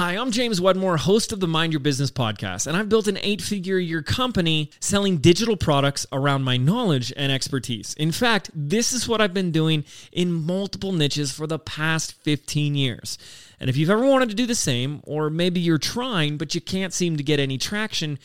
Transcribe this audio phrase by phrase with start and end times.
[0.00, 3.18] Hi, I'm James Wedmore, host of the Mind Your Business podcast, and I've built an
[3.20, 7.92] eight figure year company selling digital products around my knowledge and expertise.
[7.98, 12.76] In fact, this is what I've been doing in multiple niches for the past 15
[12.76, 13.18] years.
[13.60, 16.62] And if you've ever wanted to do the same, or maybe you're trying but you
[16.62, 18.18] can't seem to get any traction,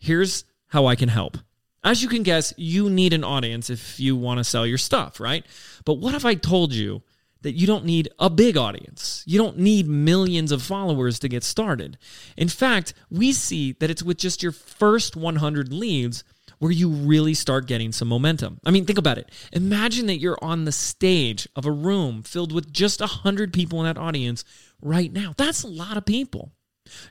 [0.00, 1.38] here's how I can help.
[1.84, 5.20] As you can guess, you need an audience if you want to sell your stuff,
[5.20, 5.46] right?
[5.84, 7.02] But what if I told you?
[7.42, 9.22] That you don't need a big audience.
[9.26, 11.98] You don't need millions of followers to get started.
[12.36, 16.24] In fact, we see that it's with just your first 100 leads
[16.58, 18.60] where you really start getting some momentum.
[18.64, 19.30] I mean, think about it.
[19.52, 23.86] Imagine that you're on the stage of a room filled with just 100 people in
[23.86, 24.44] that audience
[24.82, 25.32] right now.
[25.36, 26.52] That's a lot of people.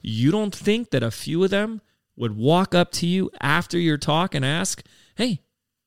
[0.02, 1.82] You don't think that a few of them
[2.16, 4.84] would walk up to you after your talk and ask,
[5.16, 5.42] Hey,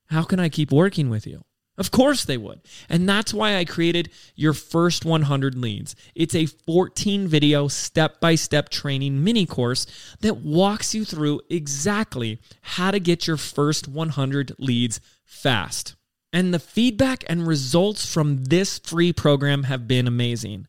[0.07, 1.45] how can I keep working with you?
[1.79, 2.61] Of course they would.
[2.89, 5.97] And that's why I created your first 100 leads.
[6.15, 9.87] It's a 14 video step by step training mini course
[10.21, 15.97] that walks you through exactly how to get your first 100 leads fast.
[16.33, 20.67] And the feedback and results from this free program have been amazing.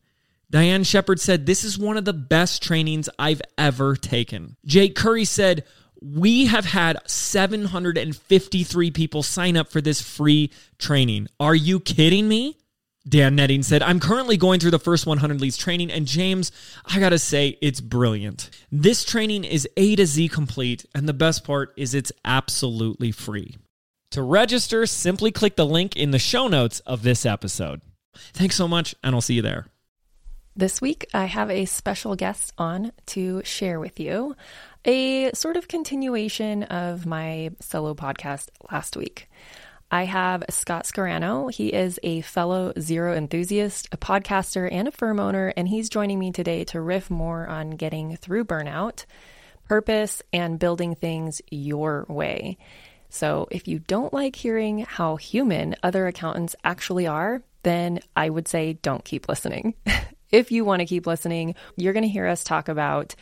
[0.50, 4.56] Diane Shepard said, This is one of the best trainings I've ever taken.
[4.64, 5.64] Jake Curry said,
[6.04, 11.28] we have had 753 people sign up for this free training.
[11.40, 12.58] Are you kidding me?
[13.06, 16.52] Dan Netting said, I'm currently going through the first 100 leads training, and James,
[16.86, 18.50] I gotta say, it's brilliant.
[18.72, 23.56] This training is A to Z complete, and the best part is it's absolutely free.
[24.12, 27.82] To register, simply click the link in the show notes of this episode.
[28.14, 29.66] Thanks so much, and I'll see you there.
[30.56, 34.36] This week, I have a special guest on to share with you
[34.84, 39.28] a sort of continuation of my solo podcast last week.
[39.90, 41.52] I have Scott Scarano.
[41.52, 46.18] He is a fellow Xero enthusiast, a podcaster, and a firm owner, and he's joining
[46.18, 49.04] me today to riff more on getting through burnout,
[49.68, 52.58] purpose, and building things your way.
[53.08, 58.48] So, if you don't like hearing how human other accountants actually are, then I would
[58.48, 59.74] say don't keep listening.
[60.32, 63.14] if you want to keep listening, you're going to hear us talk about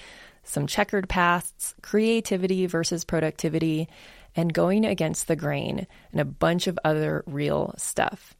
[0.44, 3.88] some checkered pasts, creativity versus productivity,
[4.34, 8.34] and going against the grain, and a bunch of other real stuff.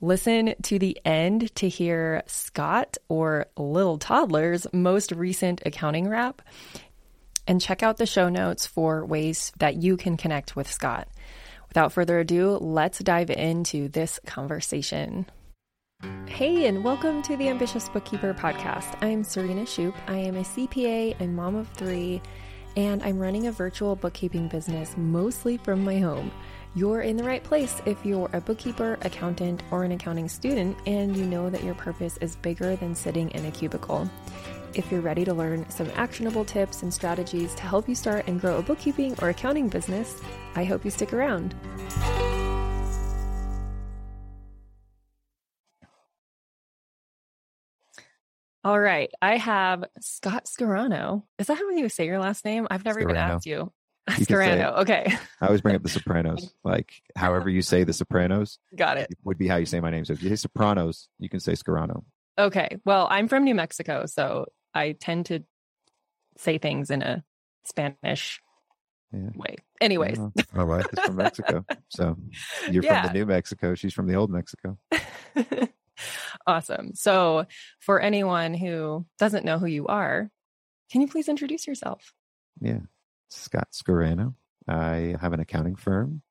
[0.00, 6.42] Listen to the end to hear Scott or Little Toddler's most recent accounting rap,
[7.46, 11.08] and check out the show notes for ways that you can connect with Scott.
[11.68, 15.26] Without further ado, let's dive into this conversation.
[16.36, 19.02] Hey, and welcome to the Ambitious Bookkeeper podcast.
[19.02, 19.94] I'm Serena Shoup.
[20.06, 22.20] I am a CPA, a mom of three,
[22.76, 26.30] and I'm running a virtual bookkeeping business mostly from my home.
[26.74, 31.16] You're in the right place if you're a bookkeeper, accountant, or an accounting student, and
[31.16, 34.06] you know that your purpose is bigger than sitting in a cubicle.
[34.74, 38.38] If you're ready to learn some actionable tips and strategies to help you start and
[38.38, 40.20] grow a bookkeeping or accounting business,
[40.54, 41.54] I hope you stick around.
[48.66, 49.12] All right.
[49.22, 51.22] I have Scott Scarano.
[51.38, 52.66] Is that how you say your last name?
[52.68, 53.04] I've never Scarano.
[53.04, 53.72] even asked you.
[54.18, 54.78] you Scarano.
[54.78, 55.16] Okay.
[55.40, 56.52] I always bring up the Sopranos.
[56.64, 58.58] Like however you say the Sopranos.
[58.74, 59.14] Got it.
[59.22, 60.04] Would be how you say my name.
[60.04, 62.02] So if you say Sopranos, you can say Scarano.
[62.36, 62.78] Okay.
[62.84, 65.44] Well, I'm from New Mexico, so I tend to
[66.36, 67.22] say things in a
[67.66, 68.40] Spanish
[69.12, 69.28] yeah.
[69.36, 69.54] way.
[69.80, 70.18] Anyways.
[70.52, 71.64] My wife is from Mexico.
[71.90, 72.16] So
[72.68, 73.02] you're yeah.
[73.02, 73.76] from the New Mexico.
[73.76, 74.76] She's from the old Mexico.
[76.46, 76.94] awesome.
[76.94, 77.46] So,
[77.80, 80.30] for anyone who doesn't know who you are,
[80.90, 82.12] can you please introduce yourself?
[82.60, 82.80] Yeah.
[83.30, 84.34] Scott Scarano.
[84.68, 86.22] I have an accounting firm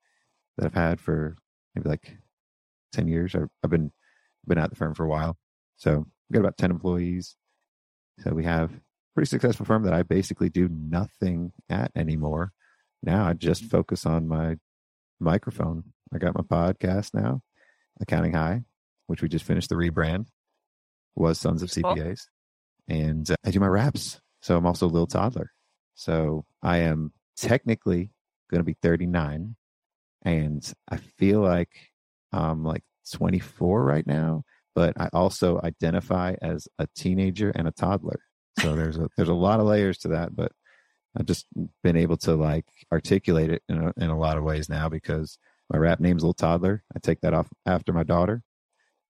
[0.58, 1.38] that I've had for
[1.74, 2.18] maybe like
[2.94, 3.36] 10 years.
[3.36, 3.92] I've, I've been
[4.48, 5.38] been at the firm for a while.
[5.78, 7.36] So, we've got about 10 employees.
[8.20, 8.80] So, we have a
[9.16, 12.52] pretty successful firm that I basically do nothing at anymore.
[13.04, 13.70] Now I just mm-hmm.
[13.70, 14.58] focus on my
[15.20, 15.84] microphone.
[16.14, 17.42] I got my podcast now,
[18.00, 18.64] Accounting High
[19.08, 20.28] which we just finished the rebrand,
[21.16, 22.22] was Sons of CPAs.
[22.88, 24.20] And uh, I do my raps.
[24.42, 25.52] So I'm also a little toddler.
[25.96, 28.12] So I am technically
[28.52, 29.56] going to be 39.
[30.24, 31.70] And I feel like
[32.32, 34.44] I'm like 24 right now,
[34.74, 38.20] but I also identify as a teenager and a toddler.
[38.60, 40.52] So there's a, there's a lot of layers to that, but
[41.18, 41.46] I've just
[41.82, 45.38] been able to like articulate it in a, in a lot of ways now because
[45.72, 46.84] my rap name's Little Toddler.
[46.96, 48.44] I take that off after my daughter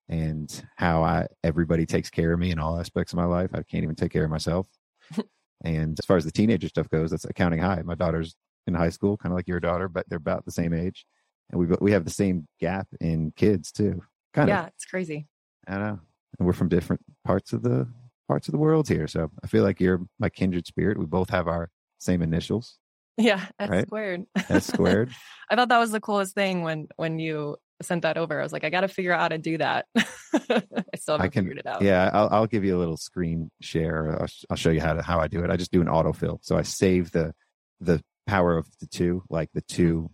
[0.08, 3.50] and how I everybody takes care of me in all aspects of my life.
[3.52, 4.66] I can't even take care of myself.
[5.64, 7.82] and as far as the teenager stuff goes, that's accounting high.
[7.82, 8.36] My daughter's
[8.66, 11.06] in high school, kind of like your daughter, but they're about the same age,
[11.50, 14.02] and we we have the same gap in kids too.
[14.32, 14.64] Kind yeah, of.
[14.64, 15.26] Yeah, it's crazy.
[15.68, 16.00] I know,
[16.38, 17.88] and we're from different parts of the
[18.28, 19.06] parts of the world here.
[19.06, 20.98] So I feel like you're my kindred spirit.
[20.98, 22.78] We both have our same initials,
[23.16, 23.86] Yeah, S Right?
[23.86, 24.24] squared.
[24.48, 25.10] S squared.
[25.50, 28.38] I thought that was the coolest thing when when you sent that over.
[28.40, 29.86] I was like, I got to figure out how to do that.
[29.96, 30.62] I
[30.96, 31.82] still I haven't can- figured it out.
[31.82, 34.18] yeah, I'll, I'll give you a little screen share.
[34.20, 35.50] I'll, I'll show you how to, how I do it.
[35.50, 36.38] I just do an autofill.
[36.42, 37.32] So I save the
[37.80, 40.10] the power of the two, like the two,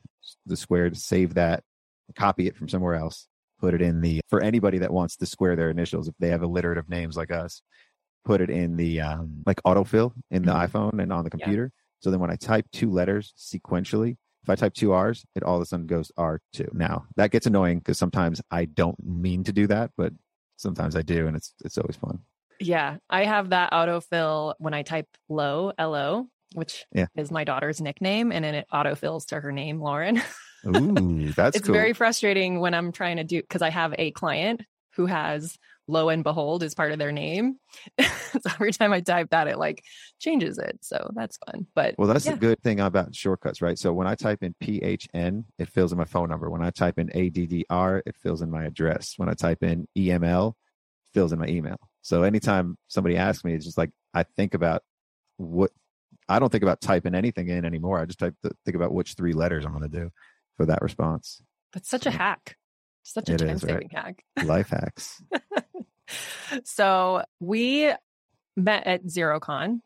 [0.47, 0.97] the squared.
[0.97, 1.63] Save that,
[2.17, 3.29] copy it from somewhere else,
[3.61, 6.43] put it in the for anybody that wants to square their initials if they have
[6.43, 7.63] alliterative names like us.
[8.25, 10.69] Put it in the um, like autofill in the Mhm.
[10.69, 11.45] iPhone and on the Yeah.
[11.45, 11.73] computer.
[12.01, 15.57] So then when I type two letters sequentially, if I type two R's, it all
[15.57, 16.73] of a sudden goes R2.
[16.75, 20.13] Now that gets annoying because sometimes I don't mean to do that, but
[20.57, 22.21] sometimes I do, and it's it's always fun.
[22.61, 27.07] Yeah, I have that autofill when I type low, L O, which Yeah.
[27.17, 30.21] is my daughter's nickname, and then it autofills to her name, Lauren.
[30.67, 31.75] Ooh, that's it's cool.
[31.75, 34.63] very frustrating when I'm trying to do because I have a client
[34.95, 35.59] who has
[35.93, 37.57] lo and behold is part of their name.
[38.01, 39.85] so every time I type that, it like
[40.19, 40.79] changes it.
[40.83, 41.67] So that's fun.
[41.75, 42.33] But well, that's yeah.
[42.33, 43.79] the good thing about shortcuts, right?
[43.79, 46.51] So when I type in PHN, it fills in my phone number.
[46.51, 49.15] When I type in ADDR, it fills in my address.
[49.17, 51.79] When I type in EML, it fills in my email.
[52.01, 54.83] So anytime somebody asks me, it's just like I think about
[55.37, 55.71] what
[56.29, 58.01] I don't think about typing anything in anymore.
[58.01, 60.11] I just type think about which three letters I'm going to do
[60.57, 61.43] for that response.
[61.73, 62.57] That's such a hack.
[63.03, 64.05] Such a time saving right?
[64.05, 64.25] hack.
[64.45, 65.23] Life hacks.
[66.65, 67.93] so we
[68.57, 69.81] met at Xerocon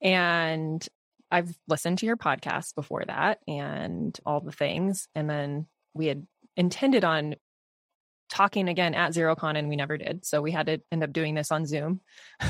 [0.00, 0.86] and
[1.30, 5.08] I've listened to your podcast before that and all the things.
[5.14, 6.26] And then we had
[6.56, 7.34] intended on
[8.30, 10.24] talking again at Xerocon and we never did.
[10.24, 12.00] So we had to end up doing this on Zoom.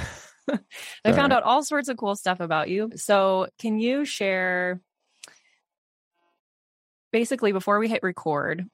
[1.05, 2.91] I found out all sorts of cool stuff about you.
[2.97, 4.81] So can you share
[7.13, 8.67] basically before we hit record,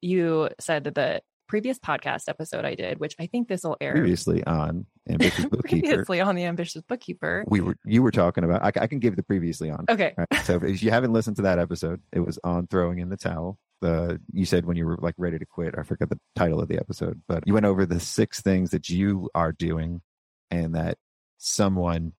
[0.00, 3.92] you said that the previous podcast episode I did, which I think this will air
[3.92, 8.62] Previously on Ambitious Bookkeeper, previously on the ambitious bookkeeper we were you were talking about.
[8.62, 9.84] I, I can give the previously on.
[9.88, 10.44] okay Right.
[10.44, 13.58] So if you haven't listened to that episode, it was on throwing in the towel.
[13.80, 15.74] The you said when you were like ready to quit.
[15.78, 18.88] I forgot the title of the episode, but you went over the six things that
[18.88, 20.00] you are doing,
[20.50, 20.98] and that
[21.38, 22.12] someone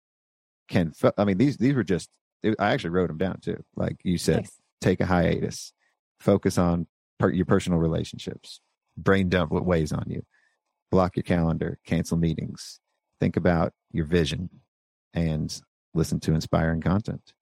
[0.68, 0.92] can.
[1.16, 2.10] I mean, these these were just.
[2.58, 3.64] I actually wrote them down too.
[3.74, 4.52] Like you said, nice.
[4.80, 5.72] take a hiatus,
[6.20, 6.86] focus on
[7.18, 8.60] per, your personal relationships,
[8.96, 10.22] brain dump what weighs on you,
[10.90, 12.80] block your calendar, cancel meetings,
[13.20, 14.50] think about your vision,
[15.14, 15.60] and
[15.94, 17.32] listen to inspiring content.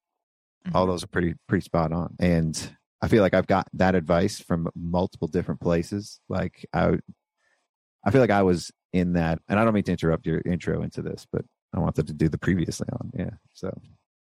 [0.73, 0.93] All mm-hmm.
[0.93, 4.69] those are pretty pretty spot on, and I feel like I've got that advice from
[4.75, 6.21] multiple different places.
[6.29, 6.99] Like I,
[8.05, 10.83] I feel like I was in that, and I don't mean to interrupt your intro
[10.83, 13.11] into this, but I wanted to do the previously on.
[13.15, 13.77] Yeah, so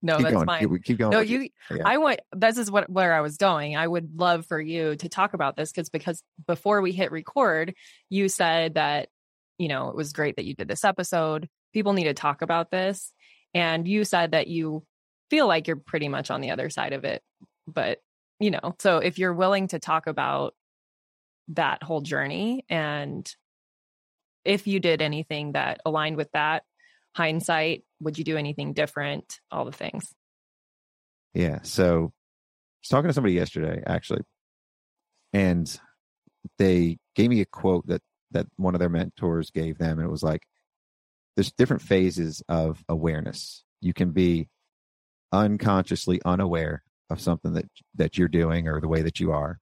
[0.03, 0.47] no keep that's going.
[0.47, 1.11] fine Keep, keep going.
[1.13, 1.83] no you Yeah.
[1.87, 5.09] i want this is what where i was going i would love for you to
[5.09, 7.75] talk about this because because before we hit record
[8.11, 9.09] you said that
[9.59, 12.71] you know it was great that you did this episode people need to talk about
[12.71, 13.13] this
[13.55, 14.85] and you said that you
[15.31, 17.23] feel like you're pretty much on the other side of it
[17.67, 17.99] but
[18.41, 20.55] you know so if you're willing to talk about
[21.49, 23.35] that whole journey and
[24.45, 26.65] if you did anything that aligned with that
[27.15, 30.05] hindsight would you do anything different all the things
[31.35, 31.61] Yeah.
[31.63, 34.23] So I was talking to somebody yesterday, actually,
[35.33, 35.81] and
[36.59, 38.03] they gave me a quote that
[38.33, 40.43] that one of their mentors gave them, and it was like,
[41.37, 43.65] "There's different phases of awareness.
[43.81, 44.49] You can be
[45.33, 49.59] unconsciously unaware of something that that you're doing or the way that you are,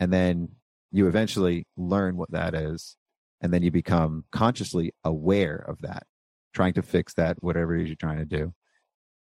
[0.00, 0.56] and then
[0.92, 2.96] you eventually learn what that is,
[3.40, 6.06] and then you become consciously aware of that,
[6.54, 8.54] trying to fix that whatever it is you're trying to do,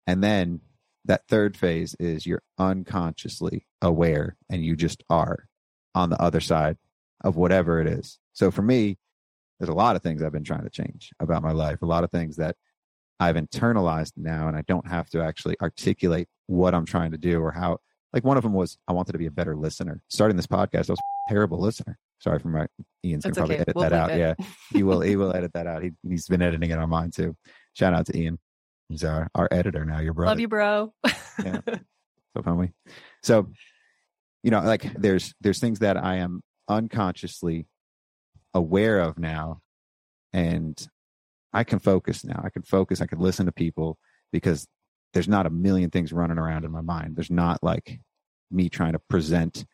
[0.07, 0.61] and then
[1.07, 5.49] that third phase is you're unconsciously aware and you just are
[5.95, 6.76] on the other side
[7.23, 8.19] of whatever it is.
[8.33, 8.99] So for me,
[9.59, 12.04] there's a lot of things I've been trying to change about my life, a lot
[12.04, 12.57] of things that
[13.21, 17.40] I've internalized now, and I don't have to actually articulate what I'm trying to do
[17.40, 17.78] or how.
[18.12, 20.00] Like one of them was I wanted to be a better listener.
[20.09, 21.99] Starting this podcast, I was terrible listener.
[22.19, 22.66] Sorry for my
[23.04, 23.62] Ian's gonna probably okay.
[23.62, 24.11] edit We'll that out.
[24.11, 24.19] it.
[24.19, 24.35] Yeah,
[24.73, 25.00] he will.
[25.00, 25.83] He will edit that out.
[25.83, 27.37] He he's been editing it on mine too.
[27.75, 28.38] Shout out to Ian.
[28.88, 30.00] He's our, our editor now.
[30.00, 30.31] Your brother.
[30.31, 30.95] Love you, bro.
[31.43, 31.61] Yeah.
[31.66, 32.73] so homie.
[33.23, 33.50] So,
[34.43, 37.66] you know, like there's there's things that I am unconsciously
[38.52, 39.61] aware of now,
[40.33, 40.78] and
[41.52, 42.40] I can focus now.
[42.45, 43.00] I can focus.
[43.00, 43.99] I can listen to people
[44.33, 44.66] because
[45.14, 47.16] there's not a million things running around in my mind.
[47.16, 48.00] There's not like
[48.50, 49.64] me trying to present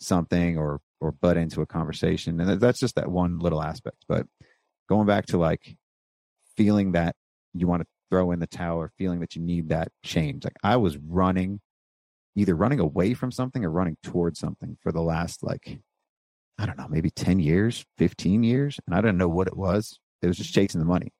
[0.00, 4.04] something or or butt into a conversation, and that's just that one little aspect.
[4.08, 4.26] But
[4.88, 5.76] going back to like
[6.56, 7.16] feeling that
[7.54, 10.44] you want to throw in the towel or feeling that you need that change.
[10.44, 11.60] Like I was running,
[12.36, 15.80] either running away from something or running towards something for the last like,
[16.58, 18.78] I don't know, maybe 10 years, 15 years.
[18.86, 19.98] And I didn't know what it was.
[20.22, 21.12] It was just chasing the money.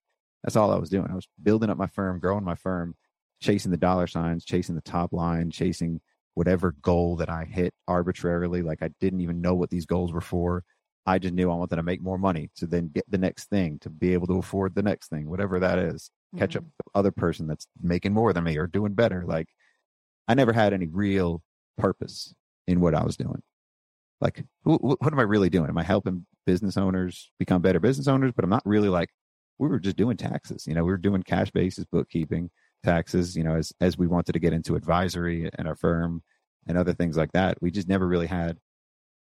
[0.43, 1.09] That's all I was doing.
[1.11, 2.95] I was building up my firm, growing my firm,
[3.41, 6.01] chasing the dollar signs, chasing the top line, chasing
[6.41, 8.63] whatever goal that I hit arbitrarily.
[8.63, 10.65] Like I didn't even know what these goals were for.
[11.05, 13.79] I just knew I wanted to make more money to then get the next thing,
[13.81, 16.11] to be able to afford the next thing, whatever that is.
[16.39, 16.67] Catch up Mhm.
[16.67, 19.23] with the other person that's making more than me or doing better.
[19.27, 19.49] Like
[20.29, 21.43] I never had any real
[21.77, 22.35] purpose
[22.67, 23.43] in what I was doing.
[24.23, 25.69] Like, wh- wh- what am I really doing?
[25.69, 28.33] Am I helping business owners become better business owners?
[28.35, 29.11] But I'm not really like,
[29.59, 30.67] we were just doing taxes.
[30.67, 32.51] You know, we were doing cash basis bookkeeping,
[32.83, 36.23] taxes, you know, as, as we wanted to get into advisory and our firm
[36.67, 37.59] and other things like that.
[37.61, 38.59] We just never really had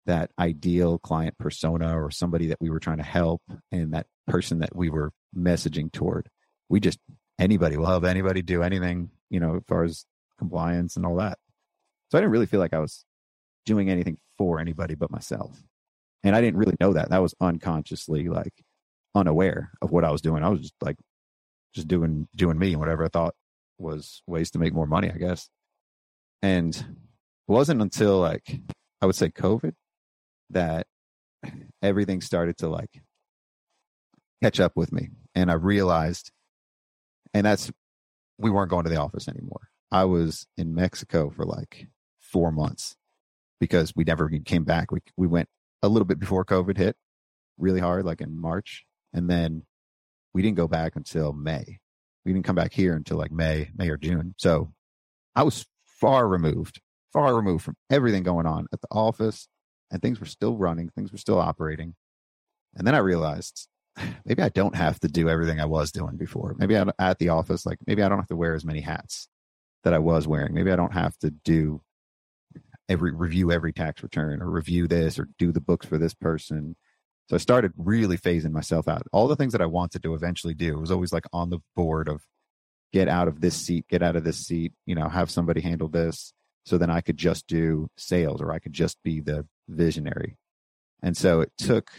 [0.05, 4.59] that ideal client persona or somebody that we were trying to help and that person
[4.59, 6.29] that we were messaging toward.
[6.69, 6.99] We just,
[7.39, 10.05] anybody will help anybody do anything, you know, as far as
[10.37, 11.37] compliance and all that.
[12.09, 13.03] So I didn't really feel like I was
[13.65, 15.61] doing anything for anybody but myself.
[16.23, 17.09] And I didn't really know that.
[17.09, 18.53] That was unconsciously like
[19.13, 20.43] unaware of what I was doing.
[20.43, 20.97] I was just like
[21.73, 23.35] just doing doing me and whatever I thought
[23.77, 25.49] was ways to make more money, I guess.
[26.41, 28.59] And it wasn't until like
[29.01, 29.73] I would say COVID
[30.49, 30.87] that
[31.81, 33.01] everything started to like
[34.41, 35.09] catch up with me.
[35.35, 36.31] And I realized
[37.33, 37.71] and that's
[38.37, 39.69] we weren't going to the office anymore.
[39.91, 41.87] I was in Mexico for like
[42.19, 42.95] four months
[43.59, 44.91] because we never came back.
[44.91, 45.49] We we went
[45.81, 46.95] a little bit before COVID hit,
[47.57, 49.63] really hard, like in March, and then
[50.33, 51.79] we didn't go back until May.
[52.27, 54.35] We didn't come back here until like May, May or June.
[54.37, 54.73] So
[55.33, 56.81] I was far removed,
[57.13, 59.47] far removed from everything going on at the office,
[59.89, 61.95] and things were still running, things were still operating.
[62.75, 63.69] And then I realized
[64.25, 66.53] maybe I don't have to do everything I was doing before.
[66.57, 69.29] Maybe I, at the office, like maybe I don't have to wear as many hats
[69.85, 70.53] that I was wearing.
[70.53, 71.81] Maybe I don't have to do
[72.89, 76.75] every review every tax return or review this or do the books for this person.
[77.29, 79.03] So I started really phasing myself out.
[79.11, 82.07] All the things that I wanted to eventually do was always like on the board
[82.07, 82.21] of
[82.93, 85.89] get out of this seat, get out of this seat, you know, have somebody handle
[85.89, 86.33] this.
[86.65, 90.37] So then I could just do sales or I could just be the visionary.
[91.03, 91.91] And so it took,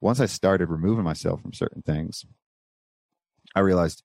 [0.00, 2.24] once I started removing myself from certain things,
[3.54, 4.02] I realized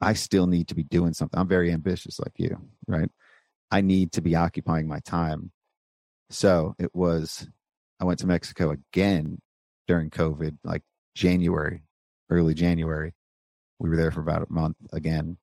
[0.00, 1.38] I still need to be doing something.
[1.38, 3.10] I'm very ambitious like you, right?
[3.72, 5.50] I need to be occupying my time.
[6.30, 7.48] So it was,
[8.00, 9.40] I went to Mexico again
[9.90, 10.84] during COVID, like
[11.16, 11.82] January,
[12.30, 13.12] early January.
[13.80, 15.36] We were there for about a month again.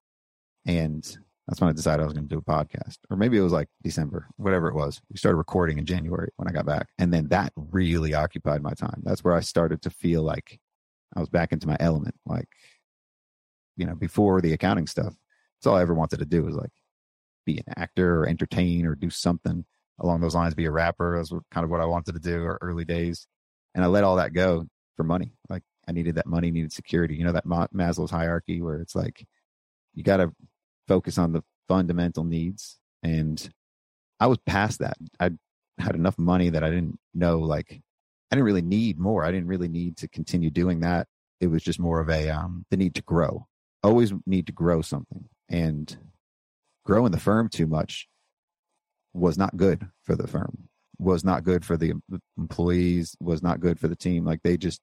[0.66, 1.04] And
[1.46, 3.00] that's when I decided I was going to do a podcast.
[3.10, 5.01] Or maybe it was like December, whatever it was.
[5.12, 6.88] We started recording in January when I got back.
[6.98, 9.01] And then that really occupied my time.
[9.04, 10.62] That's where I started to feel like
[11.13, 12.16] I was back into my element.
[12.25, 12.48] Like,
[13.75, 15.13] you know, before the accounting stuff,
[15.58, 16.72] that's all I ever wanted to do was like
[17.46, 19.66] be an actor or entertain or do something
[20.00, 21.18] along those lines, be a rapper.
[21.18, 23.27] That's kind of what I wanted to do or early days.
[23.77, 24.65] And I let all that go
[24.96, 25.34] for money.
[25.50, 27.15] Like I needed that money, needed security.
[27.15, 29.24] You know, that Ma- Maslow's hierarchy where it's like,
[29.93, 30.34] you got to
[30.88, 32.79] focus on the fundamental needs.
[33.03, 33.48] And
[34.19, 34.98] I was past that.
[35.19, 35.29] I
[35.77, 37.79] had enough money that I didn't know, like,
[38.31, 39.24] I didn't really need more.
[39.24, 41.07] I didn't really need to continue doing that.
[41.39, 43.46] It was just more of a, um, the need to grow.
[43.84, 45.29] Always need to grow something.
[45.50, 45.96] And
[46.84, 48.07] growing the firm too much
[49.13, 50.67] was not good for the firm
[51.00, 51.94] was not good for the
[52.38, 54.82] employees was not good for the team like they just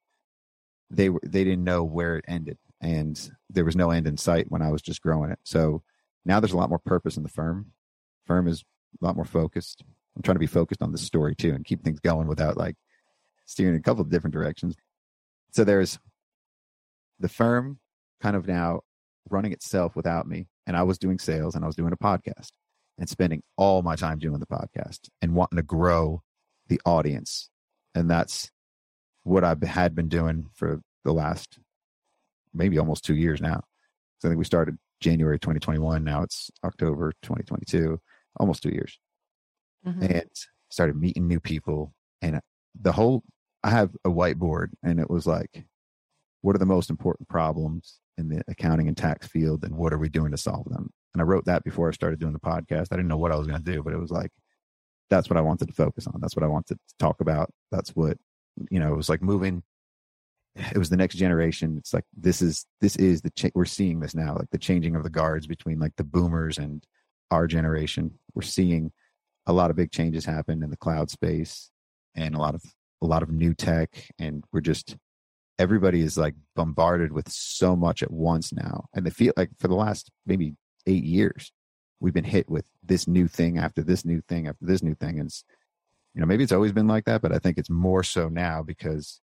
[0.89, 4.45] they were they didn't know where it ended and there was no end in sight
[4.49, 5.39] when i was just growing it.
[5.43, 5.83] So
[6.25, 7.71] now there's a lot more purpose in the firm.
[8.25, 8.63] Firm is
[9.01, 9.83] a lot more focused.
[10.15, 12.75] I'm trying to be focused on the story too and keep things going without like
[13.45, 14.75] steering a couple of different directions.
[15.51, 15.99] So there's
[17.19, 17.79] the firm
[18.21, 18.81] kind of now
[19.29, 22.51] running itself without me and i was doing sales and i was doing a podcast
[22.97, 26.21] and spending all my time doing the podcast and wanting to grow
[26.67, 27.49] the audience.
[27.93, 28.49] And that's
[29.23, 31.59] what I had been doing for the last
[32.53, 33.63] maybe almost two years now.
[34.19, 36.03] So I think we started January 2021.
[36.03, 37.99] Now it's October 2022,
[38.37, 38.97] almost two years.
[39.85, 40.09] Mhm.
[40.09, 40.29] And
[40.69, 41.93] started meeting new people.
[42.21, 42.39] And
[42.79, 43.23] the whole,
[43.63, 45.65] I have a whiteboard and it was like,
[46.41, 49.97] what are the most important problems in the accounting and tax field and what are
[49.97, 50.91] we doing to solve them?
[51.15, 52.87] And I wrote that before I started doing the podcast.
[52.91, 54.31] I didn't know what I was going to do, but it was like,
[55.09, 56.19] that's what I wanted to focus on.
[56.19, 57.49] That's what I wanted to talk about.
[57.71, 58.17] That's what,
[58.69, 59.63] you know, it was like moving.
[60.57, 61.77] It was the next generation.
[61.77, 64.97] It's like, this is, this is the, cha- we're seeing this now, like the changing
[64.97, 66.83] of the guards between like the boomers and
[67.31, 68.19] our generation.
[68.33, 68.91] We're seeing
[69.45, 71.71] a lot of big changes happen in the cloud space
[72.13, 72.63] and a lot of,
[73.01, 74.09] a lot of new tech.
[74.19, 74.97] And we're just,
[75.59, 78.87] everybody is like bombarded with so much at once now.
[78.93, 81.51] And they feel like for the last maybe eight years
[81.99, 85.19] we've been hit with this new thing after this new thing after this new thing
[85.19, 85.31] and
[86.13, 88.61] you know maybe it's always been like that but i think it's more so now
[88.61, 89.21] because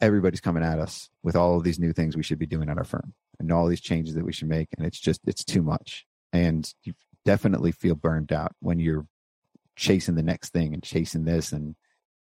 [0.00, 2.78] everybody's coming at us with all of these new things we should be doing at
[2.78, 4.68] our firm and all these changes that we should make.
[4.76, 6.06] And it's just, it's too much.
[6.32, 9.06] And you definitely feel burned out when you're
[9.76, 11.74] chasing the next thing and chasing this and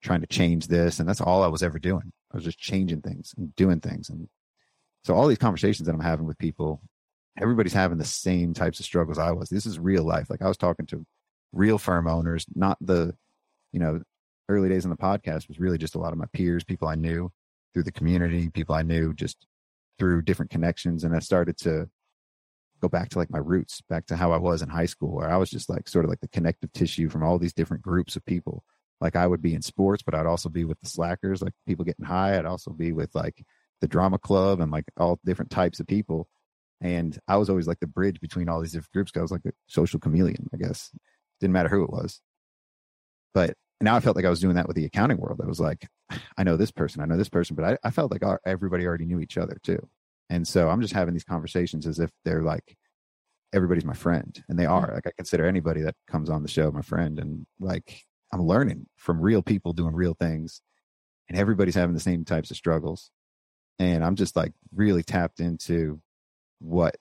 [0.01, 0.99] trying to change this.
[0.99, 2.11] And that's all I was ever doing.
[2.31, 4.09] I was just changing things and doing things.
[4.09, 4.27] And
[5.03, 6.81] so all these conversations that I'm having with people,
[7.39, 9.49] everybody's having the same types of struggles I was.
[9.49, 10.29] This is real life.
[10.29, 11.05] Like I was talking to
[11.53, 13.15] real firm owners, not the,
[13.71, 14.01] you know,
[14.49, 16.95] early days on the podcast was really just a lot of my peers, people I
[16.95, 17.31] knew
[17.73, 19.45] through the community, people I knew just
[19.97, 21.03] through different connections.
[21.03, 21.89] And I started to
[22.81, 25.29] go back to like my roots, back to how I was in high school, where
[25.29, 28.15] I was just like sort of like the connective tissue from all these different groups
[28.15, 28.63] of people.
[28.99, 31.85] Like I would be in sports, but I'd also be with the slackers, like people
[31.85, 32.37] getting high.
[32.37, 33.43] I'd also be with like
[33.79, 36.27] the drama club and like all different types of people.
[36.81, 39.11] And I was always like the bridge between all these different groups.
[39.11, 40.91] Cause I was like a social chameleon, I guess.
[41.39, 42.21] Didn't matter who it was.
[43.33, 45.41] But now I felt like I was doing that with the accounting world.
[45.43, 45.87] I was like,
[46.37, 48.85] I know this person, I know this person, but I, I felt like our, everybody
[48.85, 49.87] already knew each other too.
[50.29, 52.77] And so I'm just having these conversations as if they're like,
[53.53, 54.43] everybody's my friend.
[54.47, 54.71] And they hmm.
[54.71, 54.91] are.
[54.93, 57.19] Like I consider anybody that comes on the show my friend.
[57.19, 60.61] And like I'm learning from real people doing real things.
[61.29, 63.11] And everybody's having the same types of struggles.
[63.79, 66.01] And I'm just like really tapped into
[66.61, 66.95] what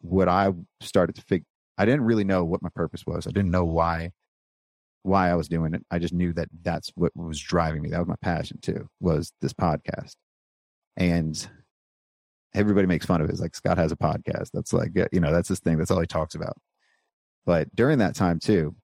[0.00, 1.46] what I started to figure.
[1.78, 3.26] I didn't really know what my purpose was.
[3.26, 4.10] I didn't know why
[5.02, 5.84] why I was doing it.
[5.90, 7.90] I just knew that that's what was driving me.
[7.90, 8.88] That was my passion too.
[9.00, 10.14] Was this podcast,
[10.96, 11.48] and
[12.54, 13.32] everybody makes fun of it.
[13.32, 14.50] It's like Scott has a podcast.
[14.52, 15.78] That's like, uh, you know, that's his thing.
[15.78, 16.56] That's all he talks about.
[17.46, 18.74] But during that time too,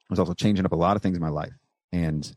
[0.00, 1.52] I was also changing up a lot of things in my life
[1.92, 2.30] and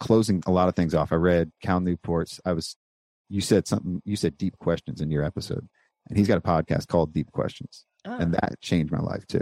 [0.00, 1.12] closing a lot of things off.
[1.12, 2.76] I read Cal Newport's, I was,
[3.32, 5.66] you said something, you said deep questions in your episode
[6.08, 8.18] and he's got a podcast called deep questions oh.
[8.18, 9.40] and that changed my life too.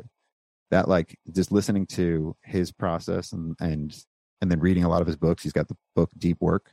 [0.70, 3.92] That like just listening to his process and, and,
[4.40, 5.42] and then reading a lot of his books.
[5.42, 6.72] He's got the book Deep Work.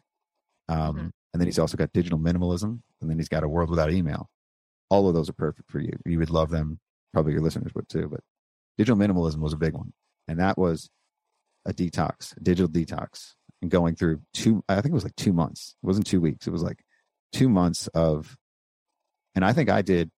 [0.69, 1.07] Um, mm-hmm.
[1.33, 4.29] And then he's also got digital minimalism, and then he's got a world without email.
[4.89, 5.91] All of those are perfect for you.
[6.05, 6.79] You would love them.
[7.13, 8.07] Probably your listeners would too.
[8.09, 8.21] But
[8.77, 9.93] digital minimalism was a big one,
[10.27, 10.89] and that was
[11.65, 14.63] a detox, a digital detox, and going through two.
[14.69, 15.75] I think it was like two months.
[15.83, 16.47] It wasn't two weeks.
[16.47, 16.79] It was like
[17.31, 18.37] two months of,
[19.35, 20.11] and I think I did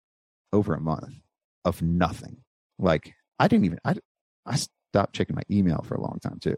[0.53, 1.13] over a month
[1.65, 2.37] of nothing.
[2.77, 3.79] Like I didn't even.
[3.83, 3.95] I
[4.45, 6.55] I stopped checking my email for a long time too.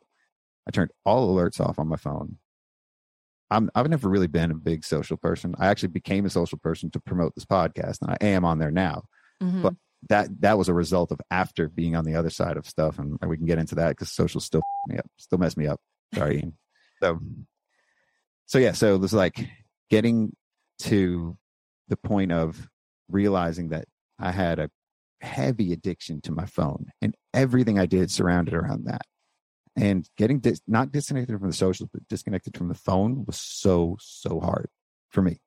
[0.68, 2.38] I turned all alerts off on my phone.
[3.50, 5.56] I'm I've never really been a big social person.
[5.60, 8.72] I actually became a social person to promote this podcast, and I am on there
[8.72, 9.04] now.
[9.42, 9.64] Mm-hmm.
[9.64, 9.74] But
[10.10, 13.18] that that was a result of after being on the other side of stuff, and
[13.28, 15.80] we can get into that because social still me up, still mess me up.
[16.16, 16.52] Sorry,
[17.02, 17.20] So,
[18.46, 19.48] so yeah, so it was like
[19.90, 20.36] getting
[20.82, 21.38] to
[21.88, 22.70] the point of
[23.10, 23.86] realizing that
[24.20, 24.70] I had a
[25.22, 29.02] heavy addiction to my phone, and everything I did surrounded around that.
[29.76, 33.98] And getting dis- not disconnected from the socials but disconnected from the phone was so
[34.02, 34.70] so hard
[35.10, 35.40] for me.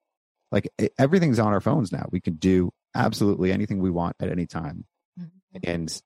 [0.50, 0.68] Like
[0.98, 2.08] everything's on our phones now.
[2.10, 4.86] We can do absolutely anything we want at any time.
[5.20, 5.70] Mm-hmm.
[5.70, 6.02] and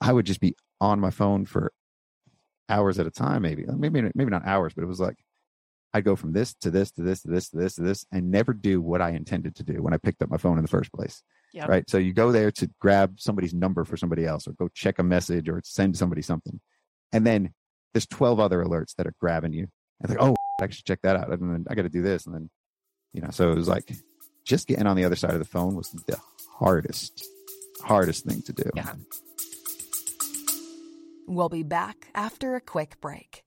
[0.00, 1.72] i would just be on my phone for
[2.70, 3.64] hours at a time maybe.
[3.66, 5.16] Maybe maybe not hours but it was like
[5.96, 8.30] i'd go from this to this to this to this to this to this and
[8.30, 10.68] never do what i intended to do when i picked up my phone in the
[10.68, 11.68] first place yep.
[11.68, 14.98] right so you go there to grab somebody's number for somebody else or go check
[14.98, 16.60] a message or send somebody something
[17.12, 17.52] and then
[17.96, 19.68] there's 12 other alerts that are grabbing you.
[20.02, 21.30] And like, oh, I should check that out.
[21.30, 22.26] And then I got to do this.
[22.26, 22.50] And then,
[23.14, 23.90] you know, so it was like
[24.44, 26.18] just getting on the other side of the phone was the
[26.58, 27.26] hardest,
[27.82, 28.68] hardest thing to do.
[28.74, 28.92] Yeah.
[31.26, 33.45] We'll be back after a quick break.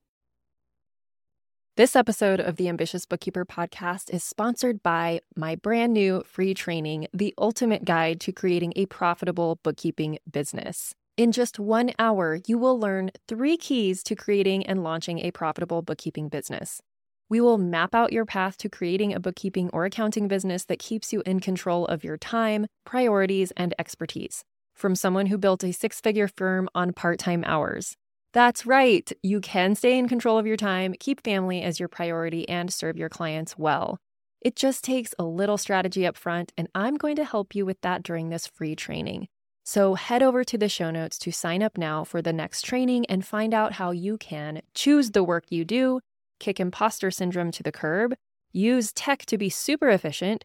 [1.80, 7.06] This episode of the Ambitious Bookkeeper podcast is sponsored by my brand new free training,
[7.14, 10.94] The Ultimate Guide to Creating a Profitable Bookkeeping Business.
[11.16, 15.80] In just one hour, you will learn three keys to creating and launching a profitable
[15.80, 16.82] bookkeeping business.
[17.30, 21.14] We will map out your path to creating a bookkeeping or accounting business that keeps
[21.14, 24.44] you in control of your time, priorities, and expertise.
[24.74, 27.96] From someone who built a six figure firm on part time hours.
[28.32, 32.48] That's right, you can stay in control of your time, keep family as your priority,
[32.48, 33.98] and serve your clients well.
[34.40, 37.80] It just takes a little strategy up front, and I'm going to help you with
[37.80, 39.26] that during this free training.
[39.64, 43.04] So head over to the show notes to sign up now for the next training
[43.06, 46.00] and find out how you can choose the work you do,
[46.38, 48.14] kick imposter syndrome to the curb,
[48.52, 50.44] use tech to be super efficient,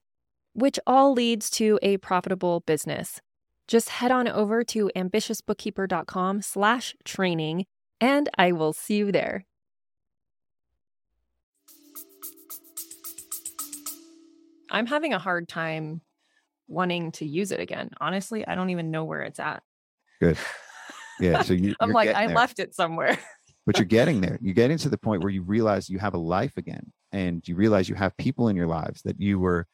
[0.54, 3.22] which all leads to a profitable business.
[3.68, 7.66] Just head on over to ambitiousbookkeeper.com slash training,
[8.06, 9.48] and I will see you there.
[14.70, 16.02] I'm having a hard time
[16.68, 17.90] wanting to use it again.
[18.00, 19.64] Honestly, I don't even know where it's at.
[20.22, 20.38] Good.
[21.20, 21.42] Yeah.
[21.42, 22.36] So you, I'm like, I there.
[22.36, 23.18] left it somewhere.
[23.66, 24.38] but you're getting there.
[24.40, 27.56] You're getting to the point where you realize you have a life again and you
[27.56, 29.66] realize you have people in your lives that you were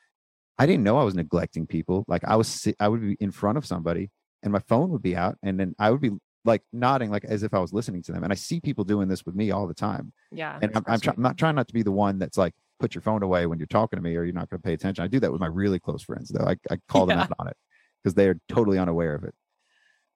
[0.57, 2.05] I didn't know I was neglecting people.
[2.07, 4.09] Like I was I would be in front of somebody
[4.41, 6.11] and my phone would be out and then I would be
[6.45, 8.23] like nodding like as if I was listening to them.
[8.23, 10.11] And I see people doing this with me all the time.
[10.31, 10.57] Yeah.
[10.61, 12.95] And I'm, I'm, try- I'm not trying not to be the one that's like put
[12.95, 15.03] your phone away when you're talking to me or you're not going to pay attention.
[15.03, 16.45] I do that with my really close friends though.
[16.45, 17.23] I, I call them Yeah.
[17.25, 17.57] out on it
[18.03, 19.35] because they are totally unaware of it.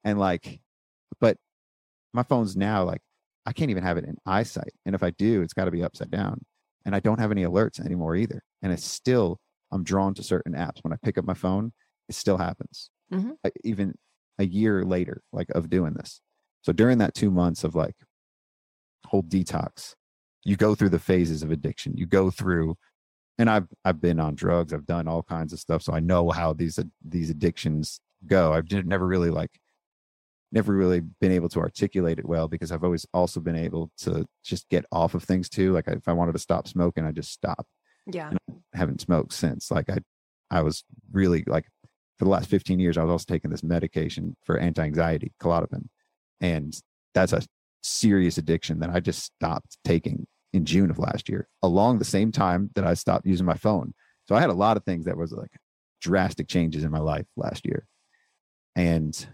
[0.03, 0.61] And like,
[1.21, 1.37] but
[2.13, 3.01] my phone's now like
[3.45, 4.73] I can't even have it in eyesight.
[4.87, 6.43] And if I do, it's got to be upside down.
[6.85, 8.41] And I don't have any alerts anymore either.
[8.63, 9.39] And it's still,
[9.71, 10.77] I'm drawn to certain apps.
[10.81, 11.71] When I pick up my phone,
[12.09, 12.89] it still happens.
[13.13, 13.33] Mhm.
[13.43, 13.93] Uh, Even
[14.39, 16.21] a year later, like of doing this.
[16.61, 17.95] So during that two months of like
[19.05, 19.93] whole detox,
[20.43, 21.97] you go through the phases of addiction.
[21.97, 22.77] You go through,
[23.37, 24.73] and I've I've been on drugs.
[24.73, 28.53] I've done all kinds of stuff, so I know how these these addictions go.
[28.53, 29.51] I've never really like
[30.51, 34.25] never really been able to articulate it well because I've always also been able to
[34.43, 35.73] just get off of things too.
[35.73, 37.67] Like if I wanted to stop smoking, I just stop.
[38.07, 38.31] Yeah.
[38.73, 39.69] Haven't smoked since.
[39.69, 39.97] Like I,
[40.49, 41.65] I was really like
[42.17, 45.87] for the last 15 years, I was also taking this medication for anti-anxiety, Klonopin,
[46.41, 46.73] and
[47.13, 47.41] that's a
[47.83, 52.31] serious addiction that I just stopped taking in June of last year, along the same
[52.31, 53.93] time that I stopped using my phone.
[54.27, 55.51] So I had a lot of things that was like
[56.01, 57.85] drastic changes in my life last year,
[58.75, 59.27] and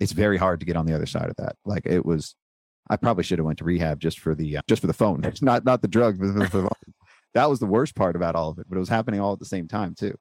[0.00, 1.56] it's very hard to get on the other side of that.
[1.64, 2.34] Like it was,
[2.90, 5.24] I probably should have went to rehab just for the uh, just for the phone,
[5.24, 6.18] it's not not the drugs.
[6.18, 6.68] but the-
[7.34, 9.38] that was the worst part about all of it, but it was happening all at
[9.38, 10.14] the same time too.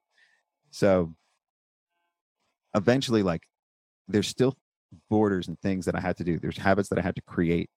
[0.71, 1.15] So
[2.77, 3.43] eventually, like
[4.07, 4.55] there's still
[5.09, 6.39] borders and things that I had to do.
[6.39, 7.69] There's habits that I had to create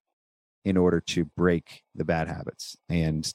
[0.64, 2.76] in order to break the bad habits.
[2.88, 3.30] And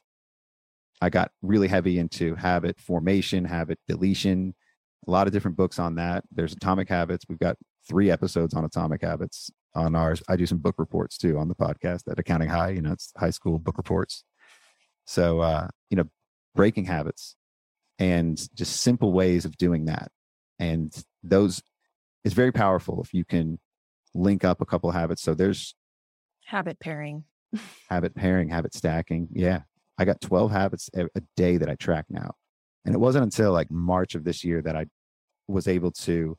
[1.02, 4.56] I got really heavy into habit formation, habit deletion,
[5.08, 6.24] a lot of different books on that.
[6.32, 7.26] There's Atomic Habits.
[7.28, 10.24] We've got three episodes on Atomic Habits on ours.
[10.30, 12.70] I do some book reports too on the podcast at Accounting High.
[12.70, 14.24] You know, it's high school book reports.
[15.06, 16.06] So, uh, you know,
[16.56, 17.36] breaking habits
[18.00, 20.10] and just simple ways of doing that.
[20.58, 20.94] And
[21.30, 21.62] those
[22.24, 23.60] it's very powerful if you can
[24.14, 25.22] link up a couple habits.
[25.22, 25.76] So there's
[26.46, 27.24] Habit pairing.
[27.90, 29.28] habit pairing, habit stacking.
[29.32, 29.62] Yeah.
[29.98, 32.34] I got 12 habits a, a day that I track now.
[32.86, 34.86] And it wasn't until like March of this year that I
[35.48, 36.38] was able to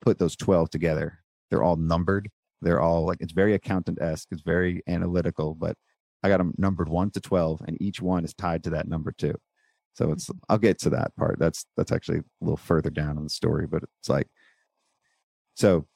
[0.00, 1.18] put those 12 together.
[1.50, 2.30] They're all numbered.
[2.62, 5.76] They're all like, it's very accountant esque, it's very analytical, but
[6.22, 9.12] I got them numbered one to 12, and each one is tied to that number
[9.12, 9.34] too.
[9.96, 11.38] So it's, I'll get to that part.
[11.38, 14.28] That's, that's actually a little further down in the story, but it's like,
[15.54, 15.86] so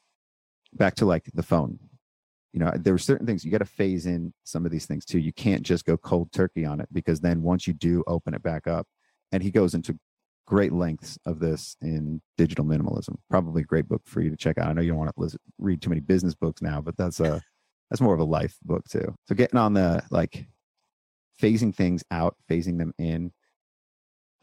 [0.72, 1.78] back to like the phone.
[2.52, 5.04] You know there were certain things you got to phase in some of these things
[5.04, 5.20] too.
[5.20, 8.42] You can't just go cold turkey on it because then once you do open it
[8.42, 8.88] back up
[9.30, 9.96] and he goes into
[10.46, 13.14] great lengths of this in digital minimalism.
[13.30, 14.66] Probably a great book for you to check out.
[14.66, 17.40] I know you don't want to read too many business books now but that's a
[17.88, 19.14] that's more of a life book too.
[19.28, 20.46] So getting on the like
[21.40, 23.30] phasing things out phasing them in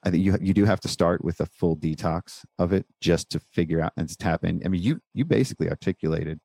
[0.07, 3.29] i think you you do have to start with a full detox of it just
[3.29, 4.61] to figure out and to tap in.
[4.65, 6.39] I mean you you basically articulated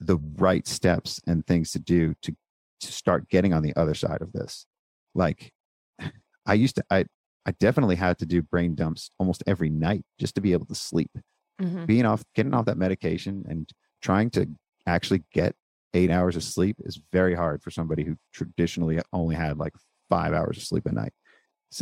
[0.00, 2.36] the right steps and things to do to
[2.80, 4.66] to start getting on the other side of this.
[5.14, 5.52] Like
[6.46, 7.06] i used to i
[7.46, 10.74] i definitely had to do brain dumps almost every night just to be able to
[10.74, 11.10] sleep.
[11.62, 11.86] Mhm.
[11.86, 13.70] being off getting off that medication and
[14.02, 14.48] trying to
[14.88, 15.54] actually get
[15.94, 19.72] eight hours of sleep is very hard for somebody who traditionally only had like
[20.10, 21.12] five hours of sleep a night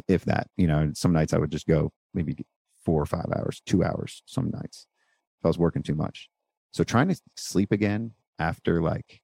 [0.08, 2.36] if that you know and some nights i would just go maybe
[2.84, 4.86] four or five hours two hours some nights
[5.40, 6.28] if i was working too much.
[6.72, 9.20] So trying to sleep again after like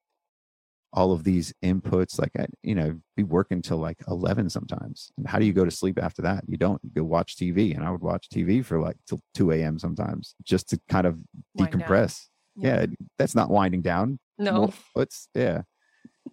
[0.91, 5.11] all of these inputs like I, you know be working till like 11 sometimes.
[5.17, 6.43] And how do you go to sleep after that?
[6.47, 6.81] You don't.
[6.83, 10.35] You go watch tv and i would watch tv for like till 2 a.m sometimes
[10.43, 11.17] just to kind of
[11.57, 12.25] decompress.
[12.55, 12.87] Yeah.
[13.17, 14.19] that's not winding down.
[14.37, 14.73] No.
[14.95, 15.61] foots yeah.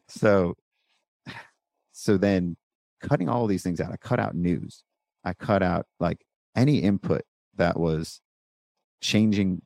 [0.08, 0.54] So
[1.92, 2.56] so then
[3.08, 3.92] cutting all these things out.
[3.92, 4.82] I cut out news.
[5.24, 6.24] I cut out like
[6.56, 7.22] any input
[7.56, 8.20] that was
[9.00, 9.62] changing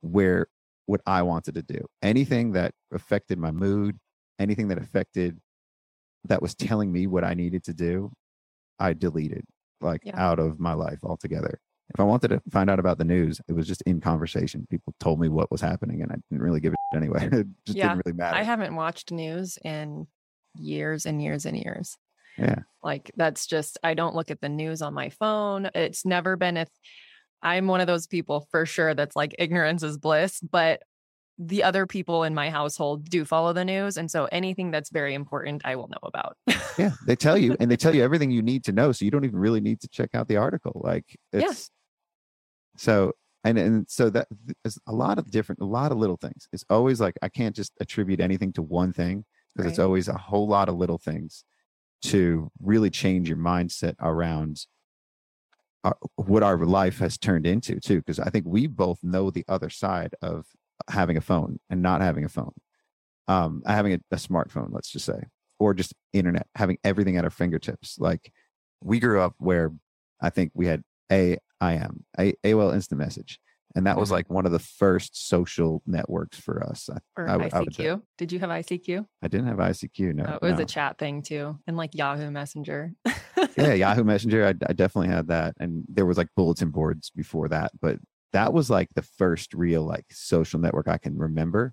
[0.00, 0.46] where
[0.86, 1.84] what i wanted to do.
[2.02, 3.98] Anything that affected my mood
[4.40, 5.38] anything that affected
[6.24, 8.12] that was telling me what i needed to do
[8.78, 9.44] i deleted
[9.80, 10.14] like Yeah.
[10.16, 11.58] out of my life altogether.
[11.92, 14.66] If i wanted to find out about the news it was just in conversation.
[14.70, 17.28] People told me what was happening and i didn't really give a shit anyway.
[17.40, 18.36] It just Yeah, didn't really matter.
[18.36, 20.06] I haven't watched news in
[20.56, 21.96] years and years and years.
[22.38, 25.68] Yeah Like that's just I don't look at the news on my phone.
[25.74, 26.68] It's never been if
[27.42, 30.82] I'm one of those people for sure that's like ignorance is bliss, but
[31.40, 35.14] the other people in my household do follow the news and so anything that's very
[35.14, 36.36] important I will know about.
[36.76, 39.12] yeah they tell you and they tell you everything you need to know so you
[39.12, 41.42] don't even really need to check out the article like Yeah.
[41.50, 41.70] it's
[42.76, 43.12] so
[43.44, 44.26] and and so that
[44.64, 47.54] is a lot of different a lot of little things it's always like i can't
[47.54, 49.24] just attribute anything to one thing
[49.54, 51.44] because it's always a whole lot of little things
[52.02, 54.66] to really change your mindset around
[55.84, 59.44] our, what our life has turned into too because i think we both know the
[59.48, 60.46] other side of
[60.88, 62.54] having a phone and not having a phone.
[63.26, 65.24] Um having a, a smartphone let's just say
[65.58, 67.98] or just internet having everything at our fingertips.
[67.98, 68.32] Like
[68.82, 69.72] we grew up where
[70.20, 73.40] i think we had AIM, AOL instant message
[73.78, 74.12] and that was Mhm.
[74.12, 77.64] like one of the first social networks for us i, Or I would- I.
[77.64, 78.02] ICQ.
[78.18, 79.06] Did you have ICQ?
[79.22, 80.62] I didn't have icq no Oh, it was no.
[80.62, 82.92] a chat thing too, and like Yahoo Messenger.
[83.56, 87.48] yeah yahoo messenger I, I definitely had that and there was like bulletin boards before
[87.48, 87.98] that but
[88.32, 91.72] that was like the first real like social network i can remember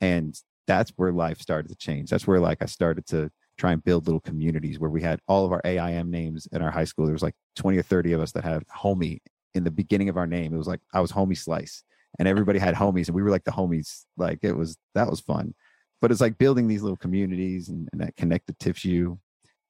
[0.00, 3.82] and that's where life started to change that's where like i started to try and
[3.82, 7.04] build little communities where we had all of our aim names in our high school
[7.06, 9.18] there was like 20 or 30 of us that had homie
[9.54, 11.82] in the beginning of our name it was like i was homie slice
[12.18, 15.20] and everybody had homies and we were like the homies like it was that was
[15.20, 15.54] fun.
[16.00, 19.18] But it's like building these little communities and, and that connected tissue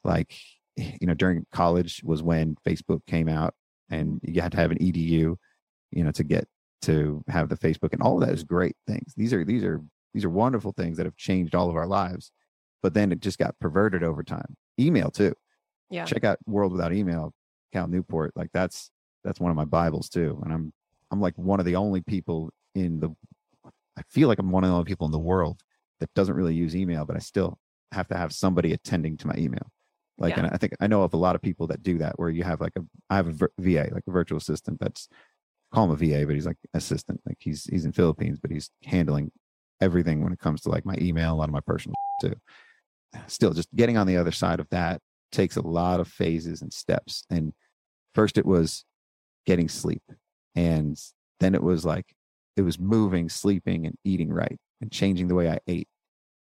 [0.05, 0.35] like
[0.77, 3.55] you know during college was when facebook came out
[3.91, 5.37] and you had to have an edu
[5.91, 6.47] you know to get
[6.83, 9.15] to have the facebook and all of that is great things.
[9.17, 9.83] These are these are
[10.15, 12.31] these are wonderful things that have changed all of our lives
[12.81, 14.57] but then it just got perverted over time.
[14.79, 15.35] Email too.
[15.91, 16.05] Yeah.
[16.05, 17.33] check out world without email
[17.73, 18.91] cal newport like that's
[19.29, 20.73] that's one of my bibles too and i'm
[21.11, 23.11] i'm like one of the only people in the
[23.97, 25.61] i feel like i'm one of the only people in the world
[26.01, 27.59] that doesn't really use email but i still
[27.93, 29.71] have to have somebody attending to my email.
[30.19, 30.45] Like Yeah.
[30.45, 32.43] and i think i know of a lot of people that do that where you
[32.43, 35.09] have like a i have a vir- va like a virtual assistant that's
[35.73, 37.21] call him a va but he's like assistant.
[37.27, 39.31] Like he's he's in philippines but he's handling
[39.81, 42.35] everything when it comes to like my email a lot of my personal too.
[43.27, 46.73] Still just getting on the other side of that takes a lot of phases and
[46.73, 47.53] steps and
[48.15, 48.85] first it was
[49.49, 50.03] getting sleep
[50.55, 51.01] and
[51.41, 52.15] then it was like
[52.59, 55.89] it was moving sleeping and eating right and changing the way i ate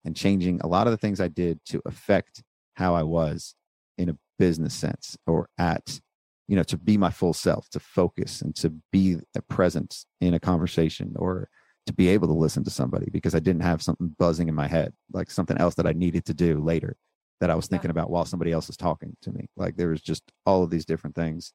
[0.07, 2.43] and changing a lot of the things i did to affect
[2.77, 3.55] how i was
[3.99, 6.01] in a business sense or at
[6.49, 10.33] you know to be my full self to focus and to be a presence in
[10.33, 11.51] a conversation or
[11.85, 14.67] to be able to listen to somebody because i didn't have something buzzing in my
[14.67, 16.97] head like something else that i needed to do later
[17.43, 17.73] that i was Yeah.
[17.73, 20.71] thinking about while somebody else was talking to me like there was just all of
[20.71, 21.53] these different things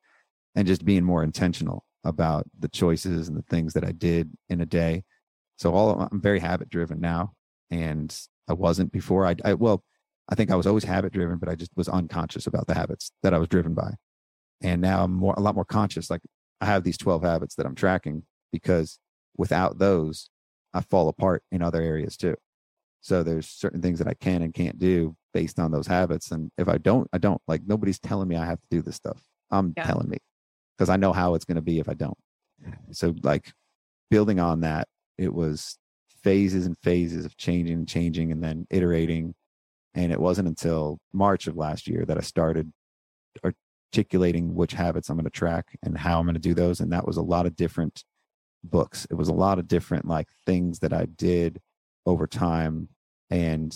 [0.56, 4.62] and just being more intentional about the choices and the things that i did in
[4.62, 5.04] a day.
[5.58, 7.34] So all of, i'm very habit driven now
[7.70, 8.16] and
[8.48, 9.26] i wasn't before.
[9.28, 9.84] I, I well
[10.30, 13.12] i think i was always habit driven but i just was unconscious about the habits
[13.24, 13.92] that i was driven by.
[14.62, 16.10] And now i'm more a lot more conscious.
[16.10, 16.22] Like
[16.60, 19.00] i have these 12 habits that i'm tracking because
[19.38, 20.30] without those
[20.74, 22.36] i fall apart in other areas too.
[23.02, 26.32] So there's certain things that i can and can't do based on those habits.
[26.32, 27.42] And if i don't i don't.
[27.48, 29.22] Like nobody's telling me i have to do this stuff.
[29.52, 29.86] I'm Yeah.
[29.86, 30.18] telling me
[30.82, 32.18] because i know how it's going to be if i don't.
[32.66, 32.92] Mm-hmm.
[32.92, 33.54] So like
[34.10, 35.78] building on that it was
[36.24, 39.36] phases and phases of changing and changing and then iterating.
[39.94, 42.74] And it wasn't until march of last year that i started
[43.46, 46.92] articulating which habits i'm going to track and how i'm going to do those and
[46.92, 48.04] that was a lot of different
[48.64, 49.06] books.
[49.12, 51.62] It was a lot of different like things that i did
[52.08, 52.90] over time.
[53.30, 53.72] And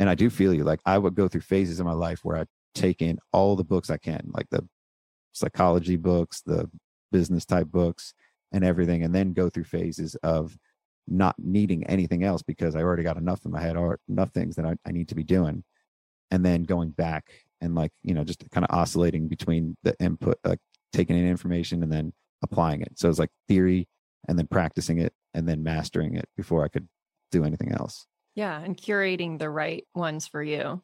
[0.00, 2.36] and i do feel you like i would go through phases in my life where
[2.36, 4.68] i take in all the books i can like the
[5.36, 6.68] psychology books the
[7.12, 8.14] business type books
[8.52, 10.56] and everything and then go through phases of
[11.06, 14.56] not needing anything else because i already got enough in my head or enough things
[14.56, 15.62] that i, I need to be doing.
[16.30, 20.38] And then going back and like you know just kind of oscillating between the input
[20.44, 20.58] like
[20.92, 22.98] taking in information and then applying it.
[22.98, 23.88] So it's like theory
[24.28, 26.88] and then practicing it and then mastering it before i could
[27.30, 28.06] do anything else.
[28.34, 30.82] Yeah, and curating the right ones for you.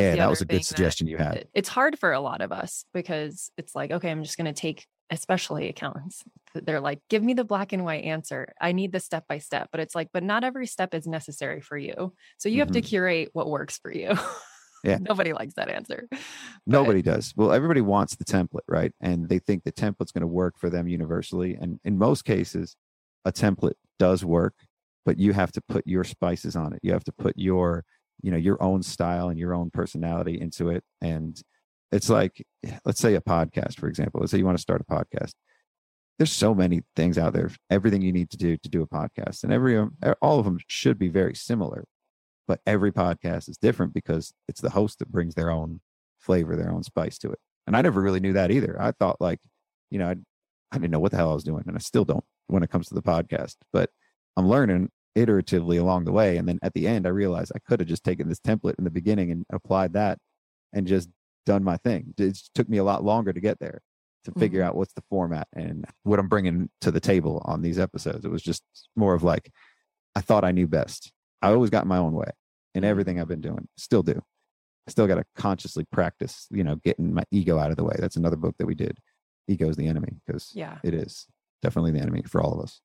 [0.00, 2.84] Yeah that was a good suggestion you had It's hard for a lot of us
[2.92, 6.22] because it's like, okay, I'm just going to take, especially accountants.
[6.54, 8.48] They're like, give me the black and white answer.
[8.60, 9.68] I need the step by step.
[9.72, 12.14] But it's like, but not every step is necessary for you.
[12.38, 12.86] So you have to Mhm.
[12.86, 14.14] curate what works for you.
[14.84, 14.98] Yeah.
[15.00, 16.08] Nobody likes that answer.
[16.66, 17.32] Nobody does.
[17.36, 18.92] Well, everybody wants the template, right?
[19.00, 21.56] And they think the template's going to work for them universally.
[21.60, 22.76] And in most cases,
[23.24, 24.54] a template does work,
[25.04, 26.80] but you have to put your spices on it.
[26.82, 27.84] You have to put your,
[28.20, 30.84] you know, your own style and your own personality into it.
[31.00, 31.40] And
[31.90, 32.44] it's like,
[32.84, 34.20] let's say a podcast, for example.
[34.20, 35.32] Let's say you want to start a podcast.
[36.18, 39.44] There's so many things out there, everything you need to do to do a podcast,
[39.44, 41.84] and every um, all of them should be very similar
[42.48, 45.80] but every podcast is different because it's the host that brings their own
[46.18, 47.38] flavor, their own spice to it.
[47.66, 48.76] And I never really knew that either.
[48.80, 49.38] I thought like,
[49.90, 50.16] you know, I,
[50.72, 52.70] I didn't know what the hell I was doing, and I still don't when it
[52.70, 53.56] comes to the podcast.
[53.72, 53.90] But
[54.36, 57.80] I'm learning iteratively along the way, and then at the end, I realized I could
[57.80, 60.18] have just taken this template in the beginning and applied that,
[60.72, 61.08] and just
[61.44, 62.14] done my thing.
[62.18, 63.80] It took me a lot longer to get there
[64.24, 64.64] to figure Mhm.
[64.66, 68.24] out what's the format and what I'm bringing to the table on these episodes.
[68.24, 68.62] It was just
[68.94, 69.52] more of like,
[70.14, 71.12] I thought I knew best.
[71.42, 72.30] I always got my own way.
[72.74, 72.86] in Mhm.
[72.86, 73.68] everything I've been doing.
[73.76, 74.22] Still do.
[74.86, 77.94] I still got to consciously practice, you know, getting my ego out of the way.
[77.98, 78.96] That's another book that we did.
[79.46, 80.78] Ego is the enemy because Yeah.
[80.82, 81.26] it is
[81.60, 82.80] definitely the enemy for all of us.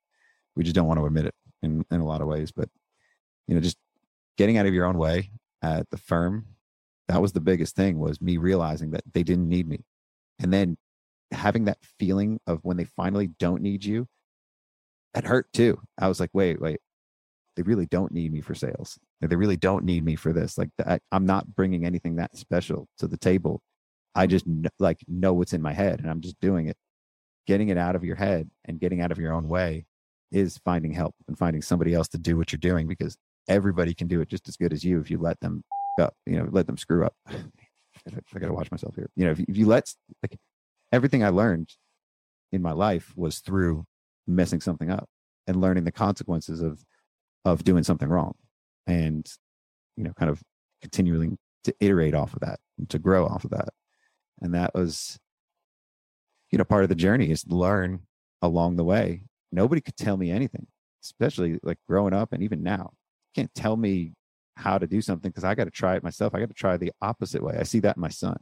[0.57, 2.51] We just don't want to admit it in, in a lot of ways.
[2.51, 2.69] But,
[3.47, 3.77] you know, just
[4.37, 6.45] getting out of your own way at the firm,
[7.07, 9.85] that was the biggest thing was me realizing that they didn't need me.
[10.39, 10.77] And then
[11.31, 14.07] having that feeling of when they finally don't need you,
[15.13, 15.79] that hurt too.
[15.97, 16.79] I was like, wait, wait,
[17.55, 18.99] they really don't need me for sales.
[19.21, 20.57] They really don't need me for this.
[20.57, 20.69] Like
[21.11, 23.61] I'm not bringing anything that special to the table.
[24.13, 24.45] I just
[24.79, 26.77] like know what's in my head and I'm just doing it.
[27.47, 29.85] Getting it out of your head and getting out of your own way
[30.31, 34.07] is finding help and finding somebody else to do what you're doing because everybody can
[34.07, 35.63] do it just as good as you if you let them
[35.99, 37.13] up, you know, let them screw up.
[37.27, 39.09] I gotta, watch myself here.
[39.15, 40.37] You know, if, if you let like
[40.91, 41.69] everything I learned
[42.51, 43.85] in my life was through
[44.27, 45.07] messing something up
[45.47, 46.83] and learning the consequences of
[47.45, 48.35] of doing something wrong
[48.85, 49.29] and
[49.95, 50.41] you know kind of
[50.81, 53.69] continuing to iterate off of that and to grow off of that
[54.41, 55.17] and that was
[56.51, 58.01] you know part of the journey is learn
[58.41, 60.67] along the way nobody could tell me anything
[61.03, 62.91] especially like growing up and even now.
[63.35, 64.13] Can't tell me
[64.55, 66.33] how to do something because i got to try it myself.
[66.33, 67.55] I got to try the opposite way.
[67.57, 68.37] I see that in my son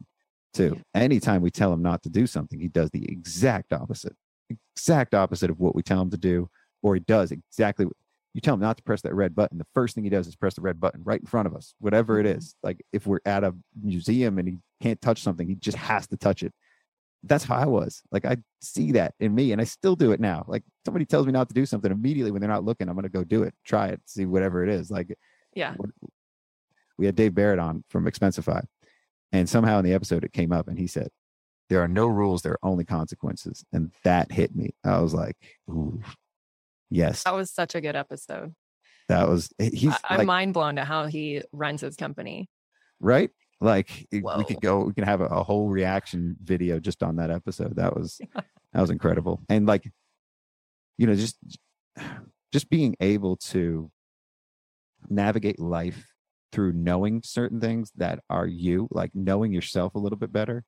[0.53, 0.79] too.
[0.95, 4.15] Anytime we tell him not to do something he does the exact opposite
[4.49, 6.49] exact opposite of what we tell him to do
[6.81, 7.95] or he does exactly what
[8.33, 10.35] you tell him not to press that red button the first thing he does is
[10.35, 12.53] press the red button right in front of us whatever it Mhm.
[12.63, 16.17] like if we're at a museum and he can't touch something he just has to
[16.17, 16.53] touch it
[17.27, 20.19] that's how i was like i see that in me and i still do it
[20.19, 22.95] now like somebody tells me not to do something immediately when they're not looking i'm
[22.95, 25.15] going to go do it try it see whatever it is like
[25.53, 25.75] Yeah.
[26.97, 28.63] we had dave barrett on from expensify
[29.31, 31.09] and somehow in the episode it came up and he said
[31.69, 35.35] there are no rules there are only consequences and that hit me i was like
[35.69, 35.99] ooh
[36.89, 38.53] yes That was such a good episode.
[39.09, 42.49] that was he's I- I'm like, mind blown to how he runs his company.
[42.99, 47.03] right like it- we could go we can have a, a whole reaction video just
[47.03, 47.75] on that episode.
[47.75, 48.19] That was
[48.73, 49.41] that was incredible.
[49.49, 49.89] And like
[50.97, 51.37] you know just
[52.51, 53.91] just being able to
[55.09, 56.13] navigate life
[56.51, 60.63] through knowing certain things that are you like knowing yourself a little bit better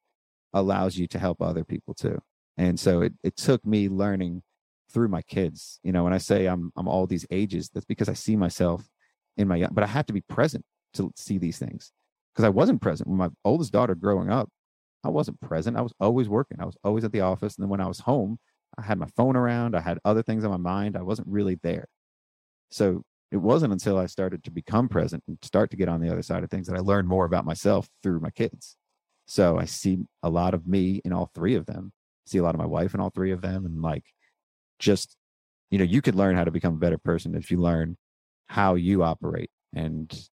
[0.53, 2.19] allows you to help other people too.
[2.57, 4.43] And so it, it took me learning
[4.91, 8.07] through my kids you know when i say i'm i'm all these ages that's because
[8.07, 8.87] i see myself
[9.35, 11.91] in my young but i have to be present to see these things
[12.37, 13.09] because i wasn't present.
[13.09, 14.49] When my oldest daughter growing up
[15.03, 15.77] i wasn't present.
[15.77, 16.57] I was always working.
[16.59, 17.55] I was always at the office.
[17.57, 18.37] And then when i was home
[18.77, 19.75] i had my phone around.
[19.75, 20.95] I had other things on my mind.
[20.95, 21.87] I wasn't really there.
[22.69, 26.11] So it wasn't until i started to become present and start to get on the
[26.11, 28.77] other side of things that i learned more about myself through my kids.
[29.25, 31.91] So i see a lot of me in all three of them.
[32.27, 33.65] See a lot of my wife in all three of them.
[33.65, 34.05] And like
[34.79, 35.15] just
[35.71, 37.97] you know you could learn how to become a better person if you learn
[38.47, 40.29] how you operate and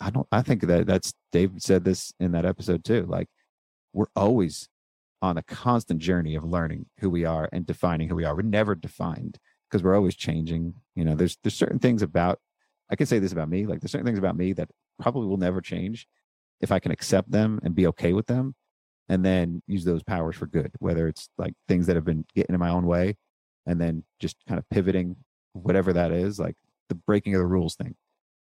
[0.00, 3.28] i don't i think that that's david said this in that episode too like
[3.92, 4.68] we're always
[5.22, 8.36] on a constant journey of learning who we are and defining who we are.
[8.36, 9.38] We're never defined
[9.70, 12.38] because we're always changing you know there's there's certain things about
[12.88, 14.68] i can say this about me like there's certain things about me that
[15.00, 16.06] probably will never change
[16.60, 18.54] if i can accept them and be okay with them
[19.08, 22.54] and then use those powers for good whether it's like things that have been getting
[22.54, 23.16] in my own way
[23.66, 25.16] and then just kind of pivoting
[25.52, 26.54] whatever that is like
[26.88, 27.94] the breaking of the rules thing.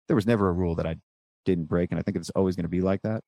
[0.08, 0.98] There was never a rule that i
[1.46, 3.22] didn't break and i think it's always going to be like that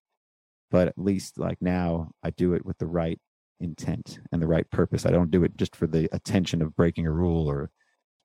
[0.72, 3.20] but at least like now i do it with the right
[3.60, 7.08] intent and the right purpose i don't do it just for the attention of breaking
[7.08, 7.70] a rule or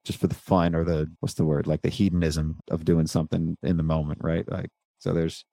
[0.04, 3.56] just for the fun or the what's the word like the hedonism of doing something
[3.62, 5.44] in the moment right like so there's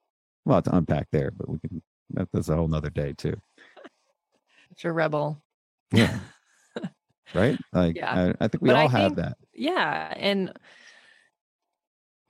[0.46, 3.36] a lot to unpack there but we can that, that's a whole nother day too
[4.70, 5.42] Such a rebel.
[5.94, 6.20] yeah
[7.34, 8.34] right like Yeah.
[8.40, 10.14] I, I think we But all have that Yeah.
[10.18, 10.54] And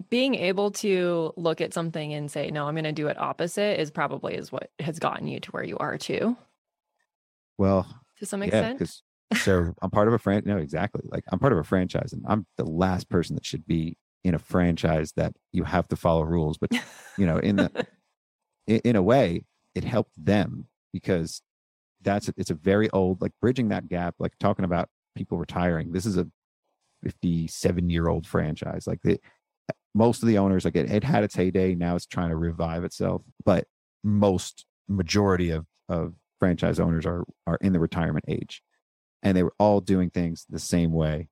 [0.10, 3.80] being able to look at something and say, no, I'm going to do it opposite
[3.80, 6.36] is probably is what has gotten you to where you are too,
[7.60, 7.86] well
[8.18, 8.80] to some extent.
[8.80, 9.04] because
[9.44, 12.24] so i'm part of a fran no exactly like i'm part of a franchise and
[12.28, 16.24] i'm the last person that should be in a franchise that you have to follow
[16.24, 16.72] rules but
[17.18, 17.88] you know in the
[18.68, 19.44] in, in a way
[19.76, 21.42] it helped them because
[22.02, 26.06] that's it's a very old like bridging that gap like talking about people retiring this
[26.06, 26.28] is a
[27.04, 29.20] 57 year old franchise like the
[29.94, 32.84] most of the owners like it, it had its heyday now it's trying to revive
[32.84, 33.66] itself but
[34.04, 38.62] most majority of of franchise owners are are in the retirement age
[39.24, 41.28] and they were all doing things the same way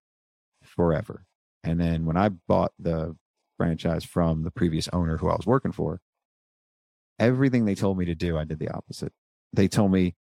[0.64, 1.26] forever.
[1.64, 3.16] And then when i bought the
[3.58, 6.00] franchise from the previous owner who i was working for
[7.20, 9.12] everything they told me to do i did the opposite.
[9.54, 10.16] They told me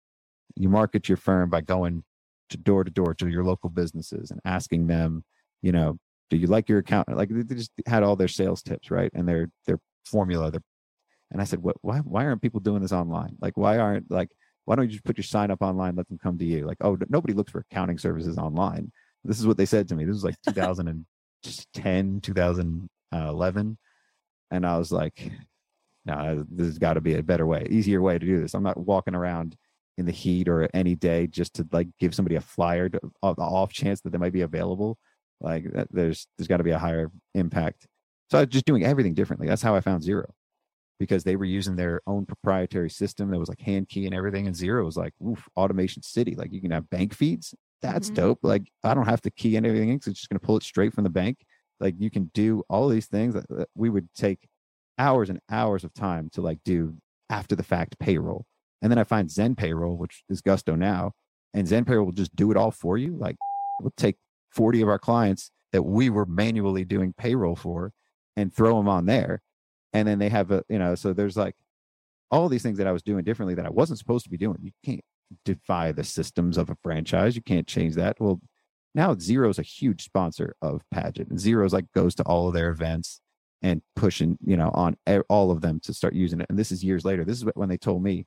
[0.55, 2.03] you market your firm by going
[2.49, 5.23] to door to door to your local businesses and asking them
[5.61, 5.97] you know
[6.29, 9.27] do you like your account like they just had all their sales tips right and
[9.27, 10.51] their their formula.
[10.51, 10.61] They're,
[11.31, 13.35] and I said, what, why, why aren't people doing this online?
[13.41, 14.29] Like, why aren't like,
[14.65, 16.65] why don't you just put your sign up online, let them come to you?
[16.65, 18.91] Like, oh, nobody looks for accounting services online.
[19.23, 20.05] This is what they said to me.
[20.05, 23.77] This was like 2010, 2011.
[24.49, 25.31] And I was like,
[26.05, 28.53] no, there's got to be a better way, easier way to do this.
[28.53, 29.57] I'm not walking around
[29.97, 33.33] in the heat or any day just to like give somebody a flyer to, uh,
[33.37, 34.97] off chance that they might be available.
[35.41, 37.87] Like there's there's got to be a higher impact.
[38.29, 39.47] So I was just doing everything differently.
[39.47, 40.29] That's how I found Xero,
[40.99, 44.47] because they were using their own proprietary system that was like hand key and everything.
[44.47, 46.35] And Xero was like, oof, automation city.
[46.35, 47.53] Like you can have bank feeds.
[47.81, 48.15] That's mm-hmm.
[48.15, 48.39] dope.
[48.41, 49.91] Like I don't have to key and everything.
[49.91, 51.45] It's just going to pull it straight from the bank.
[51.79, 54.47] Like you can do all these things that we would take
[54.97, 56.97] hours and hours of time to like do
[57.29, 58.45] after the fact payroll.
[58.81, 61.13] And then I find ZenPayroll, which is Gusto now,
[61.53, 63.15] and ZenPayroll will just do it all for you.
[63.15, 63.35] Like
[63.79, 64.17] we'll take
[64.51, 67.91] 40 of our clients that we were manually doing payroll for
[68.35, 69.41] and throw them on there.
[69.93, 71.55] And then they have a, you know, so there's like
[72.31, 74.57] all these things that I was doing differently that I wasn't supposed to be doing.
[74.61, 75.03] You can't
[75.45, 77.35] defy the systems of a franchise.
[77.35, 78.19] You can't change that.
[78.19, 78.39] Well,
[78.95, 82.69] now Xero's a huge sponsor of Padgett, and Xero's like goes to all of their
[82.69, 83.21] events
[83.61, 84.97] and pushing, you know, on
[85.29, 86.47] all of them to start using it.
[86.49, 87.23] And this is years later.
[87.25, 88.25] This is when they told me,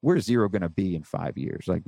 [0.00, 1.66] "Where's Xero going to be in five years?
[1.66, 1.82] Like,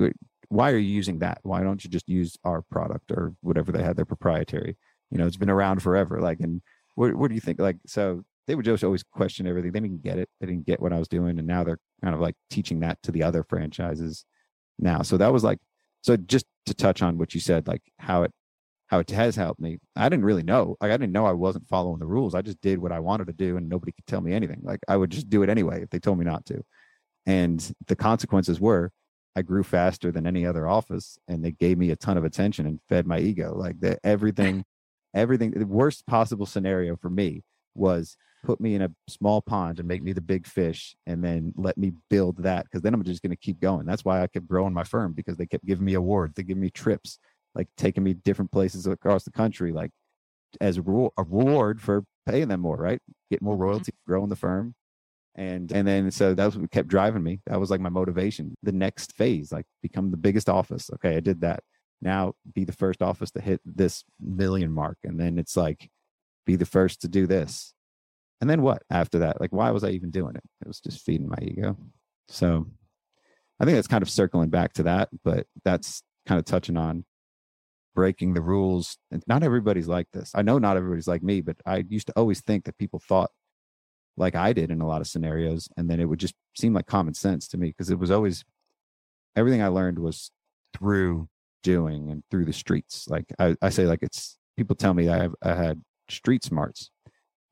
[0.48, 1.38] why are you using that?
[1.42, 4.76] Why don't you just use our product or whatever they had their proprietary?
[5.10, 6.20] You know, it's been around forever.
[6.20, 6.62] Like, and
[6.94, 7.60] what, what do you think?
[7.60, 9.72] Like, so they would just always question everything.
[9.72, 10.28] They didn't get it.
[10.40, 13.02] They didn't get what I was doing, and now they're kind of like teaching that
[13.02, 14.24] to the other franchises
[14.78, 15.02] now.
[15.02, 15.58] So that was like,
[16.02, 18.32] so just to touch on what you said, like how it
[18.86, 19.78] how it has helped me.
[19.96, 20.76] I didn't really know.
[20.80, 22.34] Like I didn't know I wasn't following the rules.
[22.34, 24.60] I just did what I wanted to do and nobody could tell me anything.
[24.62, 26.62] Like I would just do it anyway if they told me not to.
[27.26, 28.92] And the consequences were
[29.36, 32.66] I grew faster than any other office and they gave me a ton of attention
[32.66, 33.54] and fed my ego.
[33.54, 34.64] Like the everything
[35.14, 37.42] everything the worst possible scenario for me
[37.74, 41.52] was put me in a small pond and make me the big fish and then
[41.56, 43.86] let me build that because then I'm just going to keep going.
[43.86, 46.56] That's why I kept growing my firm because they kept giving me awards, they give
[46.58, 47.18] me trips
[47.54, 49.90] like taking me different places across the country, like
[50.60, 53.00] as a, reward for paying them more, right?
[53.30, 53.62] Get more mm-hmm.
[53.62, 54.74] royalty, growing the firm.
[55.36, 57.40] And and then so that's what kept driving me.
[57.46, 58.54] That was like my motivation.
[58.62, 60.90] The next phase, like become the biggest office.
[60.94, 61.62] Okay, I did that.
[62.00, 64.96] Now be the first office to hit this million mark.
[65.04, 65.90] And then it's like
[66.46, 67.74] be the first to do this.
[68.40, 69.40] And then what after that?
[69.40, 70.44] Like, why was I even doing it?
[70.62, 71.76] It was just feeding my ego.
[72.28, 72.66] So
[73.60, 77.04] I think that's kind of circling back to that, but that's kind of touching on
[77.94, 78.98] breaking the rules.
[79.10, 80.32] And not everybody's like this.
[80.34, 83.30] I know not everybody's like me, but I used to always think that people thought
[84.16, 85.68] like I did in a lot of scenarios.
[85.76, 88.44] And then it would just seem like common sense to me because it was always
[89.34, 90.30] everything I learned was
[90.74, 91.28] through
[91.62, 93.06] doing and through the streets.
[93.08, 96.90] Like I, I say, like it's people tell me I, have, I had street smarts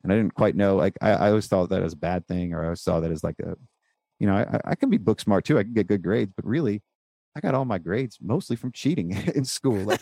[0.03, 0.75] and I didn't quite know.
[0.75, 3.11] Like I, I always thought that as a bad thing, or I always saw that
[3.11, 3.55] as like a,
[4.19, 5.59] you know, I, I can be book smart too.
[5.59, 6.81] I can get good grades, but really
[7.35, 9.77] I got all my grades mostly from cheating in school.
[9.77, 10.01] Like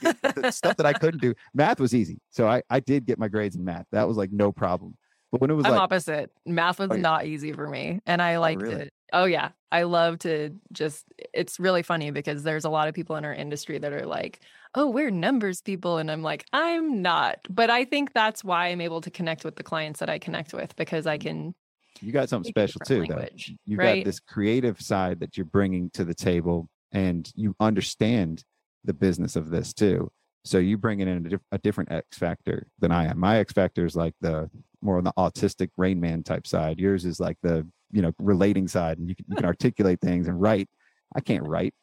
[0.52, 1.34] stuff that I couldn't do.
[1.54, 2.20] Math was easy.
[2.30, 3.88] So I, I did get my grades in math.
[3.92, 4.96] That was like no problem.
[5.34, 6.32] But when it was I'm like, opposite.
[6.46, 7.02] Math was oh, yeah.
[7.02, 8.00] not easy for me.
[8.06, 8.82] And I oh, liked oh, really?
[8.84, 8.94] it.
[9.12, 9.50] Oh yeah.
[9.72, 13.34] I love to just it's really funny because there's a lot of people in our
[13.34, 14.42] industry that are like,
[14.76, 15.98] oh, we're numbers people.
[15.98, 17.40] And I'm like, I'm not.
[17.50, 20.54] But I think that's why I'm able to connect with the clients that I connect
[20.54, 21.28] with because I mm-hmm.
[21.28, 21.56] can
[22.00, 24.04] you got something special too language, though you right?
[24.04, 28.44] got this creative side that you're bringing to the table and you understand
[28.84, 30.12] the business of this too.
[30.46, 33.18] So you bring in a, diff- a different X factor than I am.
[33.18, 34.52] My X factor is like the
[34.84, 36.80] more on the autistic Rain Man type side.
[36.80, 40.28] Yours is like the you know relating side, and you can, you can articulate things
[40.28, 40.70] and write.
[41.16, 41.74] I can't write.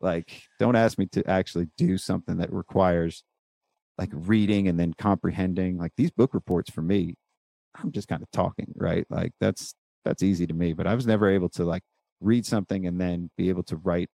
[0.00, 3.22] Like, don't ask me to actually do something that requires
[3.98, 5.78] like reading and then comprehending.
[5.78, 7.14] Like these book reports for me,
[7.76, 9.06] I'm just kind of talking, right?
[9.10, 10.72] Like that's that's easy to me.
[10.72, 11.82] But I was never able to like
[12.20, 14.08] read something and then be able to write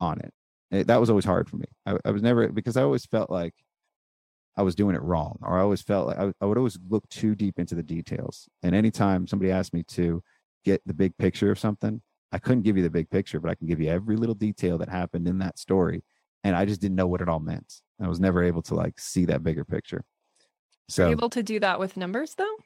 [0.00, 0.32] on it.
[0.70, 0.76] it.
[0.76, 1.66] Eh, that was always hard for me.
[1.84, 3.54] I, I, was never because I always felt like
[4.56, 7.06] I was doing it wrong, or I always felt like I, I would always look
[7.08, 8.48] too deep into the details.
[8.62, 10.22] And anytime somebody asked me to
[10.64, 12.00] get the big picture of something,
[12.32, 14.78] I couldn't give you the big picture, but I can give you every little detail
[14.78, 16.02] that happened in that story.
[16.42, 17.80] And I just didn't know what it all meant.
[18.00, 20.04] I was never able to like see that bigger picture.
[20.88, 22.56] So able to do that with numbers though?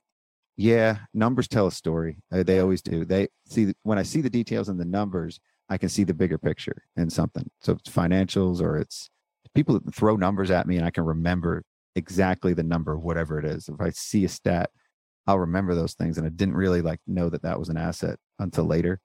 [0.57, 2.19] Yeah, numbers tell a story.
[2.33, 3.05] Uh, they always do.
[3.05, 6.37] They see when I see the details in the numbers, I can see the bigger
[6.37, 7.49] picture in something.
[7.61, 9.09] So it's financials or it's
[9.55, 11.63] people that throw numbers at me and I can remember
[12.01, 13.69] exactly the number, whatever it is.
[13.69, 14.71] If I see a stat,
[15.27, 16.19] I'll remember those things.
[16.19, 19.01] And I didn't really like know that that was an asset until later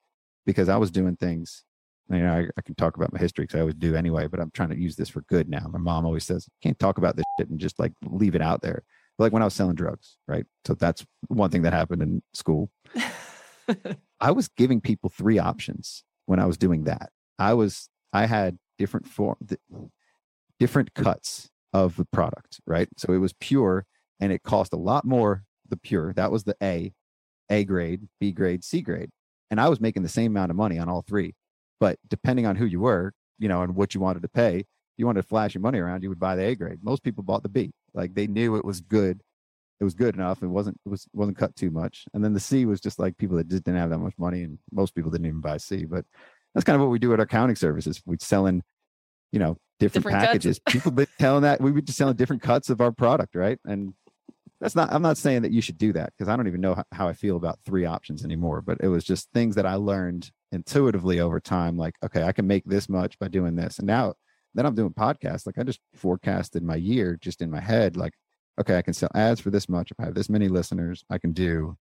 [0.45, 1.63] because I was doing things.
[2.09, 4.39] You know, I, I can talk about my history because I always do anyway, but
[4.39, 5.67] I'm trying to use this for good now.
[5.69, 8.61] My mom always says, can't talk about this shit and just like leave it out
[8.61, 8.83] there.
[9.19, 10.45] like when I was selling drugs, right?
[10.65, 12.71] So that's one thing that happened in school.
[14.19, 17.09] I was giving people three options when I was doing that.
[17.37, 19.37] I was I had different form
[20.59, 22.87] different cuts of the product, right?
[22.97, 23.85] So it was pure
[24.19, 26.13] and it cost a lot more the pure.
[26.13, 26.93] That was the A,
[27.49, 29.09] A grade, B grade, C grade.
[29.51, 31.35] And I was making the same amount of money on all three.
[31.79, 34.99] But depending on who you were, you know, and what you wanted to pay, if
[34.99, 36.79] you wanted to flash your money around, you would buy the A grade.
[36.81, 37.71] Most people bought the B.
[37.93, 39.21] Like they knew it was good.
[39.79, 40.41] It was good enough.
[40.41, 42.05] It wasn't it was wasn't cut too much.
[42.13, 44.43] And then the C was just like people that just didn't have that much money,
[44.43, 45.83] and most people didn't even buy C.
[45.83, 46.05] But
[46.53, 48.01] that's kind of what we do at our accounting services.
[48.05, 48.63] We'd selling,
[49.33, 50.59] you know, different, different packages.
[50.67, 53.59] people been telling that we would just selling different cuts of our product, right?
[53.65, 53.93] And
[54.59, 56.81] that's not i'm not saying that you should do that because i don't even know
[56.91, 60.31] how, i feel about three options anymore but it was just things that i learned
[60.51, 64.13] intuitively over time like okay i can make this much by doing this and now
[64.53, 68.13] then i'm doing podcasts like i just forecasted my year just in my head like
[68.59, 71.17] okay i can sell ads for this much if i have this many listeners i
[71.17, 71.77] can do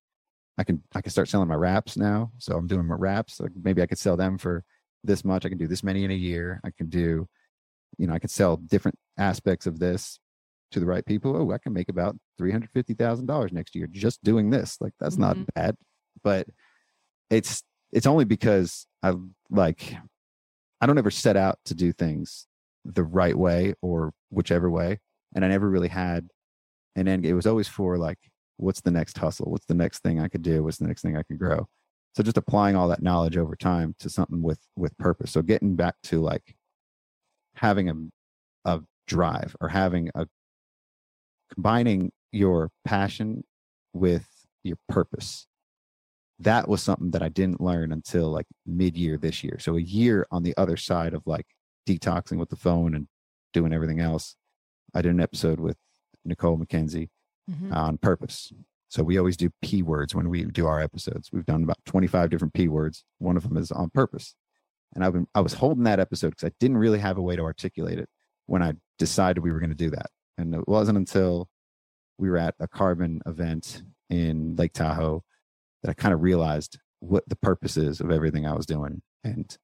[0.59, 3.53] i can i can start selling my raps now so i'm doing my raps like
[3.63, 4.65] maybe i could sell them for
[5.05, 7.29] this much i can do this many in a year i can do
[7.99, 10.19] you know i could sell different aspects of this
[10.75, 13.75] to the right people, oh, I can make about three hundred fifty thousand dollars next
[13.75, 14.77] year just doing this.
[14.81, 15.41] Like that's mm-hmm.
[15.41, 15.77] not bad,
[16.23, 16.47] but
[17.31, 19.15] it's it's only because I
[19.51, 19.97] like
[20.81, 22.47] I don't ever set out to do things
[22.85, 24.99] the right way or whichever way,
[25.35, 26.29] and I never really had
[26.97, 27.25] an end.
[27.25, 28.19] It was always for like,
[28.57, 29.51] what's the next hustle?
[29.51, 30.65] What's the next thing I could do?
[30.65, 31.69] What's the next thing I can grow?
[32.17, 35.31] So just applying all that knowledge over time to something with with purpose.
[35.31, 36.57] So getting back to like
[37.57, 37.95] having a
[38.65, 40.27] a drive or having a
[41.53, 43.45] combining your passion
[43.93, 44.29] with
[44.63, 45.47] your purpose.
[46.39, 49.59] That was something that i didn't learn until like mid-year this year.
[49.61, 51.47] So a year on the other side of like
[51.87, 53.07] detoxing with the phone and
[53.53, 54.35] doing everything else
[54.95, 55.77] i did an episode with
[56.25, 57.09] nicole mckenzie
[57.51, 57.73] mm-hmm.
[57.73, 58.53] on purpose.
[58.89, 61.31] So we always do p words when we do our episodes.
[61.33, 63.05] We've done about 25 different p words.
[63.19, 64.35] One of them is on purpose
[64.95, 67.37] and i've been i was holding that episode because i didn't really have a way
[67.37, 68.09] to articulate it
[68.47, 71.49] when i decided we were going to do that and it wasn't until
[72.19, 75.23] we were at a Karbon event in Lake Tahoe
[75.83, 79.03] that I kind of realized what the purpose is of everything I was doing.
[79.23, 79.57] And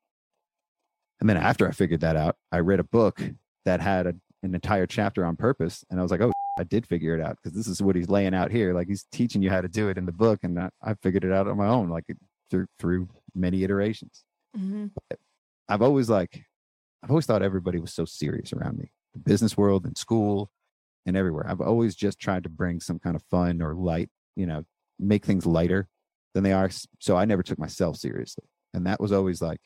[1.20, 3.20] and then after I figured that out, I read a book
[3.66, 5.84] that had a, an entire chapter on purpose.
[5.90, 8.08] And I was like, oh, I did figure it out because this is what he's
[8.08, 8.72] laying out here.
[8.72, 10.40] Like he's teaching you how to do it in the book.
[10.44, 12.04] And I, I figured it out on my own, like
[12.50, 14.24] through, through many iterations.
[14.56, 14.86] Mm-hmm.
[15.68, 16.44] I've always like,
[17.02, 20.50] I've always thought everybody was so serious around me, the business world and school
[21.06, 21.46] and everywhere.
[21.48, 24.64] I've always just tried to bring some kind of fun or light, you know,
[24.98, 25.88] make things lighter
[26.34, 26.70] than they are.
[26.98, 28.44] So I never took myself seriously.
[28.74, 29.60] And that was always like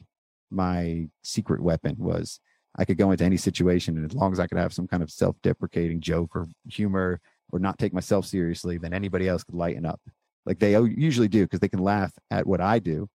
[0.51, 2.41] my secret weapon was
[2.77, 5.03] I could go into any situation and as long as I could have some kind
[5.03, 7.21] of self-deprecating joke or humor
[7.53, 10.01] or not take myself seriously, then anybody else could lighten up.
[10.47, 13.09] Like they usually do because they can laugh at what I do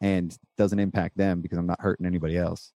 [0.00, 2.72] and doesn't impact them because I'm not hurting anybody else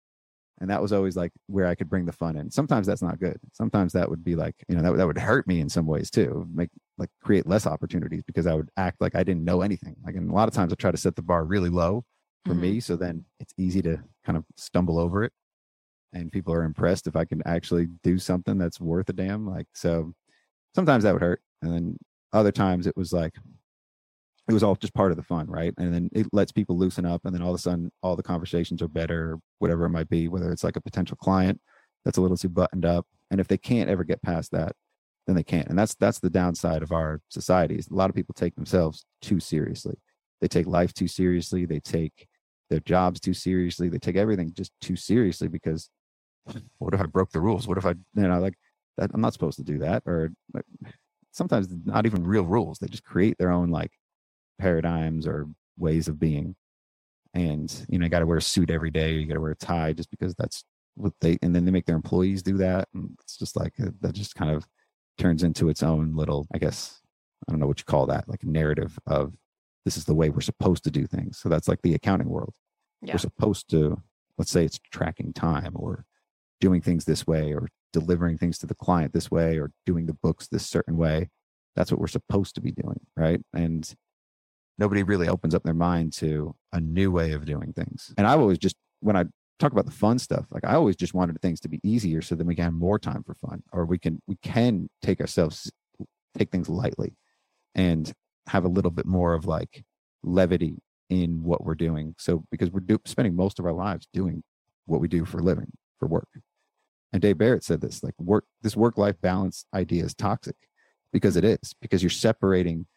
[0.62, 2.52] and that was always like where I could bring the fun in.
[2.52, 3.38] Sometimes that's not good.
[3.52, 6.12] Sometimes that would be like, you know, that, that would hurt me in some ways
[6.12, 6.70] too, make
[7.00, 9.96] like create less opportunities because I would act like I didn't know anything.
[10.06, 12.06] Like, and a lot of times I try to set the bar really low
[12.46, 12.62] for mm-hmm.
[12.62, 12.80] me.
[12.80, 15.34] So then it's easy to kind of stumble over it.
[16.14, 19.50] And people are impressed if I can actually do something that's worth a damn.
[19.50, 20.14] Like, so
[20.76, 21.42] sometimes that would hurt.
[21.64, 21.98] And then
[22.34, 23.34] other times it was like,
[24.52, 25.74] it was all just part of the fun, right?
[25.78, 28.22] And then it lets people loosen up, and then all of a sudden, all the
[28.22, 31.60] conversations are better, whatever it might be, whether it's like a potential client
[32.04, 34.76] that's a little too buttoned up, and if they can't ever get past that,
[35.26, 35.70] then they can't.
[35.70, 37.88] And that's that's the downside of our societies.
[37.90, 39.96] A lot of people take themselves too seriously.
[40.42, 41.66] They take life too seriously.
[41.66, 42.28] They take
[42.70, 43.88] their jobs too seriously.
[43.88, 45.90] They take everything just too seriously because
[46.80, 47.68] what if I broke the rules?
[47.68, 48.56] What if I, you know, like
[48.98, 49.12] that?
[49.14, 50.04] I'm not supposed to do that.
[50.06, 50.66] Or like,
[51.32, 52.80] sometimes not even real rules.
[52.80, 53.92] They just create their own like
[54.60, 55.48] paradigms or
[55.78, 56.56] ways of being.
[57.34, 59.14] And you know, you got to wear a suit every day.
[59.14, 60.64] You got to wear a tie just because that's
[60.96, 61.38] what they.
[61.42, 62.88] And then they make their employees do that.
[62.94, 64.14] And it's just like uh, that.
[64.14, 64.66] Just kind of
[65.18, 66.48] turns into its own little.
[66.54, 67.00] I guess
[67.48, 68.28] I don't know what you call that.
[68.28, 69.34] Like a narrative of
[69.86, 71.38] this is the way we're supposed to do things.
[71.38, 72.54] So that's like the accounting world.
[73.02, 73.14] Yeah.
[73.14, 74.02] We're supposed to.
[74.38, 76.06] Let's say it's tracking time or
[76.60, 80.14] doing things this way or delivering things to the client this way or doing the
[80.14, 81.30] books this certain way
[81.76, 83.96] that's what we're supposed to be doing right and
[84.82, 88.12] nobody really opens up their mind to a new way of doing things.
[88.18, 89.26] And I always just, when I
[89.60, 92.34] talk about the fun stuff, like I always just wanted things to be easier so
[92.34, 95.72] then we can have more time for fun or we can, we can take ourselves,
[96.36, 97.14] take things lightly
[97.76, 98.12] and
[98.48, 99.84] have a little bit more of like
[100.24, 102.16] levity in what we're doing.
[102.18, 104.42] So because we're do, spending most of our lives doing
[104.88, 106.28] what we do for living, for work.
[107.14, 110.56] And Dave Barrett said this like work, this work life balance idea is toxic
[111.14, 112.88] because it is because you're separating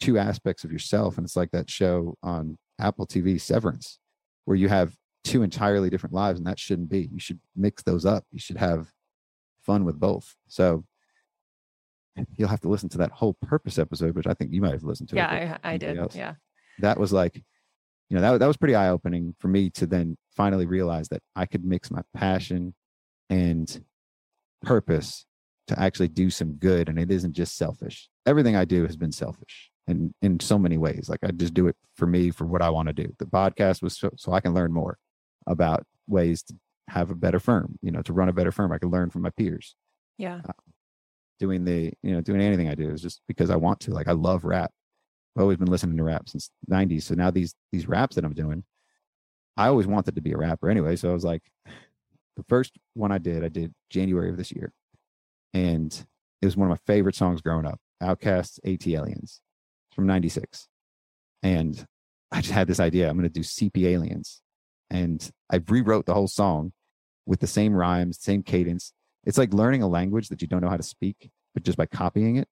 [0.00, 3.98] two aspects of yourself and it's like that show on apple tv severance
[4.44, 4.94] where you have
[5.24, 8.56] two entirely different lives and that shouldn't be you should mix those up you should
[8.56, 8.88] have
[9.60, 10.84] fun with both so
[12.36, 14.84] you'll have to listen to that whole purpose episode which i think you might have
[14.84, 15.96] listened to Yeah, I, I did.
[15.98, 16.16] else.
[16.16, 16.34] Yeah.
[16.80, 17.36] that was like
[18.08, 21.44] you know that, that was pretty eye-opening for me to then finally realize that i
[21.46, 22.74] could mix my passion
[23.30, 23.84] and
[24.62, 25.26] purpose
[25.66, 29.12] to actually do some good and it isn't just selfish everything i do has been
[29.12, 31.08] selfish and in so many ways.
[31.08, 33.12] Like i just do it for me for what i want to do.
[33.18, 34.98] The podcast was so, so i can learn more
[35.46, 36.54] about ways to
[36.88, 38.70] have a better firm you know to run a better firm.
[38.70, 39.74] I can learn from my peers.
[40.18, 40.40] Yeah.
[40.48, 40.52] Uh,
[41.40, 43.90] doing the you know doing anything i do is just because i want to.
[43.92, 44.70] Like i love rap.
[45.36, 48.34] I've always been listening to rap since 90s so now these these raps that i'm
[48.34, 48.64] doing
[49.56, 50.96] i always wanted to be a rapper anyway.
[50.96, 51.42] So i was like
[52.36, 54.72] the first one i did i did january of this year.
[55.54, 55.92] And
[56.42, 59.40] it was one of my favorite songs growing up OutKast's at aliens
[59.98, 60.68] from 96
[61.42, 61.84] and
[62.30, 64.40] i just had this idea i'm going to do cp aliens
[64.90, 66.72] and i rewrote the whole song
[67.26, 68.92] with the same rhymes same cadence
[69.28, 71.84] it's like learning a language that you don't know how to speak, but just by
[71.84, 72.48] copying it.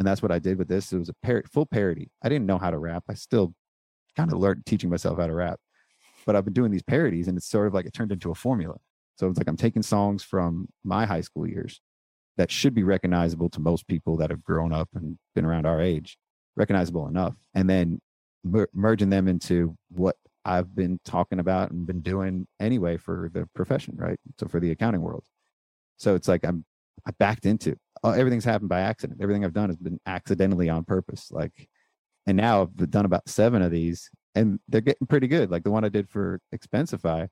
[0.00, 0.92] And that's what I did with this.
[0.92, 2.10] It was a par- full parody.
[2.22, 3.04] I didn't know how to rap.
[3.08, 3.54] I still
[4.16, 5.60] kind of learned teaching myself how to rap,
[6.26, 8.34] but I've been doing these parodies and it's sort of like it turned into a
[8.34, 8.74] formula.
[9.14, 11.80] So it's like I'm taking songs from my high school years
[12.36, 15.80] that should be recognizable to most people that have grown up and been around our
[15.80, 16.18] age,
[16.56, 18.00] recognizable enough, and then
[18.44, 23.48] mer- merging them into what I've been talking about and been doing anyway for the
[23.54, 24.18] profession, right?
[24.38, 25.24] So for the accounting world.
[25.98, 26.64] So it's like I'm
[27.06, 29.20] I backed into uh, everything's happened by accident.
[29.22, 31.30] Everything I've done has been accidentally on purpose.
[31.30, 31.68] Like,
[32.26, 35.50] and now I've done about seven of these, and they're getting pretty good.
[35.50, 37.28] Like the one I did for Expensify,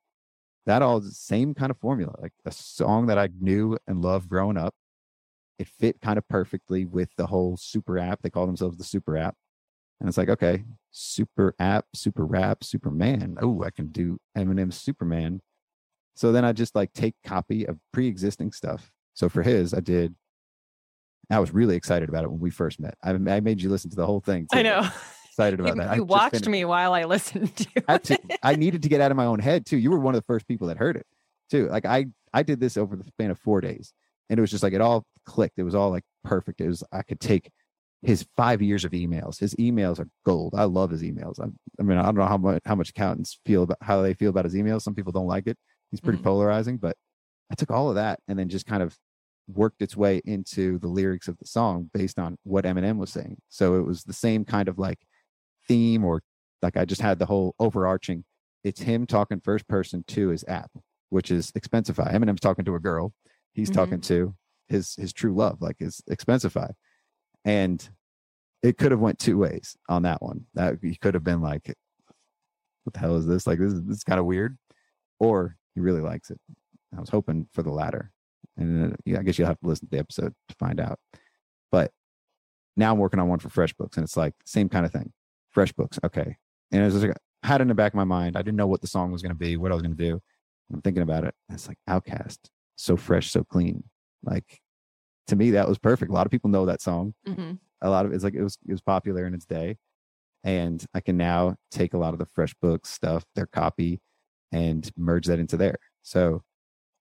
[0.66, 2.14] that all same kind of formula.
[2.20, 4.74] Like a song that I knew and loved growing up.
[5.60, 8.22] It fit kind of perfectly with the whole super app.
[8.22, 9.36] They call themselves the super app.
[10.00, 13.36] And it's like, okay, super app, super rap, Superman.
[13.42, 15.42] Oh, I can do Eminem's Superman.
[16.14, 18.90] So then I just like take copy of pre-existing stuff.
[19.12, 20.14] So for his, I did.
[21.30, 22.94] I was really excited about it when we first met.
[23.04, 24.46] I, I made you listen to the whole thing.
[24.50, 24.88] I know.
[25.26, 25.90] Excited about You, that.
[25.90, 28.38] I you just watched me while I listened to I, to, it.
[28.42, 29.76] I needed to get out of my own head too.
[29.76, 31.06] You were one of the first people that heard it
[31.50, 31.68] too.
[31.68, 33.92] Like I, I did this over the span of four days,
[34.30, 35.58] and it was just like it all clicked.
[35.58, 36.60] It was all like perfect.
[36.60, 37.50] It was I could take
[38.02, 39.38] his five years of emails.
[39.38, 40.54] His emails are gold.
[40.56, 41.38] I love his emails.
[41.40, 41.46] I,
[41.78, 44.30] I mean, I don't know how much how much accountants feel about how they feel
[44.30, 44.82] about his emails.
[44.82, 45.56] Some people don't like it.
[45.90, 46.24] He's pretty Mhm.
[46.24, 46.96] polarizing, but
[47.50, 48.96] I took all of that and then just kind of
[49.48, 53.36] worked its way into the lyrics of the song based on what Eminem was saying.
[53.48, 54.98] So it was the same kind of like
[55.68, 56.22] theme or
[56.62, 58.24] like I just had the whole overarching.
[58.64, 60.70] It's him talking first person to his app,
[61.08, 62.12] which is Expensify.
[62.14, 63.12] Eminem's talking to a girl.
[63.52, 63.74] He's Mhm.
[63.74, 64.34] talking to
[64.70, 66.70] his his true love, like his Expensify.
[67.44, 67.86] And
[68.62, 70.46] it could have went two ways on that one.
[70.54, 71.74] That he could have been like,
[72.84, 73.46] "What the hell is this?
[73.46, 74.56] Like this is this is kind of weird,"
[75.18, 76.40] or he really likes it.
[76.96, 78.10] I was hoping for the latter,
[78.56, 80.98] and uh, I guess you'll have to listen to the episode to find out.
[81.70, 81.92] But
[82.76, 85.12] now I'm working on one for FreshBooks, and it's like same kind of thing.
[85.54, 86.36] FreshBooks, okay.
[86.72, 88.36] And it was like had in the back of my mind.
[88.36, 90.04] I didn't know what the song was going to be, what I was going to
[90.10, 90.20] do.
[90.72, 91.34] I'm thinking about it.
[91.48, 92.38] It's like OutKast,
[92.76, 93.84] so fresh, so clean.
[94.22, 94.60] Like
[95.28, 96.10] to me, that was perfect.
[96.10, 97.14] A lot of people know that song.
[97.26, 97.58] Mhm.
[97.82, 99.76] A lot of it's like it was it was popular in its day,
[100.44, 104.00] and I can now take a lot of the FreshBooks stuff, their copy,
[104.52, 105.76] and merge that into there.
[106.02, 106.42] So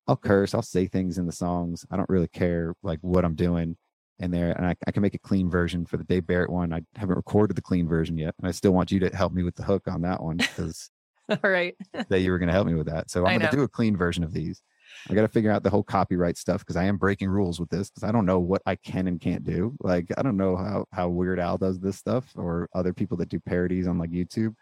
[0.08, 1.86] I'll curse, I'll say things in the songs.
[1.92, 3.78] I don't really care like what I'm doing
[4.20, 6.74] in there, and I, I can make a clean version for the Dave Barrett one.
[6.74, 9.44] I haven't recorded the clean version yet, and I still want you to help me
[9.44, 10.90] with the hook on that one because
[11.30, 11.76] All right.
[12.10, 13.10] that you were going to help me with that.
[13.12, 14.62] So I'm going to do a clean version of these.
[15.10, 17.70] I got to figure out the whole copyright stuff because I am breaking rules with
[17.70, 19.76] this because I don't know what I can and can't do.
[19.82, 23.30] Like I don't know how how Weird Al does this stuff or other people that
[23.30, 24.54] do parodies on like YouTube,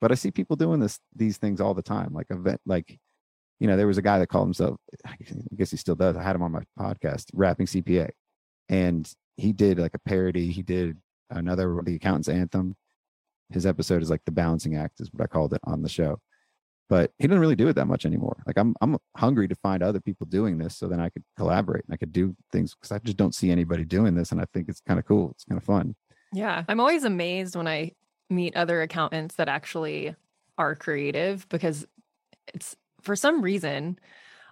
[0.00, 2.12] but I see people doing this these things all the time.
[2.12, 2.98] Like event like
[3.60, 5.16] you know there was a guy that called himself I
[5.56, 6.16] guess he still does.
[6.16, 8.10] I had him on my podcast, rapping CPA,
[8.68, 10.50] and he did like a parody.
[10.50, 10.98] He did
[11.30, 12.76] another the accountant's anthem.
[13.50, 16.18] His episode is like the balancing act is what I called it on the show
[16.88, 18.36] but he doesn't really do it that much anymore.
[18.46, 21.84] Like I'm, I'm hungry to find other people doing this so then I could collaborate
[21.84, 24.44] and I could do things because I just don't see anybody doing this, and I
[24.52, 25.30] think it's kind of cool.
[25.32, 25.94] It's kind of fun.
[26.32, 26.64] Yeah.
[26.68, 27.92] I'm always amazed when I
[28.28, 30.14] meet other accountants that actually
[30.58, 31.86] are creative because
[32.48, 33.98] it's for some reason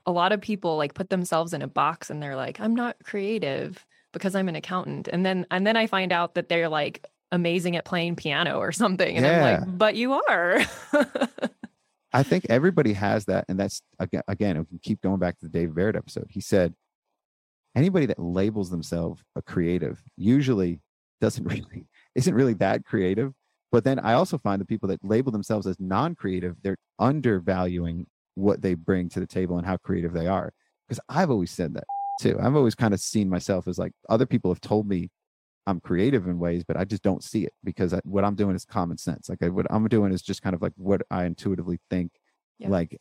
[0.06, 2.96] a lot of people like put themselves in a box and they're like I'm not
[3.04, 5.08] creative because I'm an accountant.
[5.08, 8.70] And then and then I find out that they're like amazing at playing piano or
[8.70, 10.60] something and I'm like but you are.
[12.14, 14.56] I think everybody has that, and that's aga- again.
[14.56, 16.72] If we keep going back to the Dave Barrett episode, he said
[17.74, 20.80] anybody that labels themselves a creative usually
[21.20, 23.32] doesn't really isn't really that creative.
[23.72, 28.06] But then I also find the people that label themselves as non-creative, they're undervaluing
[28.36, 30.52] what they bring to the table and how creative they are.
[30.86, 31.84] Because I've always said that
[32.20, 32.38] too.
[32.40, 35.10] I've always kind of seen myself as like other people have told me
[35.66, 38.54] I'm creative in ways, but I just don't see it because I, what I'm doing
[38.54, 39.28] is common sense.
[39.28, 42.12] Like I, what I'm doing is just kind of like what I intuitively think.
[42.58, 42.68] Yeah.
[42.68, 43.00] Like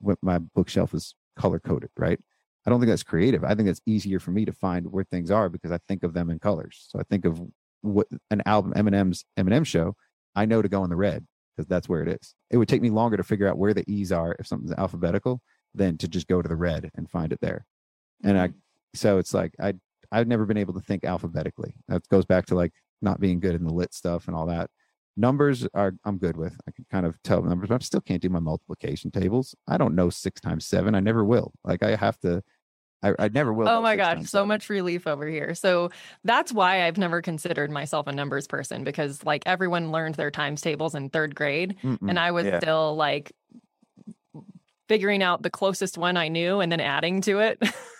[0.00, 2.18] what my bookshelf is color coded, right?
[2.66, 3.44] I don't think that's creative.
[3.44, 6.14] I think it's easier for me to find where things are because I think of
[6.14, 6.86] them in colors.
[6.88, 7.40] So I think of
[7.80, 9.96] what an album Eminem's Eminem show.
[10.34, 12.34] I know to go in the red because that's where it is.
[12.50, 15.40] It would take me longer to figure out where the E's are if something's alphabetical
[15.74, 17.66] than to just go to the red and find it there.
[18.22, 18.56] And I, mm-hmm.
[18.94, 19.74] so it's like I
[20.12, 21.74] I've never been able to think alphabetically.
[21.88, 24.70] That goes back to like not being good in the lit stuff and all that.
[25.16, 26.54] Numbers are I'm good with.
[26.68, 29.54] I can kind of tell numbers, but I still can't do my multiplication tables.
[29.66, 30.94] I don't know six times seven.
[30.94, 31.52] I never will.
[31.64, 32.42] Like I have to.
[33.04, 33.68] I, I never will.
[33.68, 35.54] Oh my gosh, so much relief over here.
[35.56, 35.90] So
[36.22, 40.60] that's why I've never considered myself a numbers person because like everyone learned their times
[40.60, 42.08] tables in third grade Mm-mm.
[42.08, 42.60] and I was yeah.
[42.60, 43.32] still like
[44.88, 47.60] figuring out the closest one I knew and then adding to it.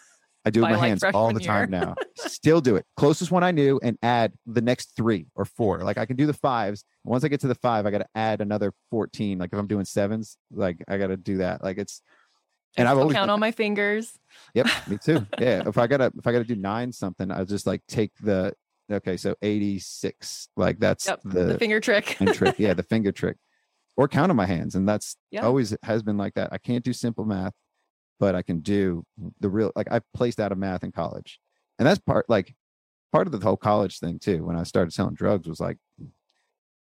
[0.45, 1.81] I do it with my like, hands all the time year.
[1.81, 1.95] now.
[2.17, 2.85] Still do it.
[2.97, 5.79] Closest one I knew and add the next three or four.
[5.85, 6.85] Like I can do the fives.
[7.05, 9.39] Once I get to the five, I got to add another 14.
[9.39, 11.63] Like if I'm doing sevens, like I got to do that.
[11.63, 12.03] Like it's,
[12.77, 14.13] and I've always, count on my fingers.
[14.55, 15.27] Yep, me too.
[15.39, 18.55] Yeah, if I gotta if I gotta do nine something, I'll just like take the
[18.91, 20.49] okay, so eighty six.
[20.57, 22.17] Like that's Yep, the, the finger trick.
[22.33, 22.55] trick.
[22.59, 23.37] Yeah, the finger trick,
[23.97, 25.43] or count on my hands, and that's Yeah.
[25.43, 26.51] always has been like that.
[26.51, 27.53] I can't do simple math,
[28.23, 29.03] but I can do
[29.41, 29.73] the real.
[29.75, 31.41] Like I placed out of math in college,
[31.81, 32.55] and that's part like
[33.11, 34.45] part of the whole college thing too.
[34.45, 35.77] When I started selling drugs, was like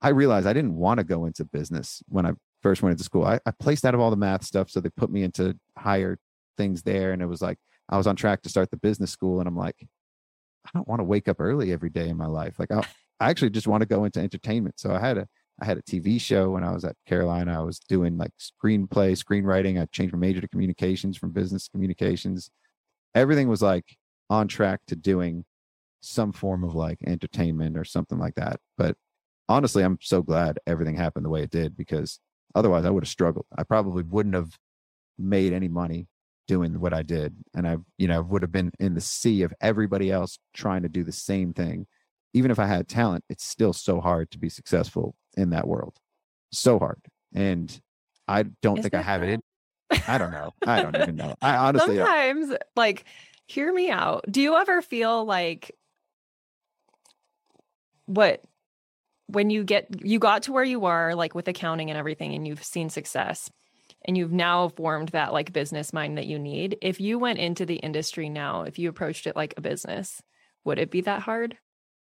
[0.01, 3.25] I realized I didn't want to go into business when I first went into school.
[3.25, 6.17] I, I placed out of all the math stuff, so they put me into higher
[6.57, 9.41] things there, and it was like I was on track to start the business school,
[9.41, 9.85] and I'm like,
[10.65, 12.55] I don't want to wake up early every day in my life.
[12.61, 12.87] Like I,
[13.19, 14.79] I actually just want to go into entertainment.
[14.79, 15.27] So I had a
[15.63, 17.59] I had a TV show when I was at Carolina.
[17.59, 19.81] I was doing like screenplay, screenwriting.
[19.81, 22.51] I changed my major to communications from business communications.
[23.15, 23.97] Everything was like
[24.29, 25.45] on track to doing
[26.01, 28.59] some form of like entertainment or something like that.
[28.77, 28.97] But
[29.49, 32.19] honestly, I'm so glad everything happened the way it did because
[32.57, 33.47] otherwise I would have struggled.
[33.57, 34.59] I probably wouldn't have
[35.17, 36.09] made any money
[36.49, 37.37] doing what I did.
[37.55, 40.89] And I, you know, would have been in the sea of everybody else trying to
[40.89, 41.87] do the same thing.
[42.35, 45.95] Even if I had talent, it's still so hard to be successful in that world.
[46.53, 47.01] So hard.
[47.35, 47.81] And
[48.29, 49.41] I don't Is think I have it in.
[50.07, 50.53] I don't know.
[50.67, 51.35] I don't even know.
[51.41, 52.07] I honestly don't.
[52.07, 53.05] Sometimes, like,
[53.47, 54.25] hear me out.
[54.31, 55.73] Do you ever feel like
[58.07, 58.43] what
[59.27, 62.47] when you get you got to where you are, like with accounting and everything, and
[62.47, 63.51] you've seen success,
[64.05, 66.79] and you've now formed that like business mind that you need?
[66.83, 70.23] If you went into the industry now, if you approached it like a business,
[70.65, 71.57] would it be that hard?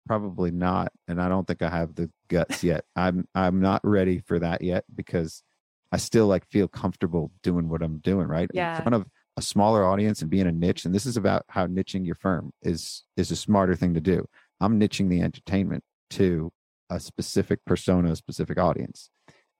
[0.05, 2.85] Probably not and i don't think i have the guts yet.
[2.95, 5.43] I'm i'm not ready for that yet because
[5.91, 8.49] i still like feel comfortable doing what i'm doing right?
[8.53, 8.75] Yeah.
[8.77, 9.05] in front of
[9.37, 12.51] a smaller audience and being a niche and this is about how niching your firm
[12.61, 14.25] is is a smarter thing to do.
[14.61, 16.51] I'm niching the entertainment to
[16.89, 19.09] a specific persona a specific audience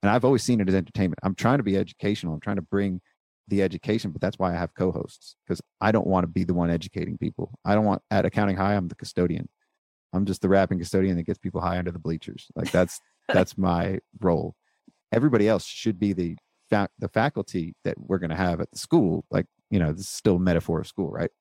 [0.02, 1.20] and i've always seen it as entertainment.
[1.24, 2.34] I'm trying to be educational.
[2.34, 3.02] I'm trying to bring
[3.50, 6.54] the education but that's why i have co-hosts because i don't want to be the
[6.54, 7.52] one educating people.
[7.66, 9.50] I don't want at accounting high i'm the custodian
[10.14, 12.48] I'm just the rapping custodian that gets people high under the bleachers.
[12.56, 14.56] Like that's that's my role.
[15.12, 16.38] Everybody else should be the
[16.70, 19.26] fa- the faculty that we're going to have at the school.
[19.32, 21.32] Like you know, this is still a metaphor of school, right?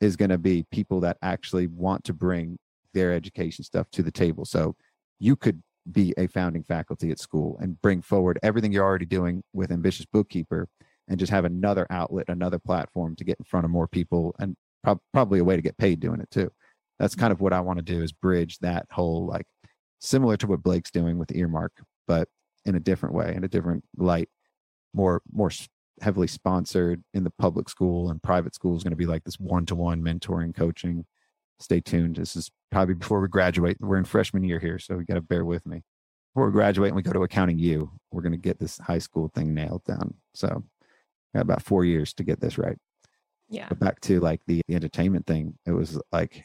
[0.00, 2.58] Is going to be people that actually want to bring
[2.92, 4.44] their education stuff to the table.
[4.44, 4.76] So
[5.18, 9.42] you could be a founding faculty at school and bring forward everything you're already doing
[9.52, 10.68] with ambitious bookkeeper
[11.08, 14.56] and just have another outlet another platform to get in front of more people and
[14.82, 16.50] prob- probably a way to get paid doing it too
[16.98, 19.46] that's kind of what I want to do is bridge that whole like
[20.00, 21.72] similar to what Blake's doing with Earmark,
[22.06, 22.28] but
[22.64, 24.28] in a different way, in a different light,
[24.94, 25.50] more more
[26.02, 29.40] heavily sponsored in the public school and private school is going to be like this
[29.40, 31.06] one to one mentoring coaching.
[31.58, 32.16] Stay tuned.
[32.16, 33.78] This is probably before we graduate.
[33.80, 35.82] We're in freshman year here, so we got to bear with me.
[36.34, 38.98] Before we graduate and we go to accounting U, we're going to get this high
[38.98, 40.12] school thing nailed down.
[40.34, 40.64] So,
[41.34, 42.76] got about four years to get this right
[43.48, 43.66] Yeah.
[43.70, 46.44] but back to like the, the entertainment thing it was like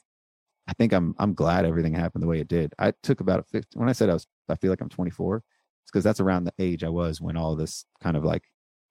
[0.67, 3.43] i think i'm i'm glad everything happened the way it did i took about a
[3.43, 6.43] 50 when i said i was i feel like i'm 24 it's because that's around
[6.43, 8.43] the age i was when all this kind of like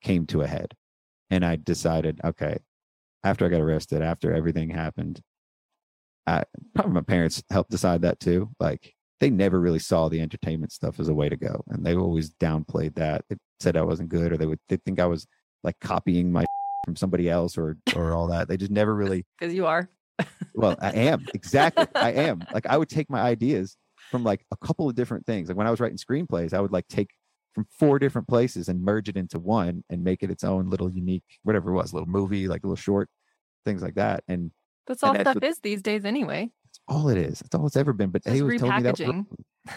[0.02, 0.74] came to a head
[1.30, 2.58] and i decided okay
[3.24, 5.20] after i got arrested after everything happened
[6.26, 6.42] i
[6.74, 10.98] probably my parents helped decide that too like they never really saw the entertainment stuff
[10.98, 14.32] as a way to go and they always downplayed that they said i wasn't good
[14.32, 15.26] or they would they think i was
[15.62, 16.44] like copying my
[16.84, 18.48] from from somebody else or or all that.
[18.48, 19.88] They just never really Because you are.
[20.54, 21.86] Well, I am exactly.
[21.94, 23.76] I am like I would take my ideas
[24.10, 25.48] from like a couple of different things.
[25.48, 27.10] Like when I was writing screenplays, I would like take
[27.54, 30.90] from four different places and merge it into one and make it its own little
[30.90, 33.08] unique whatever it was, little movie, like a little short,
[33.64, 34.22] things like that.
[34.28, 34.50] And
[34.86, 36.50] That's all And that's stuff is these days anyway.
[36.64, 37.40] that's all it is.
[37.40, 38.10] That's all it's ever been.
[38.10, 38.96] But they always told me that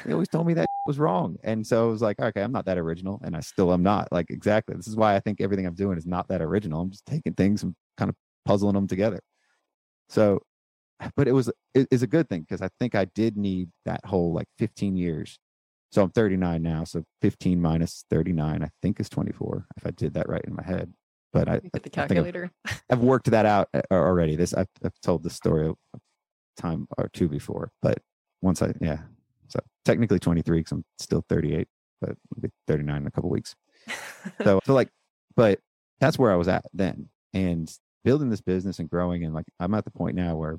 [0.05, 1.37] they always told me that was wrong.
[1.43, 3.19] And so I was like, okay, I'm not that original.
[3.23, 4.11] And I still am not.
[4.11, 4.75] Like exactly.
[4.75, 6.81] This is why I think everything I'm doing is not that original.
[6.81, 8.15] I'm just taking things and kind of
[8.45, 9.21] puzzling them together.
[10.09, 10.41] So
[11.15, 14.05] but it was it is a good thing because I think I did need that
[14.05, 15.37] whole like 15 years.
[15.91, 16.83] So I'm 39 now.
[16.85, 19.67] So 15 minus 39, I think is 24.
[19.77, 20.91] If I did that right in my head,
[21.31, 22.51] but I, at the I think I've- calculator.
[22.89, 24.35] I've worked that out uh, already.
[24.35, 25.99] This I've, I've told this story a
[26.59, 27.99] time or two before, but
[28.41, 28.99] once I yeah,
[29.47, 31.67] so technically 23 because I'm still 38,
[32.01, 33.55] but I'll 39 in a couple weeks.
[34.41, 34.87] So so like,
[35.35, 35.59] but
[35.99, 37.69] that's where I was at then, and
[38.03, 40.51] building this business and growing, and like I'm at the point now where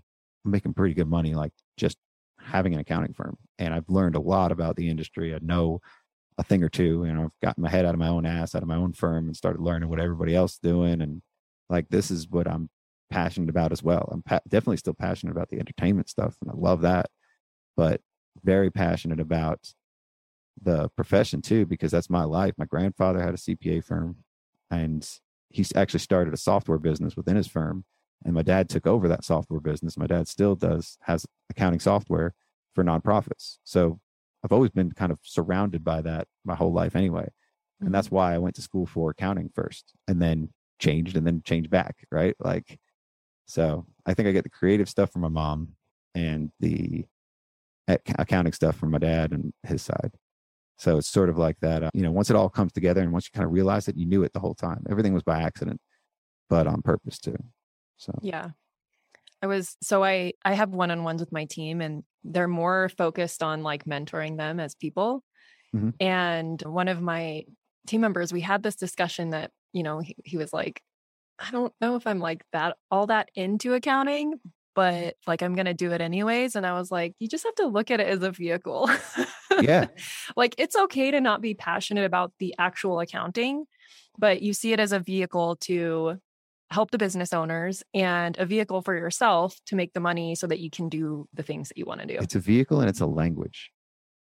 [0.45, 1.97] I'm making pretty good money, like just
[2.41, 5.35] having an accounting firm, and I've learned a lot about the industry.
[5.35, 5.81] I know
[6.39, 8.63] a thing or two, and I've gotten my head out of my own ass, out
[8.63, 11.23] of my own firm, and started learning what everybody else doing, and
[11.69, 12.69] like this is what I'm
[13.11, 14.09] passionate about as well.
[14.13, 17.07] I'm pa- definitely still passionate about the entertainment stuff, and I love that,
[17.77, 18.01] but
[18.43, 19.61] very passionate about
[20.63, 22.55] the profession too because that's my life.
[22.57, 24.17] My grandfather had a CPA firm,
[24.71, 25.09] and
[25.55, 27.85] he's actually started a software business within his firm.
[28.25, 29.97] And my dad took over that software business.
[29.97, 32.35] My dad still does has accounting software
[32.75, 33.59] for nonprofits.
[33.65, 34.01] So
[34.43, 37.29] I've always been kind of surrounded by that my whole life anyway.
[37.81, 38.17] And that's mm-hmm.
[38.17, 40.51] why I went to school for accounting first and then
[40.81, 42.35] changed and then changed back, right?
[42.41, 42.79] Like,
[43.47, 45.75] so I think I get the creative stuff from my mom
[46.15, 47.05] and the
[47.87, 50.13] accounting stuff from my dad and his side.
[50.77, 53.13] So it's sort of like that, uh, you know, once it all comes together and
[53.13, 54.85] once you kind of realize that you knew it the whole time.
[54.91, 55.81] Everything was by accident,
[56.51, 57.37] but on purpose too.
[57.99, 58.51] So, Yeah.
[59.43, 63.63] I was so I I have one-on-ones with my team and they're more focused on
[63.63, 65.23] like mentoring them as people.
[65.75, 65.95] Mhm.
[66.01, 67.45] And one of my
[67.87, 70.83] team members we had this discussion that, you know, he, he was like
[71.39, 74.41] I don't know if I'm like that all that into accounting,
[74.75, 77.55] but like I'm going to do it anyways and I was like you just have
[77.57, 78.89] to look at it as a vehicle.
[79.63, 79.87] yeah,
[80.37, 83.67] like it's okay to not be passionate about the actual accounting,
[84.19, 86.19] but you see it as a vehicle to
[86.71, 90.59] help the business owners and a vehicle for yourself to make the money so that
[90.59, 92.17] you can do the things that you want to do.
[92.21, 93.71] it's a vehicle and it's a language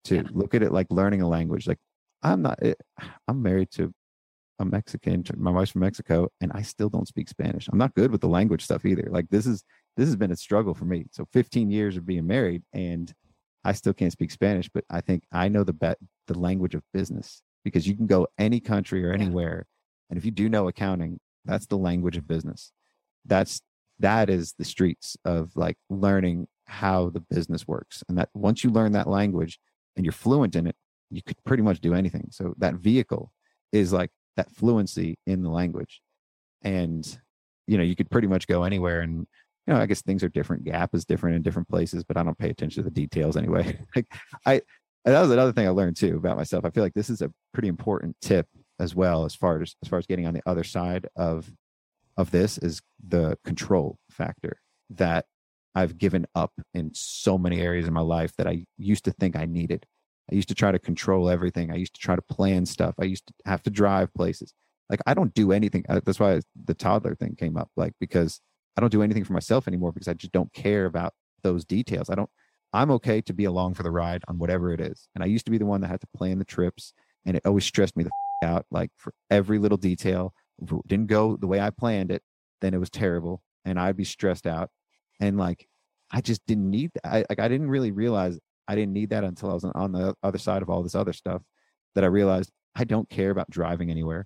[0.03, 0.23] to Yeah.
[0.31, 1.65] look at it like learning a language.
[1.67, 1.79] Like
[2.21, 2.73] I'm not, eh,
[3.27, 3.91] I'm married to
[4.59, 7.67] a Mexican, my wife's from Mexico, and I still don't speak Spanish.
[7.69, 9.07] I'm not good with the language stuff either.
[9.09, 9.63] Like this is,
[9.97, 11.05] this has been a struggle for me.
[11.11, 13.11] So 15 years of being married and
[13.63, 15.97] I still can't speak Spanish, but I think I know the bet,
[16.27, 19.65] the language of business because you can go any country or anywhere.
[20.09, 22.71] And if you do know accounting, that's the language of business.
[23.25, 23.61] That's,
[23.99, 28.03] that is the streets of like learning how the business works.
[28.09, 29.59] And that once you learn that language
[29.95, 30.75] and you're fluent in it,
[31.09, 32.27] you could pretty much do anything.
[32.31, 33.31] So that vehicle
[33.71, 36.01] is like that fluency in the language.
[36.63, 37.05] And,
[37.67, 39.27] you know, you could pretty much go anywhere and,
[39.67, 40.65] you know, I guess things are different.
[40.65, 43.79] GAAP is different in different places, but I don't pay attention to the details anyway.
[43.95, 44.07] like
[44.45, 44.61] I,
[45.05, 46.65] that was another thing I learned too about myself.
[46.65, 48.47] I feel like this is a pretty important tip
[48.79, 51.51] as well, as far as, as far as getting on the other side of,
[52.17, 54.57] of this is the control factor
[54.91, 55.25] that
[55.75, 59.35] I've given up in so many areas in my life that I used to think
[59.35, 59.85] I needed.
[60.31, 61.71] I used to try to control everything.
[61.71, 62.95] I used to try to plan stuff.
[62.99, 64.53] I used to have to drive places.
[64.89, 65.85] Like I don't do anything.
[65.89, 67.69] uh, That's why the toddler thing came up.
[67.75, 68.39] Like because
[68.77, 71.13] I don't do anything for myself anymore because I just don't care about
[71.43, 72.09] those details.
[72.09, 72.29] I don't.
[72.73, 75.07] I'm okay to be along for the ride on whatever it is.
[75.13, 76.93] And I used to be the one that had to plan the trips,
[77.25, 78.09] and it always stressed me the
[78.41, 78.65] f- out.
[78.71, 82.23] Like for every little detail, if it didn't go the way I planned it,
[82.61, 84.69] then it was terrible, and I'd be stressed out.
[85.19, 85.67] And like
[86.11, 87.05] I just didn't need that.
[87.05, 90.15] I like I didn't really realize I didn't need that until I was on the
[90.23, 91.41] other side of all this other stuff
[91.95, 94.25] that I realized I don't care about driving anywhere.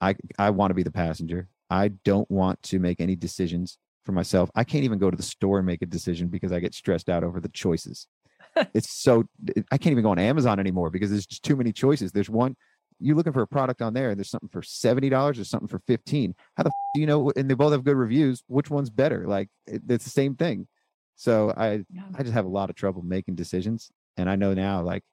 [0.00, 1.48] I I want to be the passenger.
[1.72, 4.50] I don't want to make any decisions for myself.
[4.54, 7.08] I can't even go to the store and make a decision because I get stressed
[7.08, 8.08] out over the choices.
[8.74, 9.24] it's so
[9.70, 12.12] I can't even go on Amazon anymore because there's just too many choices.
[12.12, 12.56] There's one
[13.00, 15.80] you're looking for a product on there and there's something for $70 or something for
[15.86, 16.34] 15.
[16.56, 19.26] How the f- do you know and they both have good reviews, which one's better?
[19.26, 20.68] Like it, it's the same thing.
[21.16, 22.02] So I Yeah.
[22.14, 23.90] I just have a lot of trouble making decisions.
[24.18, 25.04] And I know now, like,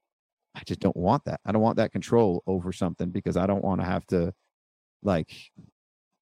[0.55, 1.39] I just don't want that.
[1.45, 4.34] I don't want that control over something because I don't want to have to,
[5.03, 5.32] like,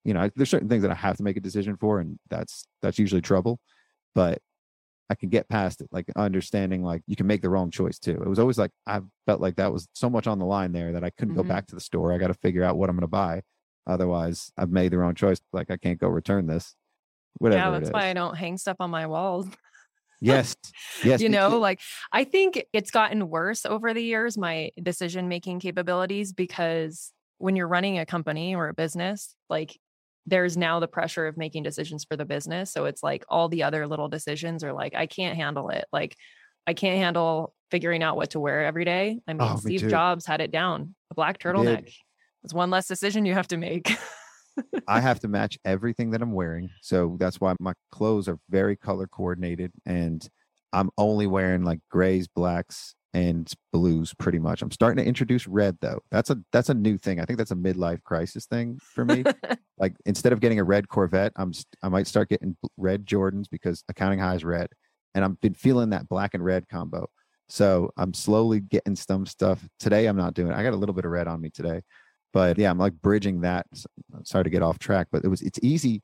[0.08, 2.66] you know, there's certain things that I have to make a decision for, and that's
[2.82, 3.60] that's usually trouble.
[4.16, 4.40] But
[5.10, 8.12] I can get past it, like understanding, like you can make the wrong choice too.
[8.22, 10.94] It was always like I felt like that was so much on the line there
[10.94, 11.38] that I couldn't Mhm.
[11.38, 12.14] go back to the store.
[12.14, 13.42] I got to figure out what I'm going to buy.
[13.86, 15.40] Otherwise, I've made the wrong choice.
[15.54, 16.74] Like I can't go return this.
[17.40, 17.74] Whatever.
[17.74, 19.48] yeah, that's why I don't hang stuff on my walls.
[20.22, 20.56] Yes.
[21.04, 21.22] Yes.
[21.22, 21.80] you know, like
[22.12, 27.68] I think it's gotten worse over the years, my decision making capabilities, because when you're
[27.68, 29.78] running a company or a business, like
[30.28, 32.72] there's now the pressure of making decisions for the business.
[32.72, 35.86] So it's like all the other little decisions are like, I can't handle it.
[35.92, 36.16] Like
[36.68, 39.20] I can't handle figuring out what to wear every day.
[39.28, 39.90] I mean, Oh, Steve too.
[39.90, 40.94] Jobs had it down.
[41.12, 41.92] A black turtleneck.
[42.44, 43.90] It's one less decision you have to make.
[44.88, 46.70] I have to match everything that I'm wearing.
[46.82, 50.28] So that's why my clothes are very color coordinated and
[50.74, 54.62] I'm only wearing like grays, blacks, and blues pretty much.
[54.62, 56.02] I'm starting to introduce red though.
[56.12, 57.20] That's a that's a new thing.
[57.20, 59.24] I think that's a midlife crisis thing for me.
[59.78, 63.84] like instead of getting a red Corvette, I'm I might start getting red Jordans because
[63.90, 64.68] accounting high is red,
[65.16, 67.08] and I've been feeling that black and red combo.
[67.50, 69.66] So I'm slowly getting some stuff.
[69.80, 70.52] Today I'm not doing.
[70.52, 70.56] it.
[70.56, 71.82] I got a little bit of red on me today,
[72.34, 73.66] but yeah, I'm like bridging that.
[74.24, 76.04] Sorry to get off track, but it was it's easy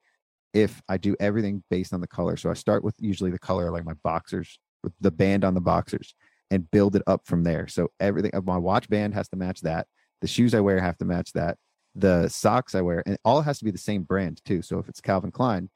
[0.53, 2.37] if I do everything based on the color.
[2.37, 5.61] So I start with usually the color like my boxers with the band on the
[5.61, 6.13] boxers
[6.53, 7.67] and build it up from there.
[7.67, 9.87] So everything of my watch band has to match that.
[10.21, 11.57] The shoes I wear have to match that.
[11.95, 14.61] The socks I wear, and all has to be the same brand too.
[14.61, 15.71] So if it's Calvin Klein,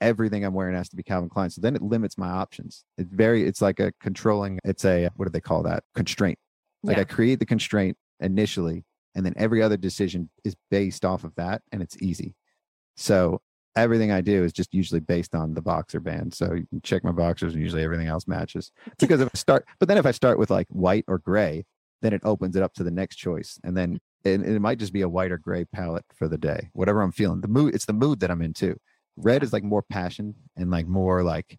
[0.00, 1.50] everything I'm wearing has to be Calvin Klein.
[1.50, 2.84] So then it limits my options.
[2.96, 5.84] It's very, it's like a controlling, it's a, what do they call that?
[5.94, 6.38] Constraint.
[6.82, 7.02] Like Yeah.
[7.02, 11.60] I create the constraint initially, and then every other decision is based off of that,
[11.72, 12.36] and it's easy.
[12.96, 13.42] So
[13.76, 16.34] everything I do is just usually based on the boxer band.
[16.34, 18.72] So you can check my boxers, and usually everything else matches.
[18.98, 21.64] Because if I start, but then if I start with like white or gray,
[22.02, 24.92] then it opens it up to the next choice, and then and it might just
[24.92, 27.40] be a white or gray palette for the day, whatever I'm feeling.
[27.40, 28.76] The mood, it's the mood that I'm in too.
[29.16, 31.58] Red is like more passion and like more like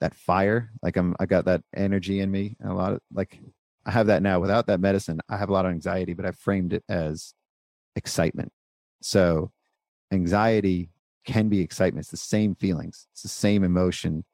[0.00, 0.70] that fire.
[0.82, 2.56] Like I'm, I got that energy in me.
[2.64, 3.38] A lot of like,
[3.84, 4.40] I have that now.
[4.40, 7.34] Without that medicine, I have a lot of anxiety, but I framed it as
[7.94, 8.52] excitement.
[9.02, 9.52] So
[10.10, 10.90] anxiety
[11.24, 12.04] can be excitement.
[12.04, 13.06] It's the same feelings.
[13.12, 14.24] It's the same emotion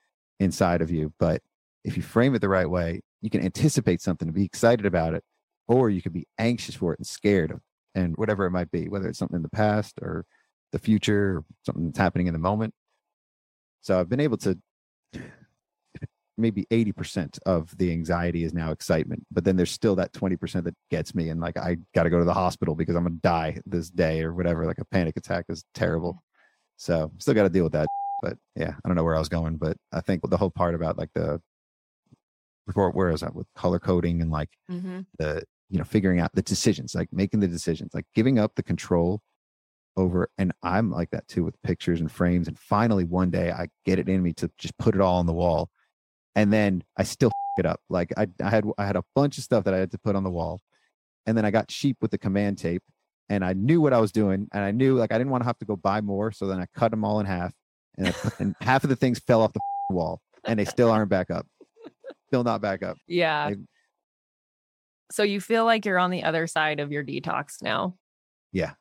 [0.41, 1.13] inside of you.
[1.19, 1.43] But
[1.85, 5.15] if you frame it the right way, you can anticipate something and be excited about
[5.15, 5.25] it,
[5.67, 7.61] or you could be anxious for it and scared of
[7.95, 10.25] and whatever it might be, whether it's something in the past or
[10.73, 12.75] the future or something that's happening in the moment.
[13.81, 14.59] So I've been able to
[16.37, 20.75] maybe 80% of the anxiety is now excitement, but then there's still that 20% that
[20.91, 23.21] gets me and like I got to go to the hospital because I'm going to
[23.21, 26.23] die this day or whatever, like a panic attack is terrible.
[26.79, 27.89] So still got to deal with that.
[28.23, 30.75] But yeah, I don't know where I was going, but I think the whole part
[30.75, 31.41] about like the
[32.67, 35.07] before where is that with color coding and like Mhm.
[35.19, 38.63] the you know figuring out the decisions like making the decisions like giving up the
[38.63, 39.23] control
[39.97, 43.69] over and i'm like that too with pictures and frames and finally one day i
[43.85, 45.71] get it in me to just put it all on the wall
[46.37, 49.39] and then i still f- it up like I, I had i had a bunch
[49.39, 50.61] of stuff that i had to put on the wall
[51.27, 52.83] and then i got cheap with the command tape
[53.29, 55.47] and i knew what i was doing and i knew like i didn't want to
[55.47, 57.53] have to go buy more so then i cut them all in half
[57.97, 59.61] and, I and half of the things fell off the
[59.91, 61.47] wall and they still aren't back up
[62.29, 63.51] still not back up Yeah.
[65.11, 67.97] So you feel like you're on the other side of your detox now.
[68.53, 68.73] Yeah.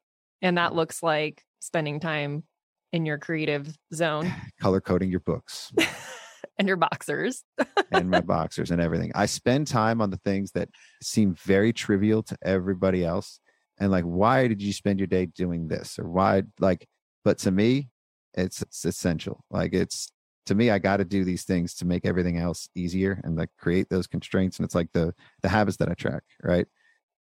[0.41, 2.43] And that looks like spending time
[2.91, 5.71] in your creative zone color coding your books
[6.57, 7.43] and your boxers.
[7.91, 9.11] and my boxers and everything.
[9.15, 10.69] I spend time on the things that
[11.01, 13.39] seem very trivial to everybody else.
[13.79, 15.99] And like, why did you spend your day doing this?
[15.99, 16.87] Or why, like,
[17.23, 17.89] but to me,
[18.33, 19.43] it's, it's essential.
[19.51, 20.11] Like, it's
[20.47, 23.49] to me, I got to do these things to make everything else easier and like
[23.59, 24.57] create those constraints.
[24.57, 26.23] And it's like the, the habits that I track.
[26.41, 26.67] Right.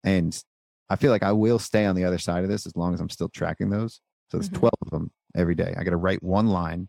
[0.03, 0.41] And
[0.89, 3.01] I feel like I will stay on the other side of this as long as
[3.01, 4.01] I'm still tracking those.
[4.31, 4.59] So there's Mhm.
[4.59, 5.73] 12 of them every day.
[5.77, 6.87] I got to write one line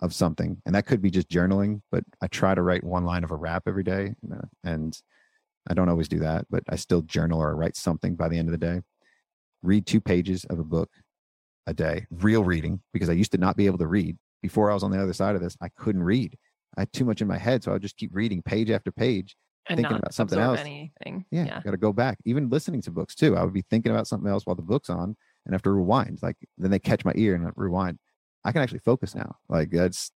[0.00, 3.24] of something and that could be just journaling but i try to write one line
[3.24, 5.00] of a rap every day you know, and
[5.68, 8.48] i don't always do that but i still journal or write something by the end
[8.48, 8.80] of the day.
[9.62, 10.90] Read two pages of a book
[11.66, 14.16] a day real reading because i used to not be able to read.
[14.42, 16.36] Before i was on the other side of this i couldn't read.
[16.76, 18.90] I had too much in my head so i would just keep reading page after
[18.92, 19.36] page
[19.68, 20.60] And Thinking about something else.
[20.60, 21.24] anything.
[21.30, 21.62] yeah, Yeah.
[21.62, 22.18] got to go back.
[22.24, 23.36] Even listening to books too.
[23.36, 26.20] I would be thinking about something else while the book's on and have to rewind
[26.22, 27.98] like then they catch my ear and rewind.
[28.44, 29.36] I can actually focus now.
[29.48, 30.10] Like that's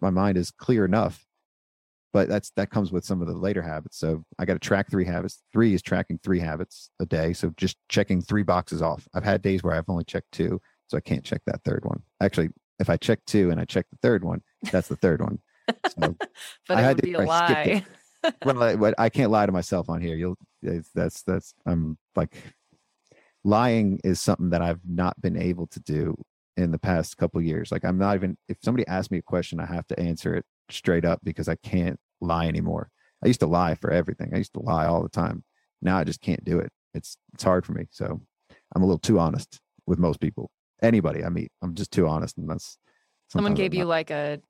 [0.00, 1.24] my mind is clear enough
[2.12, 3.98] but that's that comes with some of the later habits.
[3.98, 5.42] So i got to track three habits.
[5.52, 7.32] Three is tracking three habits a day.
[7.32, 9.08] So just checking three boxes off.
[9.14, 12.02] I've had days where i've only checked two so i can't check that third one.
[12.20, 15.38] Actually if i check two and i check the third one that's the third one.
[15.98, 16.16] So
[16.68, 17.84] But I it had would to- be a I lie.
[18.44, 20.14] well, I, I can't lie to myself on here.
[20.16, 20.36] You'll
[20.94, 22.34] that's that's I'm like
[23.44, 26.16] lying is something that I've not been able to do
[26.56, 27.72] in the past couple years.
[27.72, 30.44] Like I'm not even if somebody asks me a question, I have to answer it
[30.70, 32.88] straight up because I can't lie anymore.
[33.22, 34.30] I used to lie for everything.
[34.34, 35.44] I used to lie all the time.
[35.80, 36.70] Now I just can't do it.
[36.94, 37.86] It's it's hard for me.
[37.90, 38.20] So
[38.74, 40.50] I'm a little too honest with most people.
[40.82, 41.50] anybody I meet.
[41.62, 42.78] I'm just too honest, and that's
[43.32, 44.40] Someone gave you like a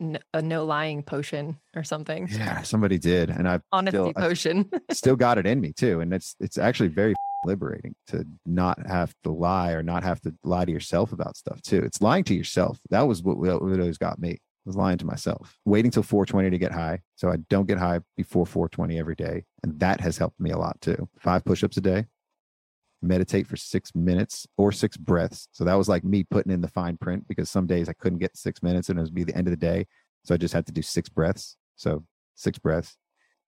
[0.43, 2.29] no lying potion or something.
[2.33, 4.69] yeah, somebody did, and I Honesty still, potion.
[4.91, 7.15] still got it in me too, and it's it's actually very
[7.45, 11.63] liberating to not have to lie or not have to lie to yourself about stuff
[11.63, 11.79] too.
[11.79, 12.79] It's lying to yourself.
[12.91, 14.41] That was what, what always got me.
[14.65, 15.59] I was lying to myself.
[15.65, 19.45] Waiting till 420 to get high, so I don't get high before 420 every day,
[19.63, 21.09] and that has helped me a lot too.
[21.19, 22.07] Five push-ups a day,
[23.03, 25.49] meditate for six minutes or six breaths.
[25.51, 28.21] So that was like me putting in the fine print because some days I couldn't
[28.21, 29.87] get six minutes and it would be the end of the day.
[30.25, 31.57] So I just had to do six breaths.
[31.75, 32.05] So
[32.37, 32.97] six breaths,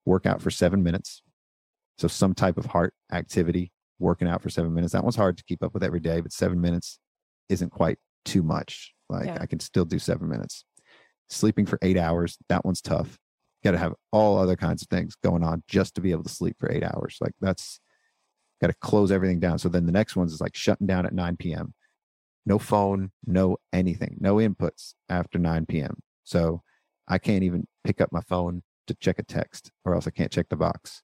[0.03, 1.21] work out for seven minutes.
[1.97, 4.91] So some type of heart activity, working out for seven minutes.
[4.91, 6.99] That one's hard to keep up with every day, but seven minutes
[7.47, 8.93] isn't quite too much.
[9.09, 9.37] Like Yeah.
[9.39, 10.65] I can still do seven minutes.
[11.29, 13.17] Sleeping for eight hours, that one's tough.
[13.61, 16.23] You Got to have all other kinds of things going on just to be able
[16.23, 17.17] to sleep for eight hours.
[17.19, 17.79] Like that's
[18.61, 19.59] got to close everything down.
[19.59, 21.73] So then the next ones is like shutting down at 9 p.m.
[22.45, 25.97] No phone, no anything, no inputs after 9 p.m.
[26.23, 26.61] So
[27.07, 30.31] I can't even pick up my phone to check a text or else I can't
[30.31, 31.01] check the box.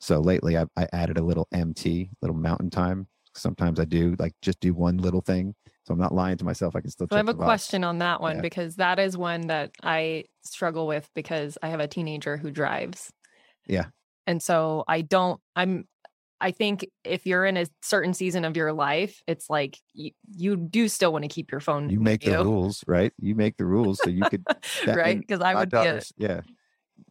[0.00, 3.08] So lately I, I added a little MT, little mountain time.
[3.34, 5.54] Sometimes I do like just do one little thing.
[5.84, 6.74] So I'm not lying to myself.
[6.74, 8.42] I can still So I have a question on that one Yeah.
[8.42, 13.12] because that is one that I struggle with because I have a teenager who drives.
[13.66, 13.86] Yeah.
[14.26, 15.86] And so I don't, I'm,
[16.40, 20.56] I think if you're in a certain season of your life, it's like you, you
[20.56, 21.90] do still want to keep your phone.
[21.90, 23.12] You make the rules, right?
[23.18, 24.00] You make the rules.
[24.02, 24.44] So you could
[24.86, 25.18] right?
[25.18, 26.40] Because I would be, a, yeah.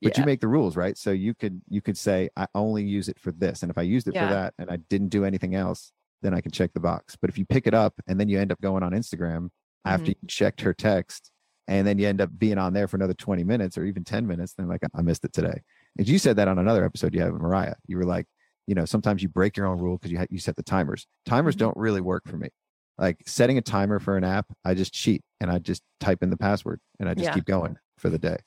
[0.02, 0.22] But yeah.
[0.22, 0.98] you make the rules, right?
[0.98, 3.82] So you could you could say I only use it for this, and if I
[3.82, 4.28] used it Yeah.
[4.28, 5.92] for that and I didn't do anything else,
[6.24, 7.16] then I can check the box.
[7.20, 9.50] But if you pick it up and then you end up going on Instagram
[9.86, 10.20] after Mm-hmm.
[10.24, 11.30] you checked her text,
[11.68, 14.26] and then you end up being on there for another twenty minutes or even ten
[14.28, 15.62] minutes, then like I missed it today.
[15.98, 17.76] And you said that on another episode you had with Mariah.
[17.88, 18.26] You were like,
[18.68, 21.06] you know, sometimes you break your own rule because you ha- you set the timers.
[21.26, 21.60] Timers Mhm.
[21.60, 22.50] don't really work for me.
[22.98, 26.30] Like setting a timer for an app, I just cheat and I just type in
[26.30, 27.34] the password and I just Yeah.
[27.34, 28.38] keep going for the day.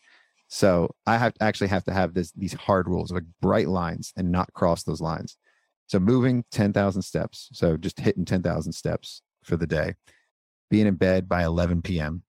[0.49, 4.13] So I have to actually have to have this these hard rules like bright lines
[4.17, 5.37] and not cross those lines.
[5.87, 7.49] So moving 10,000 steps.
[7.53, 9.95] So just hitting 10,000 steps for the day.
[10.71, 12.23] Being in bed by 11 p.m.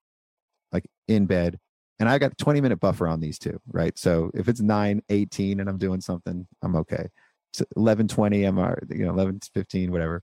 [0.72, 1.58] Like in bed.
[2.00, 3.98] And I got a 20 minute buffer on these two, right?
[3.98, 7.08] So if it's 9, 18 and I'm doing something, I'm okay.
[7.54, 8.58] So 11, 20, I'm,
[8.92, 10.22] you know, 11, 15, whatever.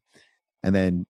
[0.62, 1.07] And then,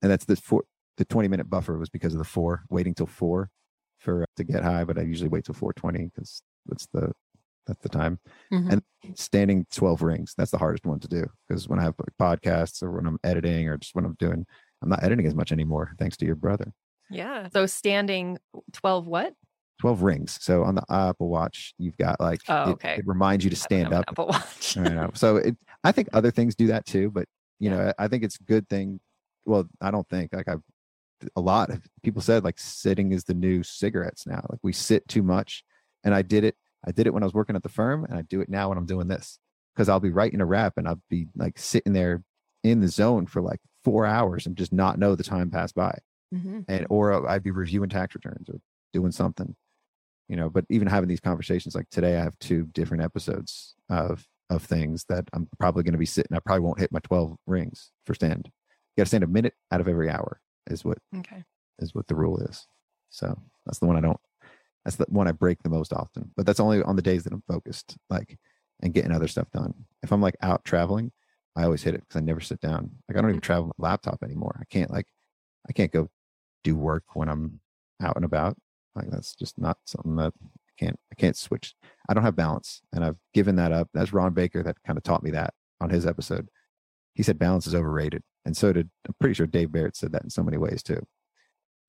[0.00, 0.64] and that's the four,
[0.96, 3.50] the 20 minute buffer was because of the four, waiting till four
[3.98, 7.12] for uh, to get high, but I usually wait till 420 because that's the,
[7.68, 8.18] that's the time
[8.52, 8.72] Mhm.
[8.72, 8.82] and
[9.16, 12.82] standing 12 rings that's the hardest one to do because when i have like, podcasts
[12.82, 14.44] or when i'm editing or just when i'm doing
[14.82, 16.72] i'm not editing as much anymore thanks to your brother
[17.10, 17.48] yeah.
[17.54, 18.36] So standing
[18.74, 19.32] 12 what?
[19.80, 22.94] 12 rings so on the apple watch you've got like Oh, it, okay.
[22.96, 24.76] it reminds you to stand up Apple Watch.
[24.76, 25.10] I know.
[25.14, 27.26] So it, I think other things do that too, but
[27.60, 29.00] you know, I think it's a good thing.
[29.46, 30.62] Well, I don't think like I've
[31.34, 34.44] a lot of people said like sitting is the new cigarettes now.
[34.50, 35.64] Like we sit too much,
[36.04, 36.56] and I did it.
[36.88, 38.70] I did it when I was working at the firm, and I do it now
[38.70, 39.38] when I'm doing this
[39.74, 42.22] because I'll be writing a rap and I'll be like sitting there
[42.64, 45.96] in the zone for like four hours and just not know the time passed by
[46.34, 46.64] Mhm.
[46.66, 48.58] and or I'd be reviewing tax returns or
[48.92, 49.54] doing something,
[50.28, 50.48] you know.
[50.50, 55.04] But even having these conversations, like today, I have two different episodes of of things
[55.10, 56.34] that I'm probably going to be sitting.
[56.34, 58.46] I probably won't hit my 12 rings for stand.
[58.46, 61.44] You got to stand a minute out of every hour is what Okay.
[61.78, 62.66] is what the rule is.
[63.10, 64.18] So that's the one I don't.
[64.88, 66.30] That's the one I break the most often.
[66.34, 68.38] But that's only on the days that I'm focused, like
[68.80, 69.74] and getting other stuff done.
[70.02, 71.12] If I'm like out traveling,
[71.54, 72.92] I always hit it because I never sit down.
[73.06, 73.44] Like I don't even mm-hmm.
[73.44, 74.56] travel with my laptop anymore.
[74.58, 75.04] I can't like
[75.68, 76.08] I can't go
[76.64, 77.60] do work when I'm
[78.02, 78.56] out and about.
[78.94, 81.74] Like that's just not something that I can't I can't switch.
[82.08, 83.90] I don't have balance, and I've given that up.
[83.92, 85.52] That's Ron Baker that kind of taught me that
[85.82, 86.48] on his episode.
[87.12, 90.24] He said balance is overrated, and so did I'm pretty sure Dave Barrett said that
[90.24, 91.06] in so many ways too.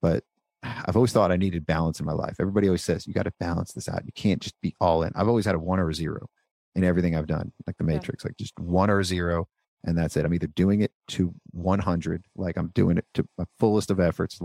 [0.02, 0.26] But
[0.64, 2.36] I've always thought I needed balance in my life.
[2.40, 4.06] Everybody always says you got to balance this out.
[4.06, 5.12] You can't just be all in.
[5.16, 6.28] I've always had a one or a zero
[6.76, 7.94] in everything I've done, like the Yeah.
[7.94, 9.48] Matrix, like just one or a zero,
[9.86, 10.26] and that's it.
[10.26, 14.40] I'm either doing it to 100, like I'm doing it to my fullest of efforts,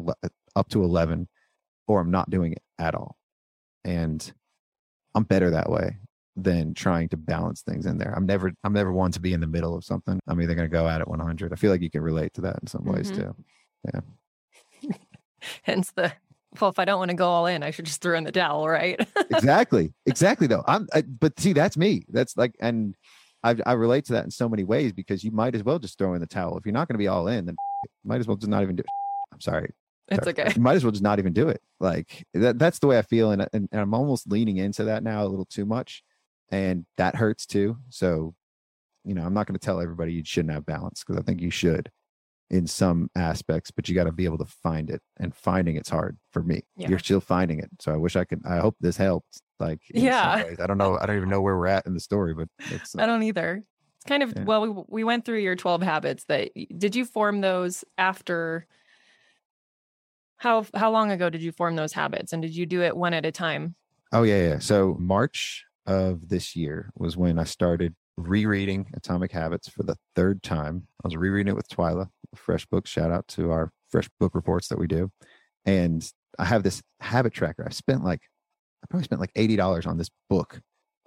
[0.55, 1.29] up to 11,
[1.89, 3.17] or I'm not doing it at all.
[3.85, 4.33] And
[5.15, 5.99] I'm better that way
[6.37, 8.13] than trying to balance things in there.
[8.17, 10.19] I'm never, I'm never one to be in the middle of something.
[10.27, 11.53] I'm either going to go at it 100.
[11.53, 13.17] I feel like you can relate to that in some ways Mhm.
[13.17, 13.37] too.
[15.63, 16.13] Hence the,
[16.61, 18.33] well, if I don't want to go all in, I should just throw in the
[18.33, 19.01] towel, right?
[19.31, 20.65] exactly exactly though.
[20.67, 22.05] I'm I, but see that's me.
[22.09, 22.95] That's like and
[23.43, 25.99] I, I relate to that in so many ways because you might as well just
[25.99, 26.57] throw in the towel.
[26.57, 27.57] If you're not going to be all in then
[28.05, 28.87] might as well just not even do it.
[29.33, 29.73] I'm sorry.
[30.09, 30.53] It's okay.
[30.55, 31.63] you might as well just not even do it.
[31.81, 35.03] Like that, that's the way i feel and, and, and i'm almost leaning into that
[35.03, 36.03] now a little too much
[36.51, 37.79] and that hurts too.
[37.89, 38.35] So
[39.05, 41.41] you know i'm not going to tell everybody you shouldn't have balance because i think
[41.41, 41.91] you should
[42.55, 45.91] in some aspects, but you got to be able to find it, and finding it's
[45.91, 46.63] hard for me.
[46.77, 46.89] Yeah.
[46.89, 48.43] You're still finding it, so I wish I could.
[48.47, 49.41] I hope this helped.
[49.59, 50.45] Like, Yeah.
[50.61, 50.97] I don't know.
[51.01, 53.65] I don't even know where we're at in the story, but it's I don't either.
[53.97, 54.45] It's kind of Yeah.
[54.45, 56.25] well, we we went through your twelve habits.
[56.27, 58.67] That did you form those after?
[60.37, 63.15] How how long ago did you form those habits, and did you do it one
[63.15, 63.75] at a time?
[64.13, 64.59] Oh yeah, yeah.
[64.61, 70.43] So March of this year was when I started rereading Atomic Habits for the third
[70.43, 70.87] time.
[71.03, 72.87] I was rereading it with Twyla, a fresh book.
[72.87, 75.11] Shout out to our fresh book reports that we do.
[75.65, 76.09] And
[76.39, 77.65] I have this habit tracker.
[77.67, 78.21] I spent like
[78.83, 80.61] I probably spent like eighty dollars on this book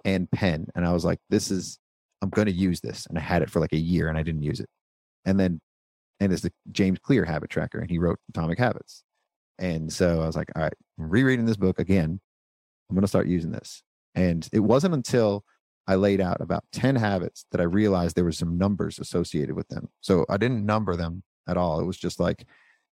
[0.04, 1.78] and pen, and I was like, "This is
[2.22, 4.22] I'm going to use this." And I had it for like a year, and I
[4.22, 4.68] didn't use it.
[5.24, 5.60] And then,
[6.20, 9.02] and it's the James Clear habit tracker, and he wrote Atomic Habits.
[9.58, 12.20] And so I was like, "All right, I'm rereading this book again.
[12.90, 13.82] I'm going to start using this."
[14.14, 15.44] And it wasn't until
[15.88, 19.66] I laid out about 10 habits that I realized there were some numbers associated with
[19.68, 19.88] them.
[20.02, 21.80] So I didn't number them at all.
[21.80, 22.46] It was just like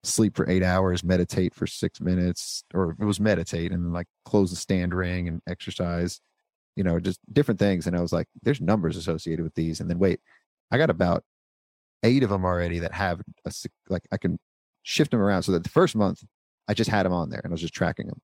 [0.04, 4.50] sleep for eight hours, meditate for six minutes, or it was meditate and like close
[4.50, 6.20] the stand ring and exercise,
[6.76, 7.86] you know, just different things.
[7.86, 9.80] And I was like, there's numbers associated with these.
[9.80, 10.20] And then wait,
[10.70, 11.24] I got about
[12.02, 13.52] eight of them already that have a,
[13.90, 14.38] like I can
[14.82, 16.24] shift them around so that the first month
[16.68, 18.20] I just had them on there and I was just tracking them.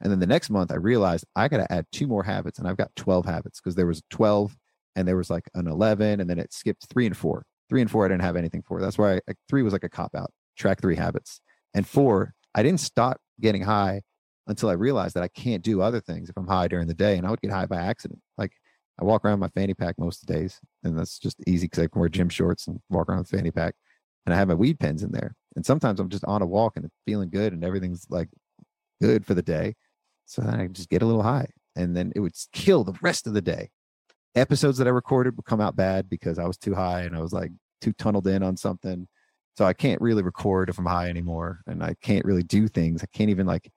[0.00, 2.68] And then the next month, I realized I got to add two more habits, and
[2.68, 4.56] I've got 12 habits because there was 12
[4.96, 7.44] and there was like an 11, and then it skipped three and four.
[7.68, 8.80] Three and four, I didn't have anything for.
[8.80, 11.40] That's why I, like, three was like a cop out, track three habits.
[11.74, 14.02] And four, I didn't stop getting high
[14.46, 17.18] until I realized that I can't do other things if I'm high during the day.
[17.18, 18.20] And I would get high by accident.
[18.38, 18.52] Like
[19.00, 21.84] I walk around my fanny pack most of the days, and that's just easy because
[21.84, 23.74] I can wear gym shorts and walk around with fanny pack.
[24.26, 25.34] And I have my weed pens in there.
[25.54, 28.28] And sometimes I'm just on a walk and feeling good, and everything's like
[29.00, 29.74] good for the day.
[30.28, 33.26] So then I just get a little high and then it would kill the rest
[33.26, 33.70] of the day.
[34.34, 37.20] Episodes that I recorded would come out bad because I was too high and I
[37.20, 37.50] was like
[37.80, 39.08] too tunneled in on something.
[39.56, 43.02] So I can't really record if I'm high anymore and I can't really do things.
[43.02, 43.70] I can't even like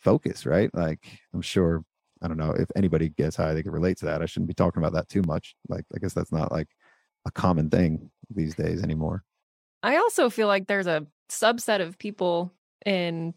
[0.00, 0.74] focus, right?
[0.74, 1.84] Like I'm sure,
[2.22, 4.22] I don't know if anybody gets high, they can relate to that.
[4.22, 5.54] I shouldn't be talking about that too much.
[5.68, 6.68] Like, I guess that's not like
[7.26, 9.24] a common thing these days anymore.
[9.82, 12.52] I also feel like there's a subset of people
[12.86, 13.34] in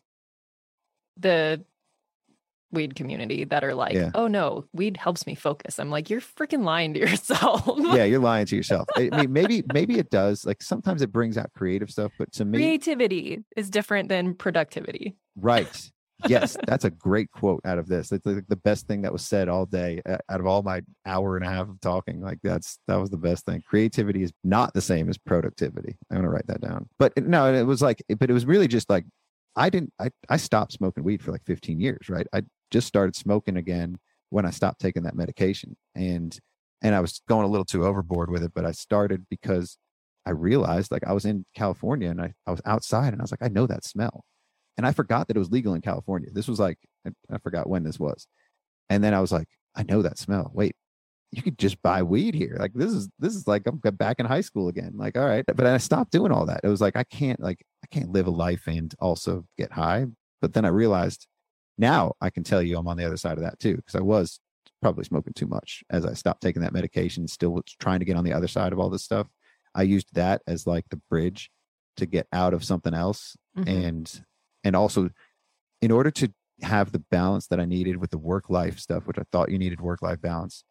[1.17, 1.65] the
[2.75, 4.11] weed community that are like, Yeah.
[4.13, 8.19] "Oh no, weed helps me focus." I'm like, "You're freaking lying to yourself." yeah, you're
[8.19, 8.87] lying to yourself.
[8.95, 10.45] I mean, maybe, maybe it does.
[10.45, 15.15] Like sometimes it brings out creative stuff, but to me, Creativity is different than productivity.
[15.35, 15.91] Right.
[16.27, 18.11] Yes, that's a great quote out of this.
[18.13, 20.81] It's like the best thing that was said all day uh, out of all my
[21.05, 22.21] hour and a half of talking.
[22.21, 23.61] Like that's that was the best thing.
[23.67, 25.97] Creativity is not the same as productivity.
[26.09, 26.87] I'm gonna write that down.
[26.97, 29.05] But no, it was like, but it was really just like
[29.57, 29.91] I didn't.
[29.99, 32.07] I I stopped smoking weed for like 15 years.
[32.09, 32.27] Right.
[32.33, 33.97] I just started smoking again
[34.29, 36.37] when I stopped taking that medication, and
[36.81, 38.53] and I was going a little too overboard with it.
[38.53, 39.77] But I started because
[40.25, 43.31] I realized like I was in California and I, I was outside and I was
[43.31, 44.25] like, I know that smell
[44.77, 46.29] and I forgot that it was legal in California.
[46.31, 48.27] This was like I, I forgot when this was,
[48.89, 50.51] and then I was like, I know that smell.
[50.53, 50.75] Wait,
[51.31, 52.57] you could just buy weed here.
[52.59, 54.93] Like this is this is like I'm back in high school again.
[54.95, 56.61] Like all right, but I stopped doing all that.
[56.63, 60.05] It was like I can't like I can't live a life and also get high.
[60.41, 61.27] But then I realized
[61.77, 64.01] now I can tell you I'm on the other side of that too because I
[64.01, 64.39] was
[64.81, 67.27] probably smoking too much as I stopped taking that medication.
[67.27, 69.27] Still was trying to get on the other side of all this stuff.
[69.73, 71.49] I used that as like the bridge
[71.97, 73.67] to get out of something else Mhm.
[73.67, 74.25] and
[74.63, 75.09] and also
[75.81, 79.17] in order to have the balance that i needed with the work life stuff which
[79.19, 80.63] i thought you needed work life balance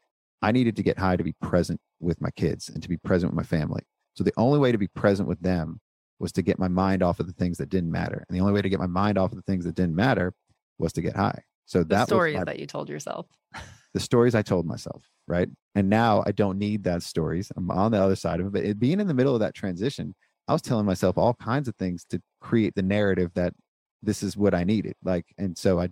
[0.43, 3.31] i needed to get high to be present with my kids and to be present
[3.33, 3.83] with my family
[4.15, 5.81] so the only way to be present with them
[6.19, 8.53] was to get my mind off of the things that didn't matter and the only
[8.53, 10.33] way to get my mind off of the things that didn't matter
[10.79, 13.27] was to get high so The that stories my, that you told yourself.
[13.95, 15.49] the stories I told myself, right?
[15.75, 17.51] And now I don't need that stories.
[17.57, 18.53] I'm on the other side of it.
[18.53, 20.15] But it, being in the middle of that transition,
[20.47, 23.55] I was telling myself all kinds of things to create the narrative that
[24.03, 24.95] this is what I needed.
[25.03, 25.89] Like, and so I,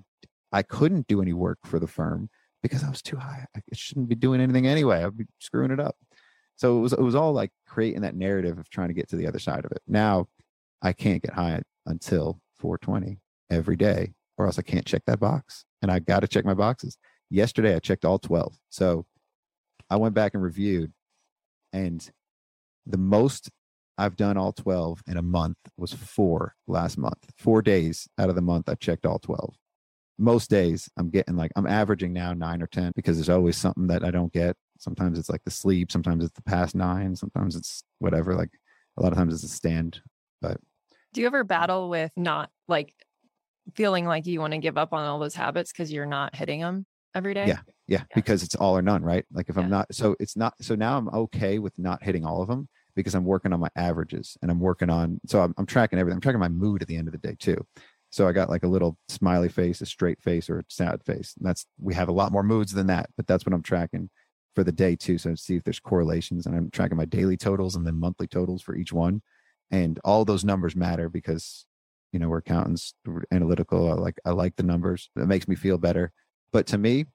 [0.53, 2.29] I couldn't do any work for the firm
[2.63, 3.47] because I was too high.
[3.57, 5.03] I shouldn't be doing anything anyway.
[5.03, 5.97] I'd be screwing it up.
[6.57, 9.17] So it was, it was all like creating that narrative of trying to get to
[9.17, 9.81] the other side of it.
[9.89, 10.27] Now
[10.83, 13.19] I can't get high until 420
[13.51, 15.65] every day, or else I can't check that box.
[15.81, 16.97] And I got to check my boxes.
[17.31, 18.57] Yesterday I checked all 12.
[18.69, 19.07] So
[19.89, 20.93] I went back and reviewed,
[21.73, 22.09] and
[22.87, 23.51] the most
[23.99, 27.31] I've done all 12 in a month was four last month.
[27.39, 29.55] Four days out of the month, I checked all 12.
[30.19, 33.87] Most days I'm getting like, I'm averaging now nine or 10 because there's always something
[33.89, 34.57] that I don't get.
[34.79, 38.35] Sometimes it's like the sleep, sometimes it's the past nine, sometimes it's whatever.
[38.35, 38.51] Like
[38.97, 40.01] a lot of times it's a stand.
[40.41, 40.59] But.
[41.13, 42.95] Do you ever battle with not like
[43.75, 46.61] feeling like you want to give up on all those habits because you're not hitting
[46.61, 47.47] them every day?
[47.47, 47.61] Yeah.
[47.89, 48.05] Yeah, Yeah.
[48.15, 49.25] because it's all or none, right?
[49.33, 49.63] Like if Yeah.
[49.65, 52.69] I'm not, so it's not, so now I'm okay with not hitting all of them
[52.95, 56.17] because I'm working on my averages and I'm working on so I'm, I'm tracking everything.
[56.17, 57.67] I'm tracking my mood at the end of the day too.
[58.11, 61.35] So I got like a little smiley face, a straight face, or a sad face.
[61.39, 64.11] And that's we have a lot more moods than that, but that's what I'm tracking
[64.55, 65.17] for the day too.
[65.17, 68.61] So see if there's correlations, and I'm tracking my daily totals and then monthly totals
[68.61, 69.23] for each one,
[69.71, 71.65] and all those numbers matter because
[72.13, 73.91] you know we're accountants, we're analytical.
[73.91, 75.11] I like I like the numbers.
[75.17, 76.13] It makes me feel better.
[76.53, 77.07] But to me,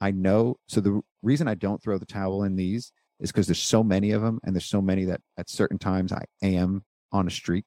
[0.00, 0.56] I know.
[0.68, 4.12] So the reason I don't throw the towel in these is because there's so many
[4.12, 7.66] of them, and there's so many that at certain times I am on a streak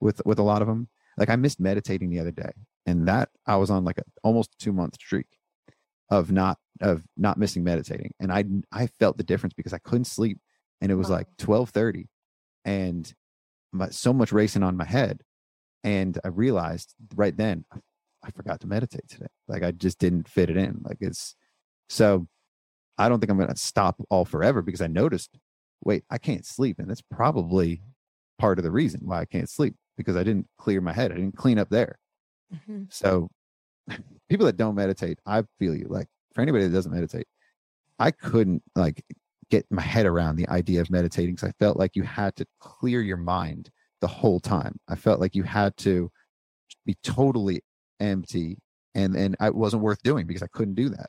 [0.00, 2.52] with with a lot of them like I missed meditating the other day,
[2.86, 5.26] and that I was on like a almost two month streak
[6.10, 10.06] of not of not missing meditating, and I I felt the difference because I couldn't
[10.06, 10.38] sleep,
[10.80, 12.08] and it was like twelve thirty,
[12.64, 13.12] and
[13.72, 15.20] my, so much racing on my head,
[15.84, 17.64] and I realized right then
[18.24, 19.26] I forgot to meditate today.
[19.48, 20.80] Like I just didn't fit it in.
[20.84, 21.34] Like it's
[21.88, 22.26] so
[22.98, 25.38] I don't think I'm going to stop all forever because I noticed,
[25.84, 26.78] wait, I can't sleep.
[26.78, 27.82] And that's probably
[28.38, 31.10] part of the reason why I can't sleep because I didn't clear my head.
[31.10, 31.98] I didn't clean up there.
[32.54, 32.84] Mm-hmm.
[32.90, 33.28] So
[34.28, 35.86] people that don't meditate, I feel you.
[35.88, 37.26] Like for anybody that doesn't meditate,
[37.98, 39.04] I couldn't like
[39.50, 42.46] get my head around the idea of meditating because I felt like you had to
[42.58, 43.70] clear your mind
[44.02, 44.78] the whole time.
[44.88, 46.10] I felt like you had to
[46.84, 47.62] be totally
[48.00, 48.58] empty
[48.94, 51.08] and and it wasn't worth doing because I couldn't do that.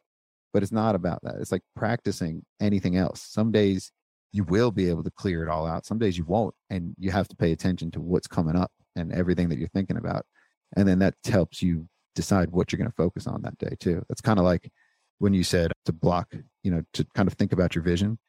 [0.53, 1.35] But it's not about that.
[1.39, 3.21] It's like practicing anything else.
[3.21, 3.91] Some days
[4.31, 5.85] you will be able to clear it all out.
[5.85, 9.11] Some days you won't, and you have to pay attention to what's coming up and
[9.11, 10.25] everything that you're thinking about.
[10.75, 14.03] And then that helps you decide what you're going to focus on that day too.
[14.07, 14.71] That's kind of like
[15.19, 16.33] when you said to block,
[16.63, 18.19] you know, to kind of think about your vision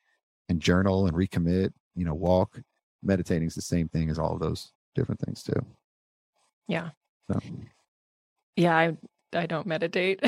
[0.49, 2.61] and journal and recommit, you know, walk.
[3.05, 5.64] Meditating is the same thing as all of those different things too.
[6.68, 6.90] Yeah.
[7.31, 7.40] So.
[8.56, 8.97] Yeah, I
[9.32, 10.20] I don't meditate.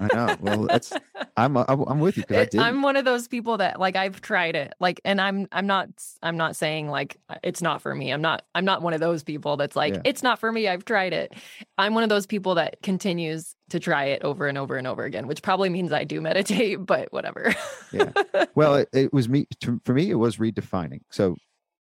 [0.00, 0.36] I know.
[0.40, 2.68] Well, that's uh, I'm I'm with you because I.
[2.68, 4.74] I'm one of those people that like I've tried it.
[4.78, 5.88] Like, and I'm I'm not
[6.22, 8.12] I'm not saying like uh, it's not for me.
[8.12, 10.00] I'm not I'm not one of those people that's like yeah.
[10.04, 10.68] it's not for me.
[10.68, 11.34] I've tried it.
[11.76, 15.04] I'm one of those people that continues to try it over and over and over
[15.04, 17.54] again, which probably means I do meditate, but whatever.
[17.92, 18.12] yeah.
[18.54, 19.46] Well, it, it was me
[19.84, 20.10] for me.
[20.10, 21.00] It was redefining.
[21.10, 21.36] So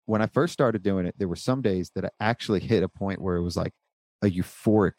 [0.07, 2.89] when I first started doing it, there were some days that I actually hit a
[2.89, 3.73] point where it was like
[4.23, 4.93] a euphoric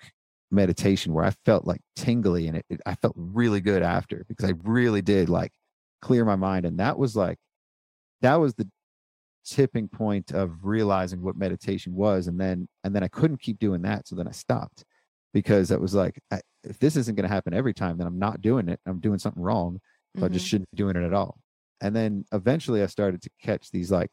[0.50, 4.48] meditation where I felt like tingly and it, it, I felt really good after because
[4.48, 5.52] I really did like
[6.02, 6.66] clear my mind.
[6.66, 7.38] And that was like,
[8.20, 8.68] that was the
[9.46, 12.26] tipping point of realizing what meditation was.
[12.26, 14.06] And then, and then I couldn't keep doing that.
[14.06, 14.84] So then I stopped
[15.32, 18.18] because it was like, I, if this isn't going to happen every time, then I'm
[18.18, 18.78] not doing it.
[18.84, 19.80] I'm doing something wrong.
[20.16, 20.24] So mm-hmm.
[20.26, 20.50] I just mm-hmm.
[20.50, 21.38] shouldn't be doing it at all.
[21.80, 24.10] And then eventually I started to catch these like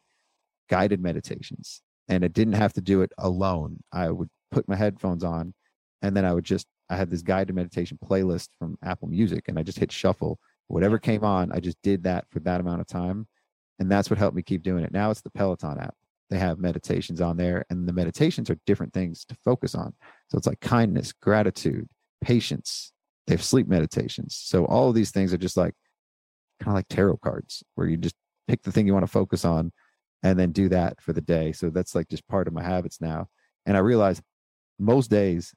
[0.69, 3.79] guided meditations and I didn't have to do it alone.
[3.91, 5.53] I would put my headphones on
[6.01, 9.57] and then I would just I had this guided meditation playlist from Apple Music, and
[9.57, 10.39] I just hit shuffle.
[10.67, 13.27] Whatever came on, I just did that for that amount of time,
[13.79, 14.91] and that's what helped me keep doing it.
[14.91, 15.95] Now it's the Peloton app.
[16.29, 19.93] They have meditations on there, and the meditations are different things to focus on.
[20.29, 21.87] So it's like kindness, gratitude,
[22.21, 22.91] patience.
[23.27, 24.35] They have sleep meditations.
[24.35, 25.73] So all of these things are just like
[26.59, 28.15] kind of like tarot cards, where you just
[28.47, 29.71] pick the thing you want to focus on,
[30.23, 31.51] and then do that for the day.
[31.51, 33.27] So that's like just part of my habits now.
[33.65, 34.21] And I realize
[34.79, 35.53] most days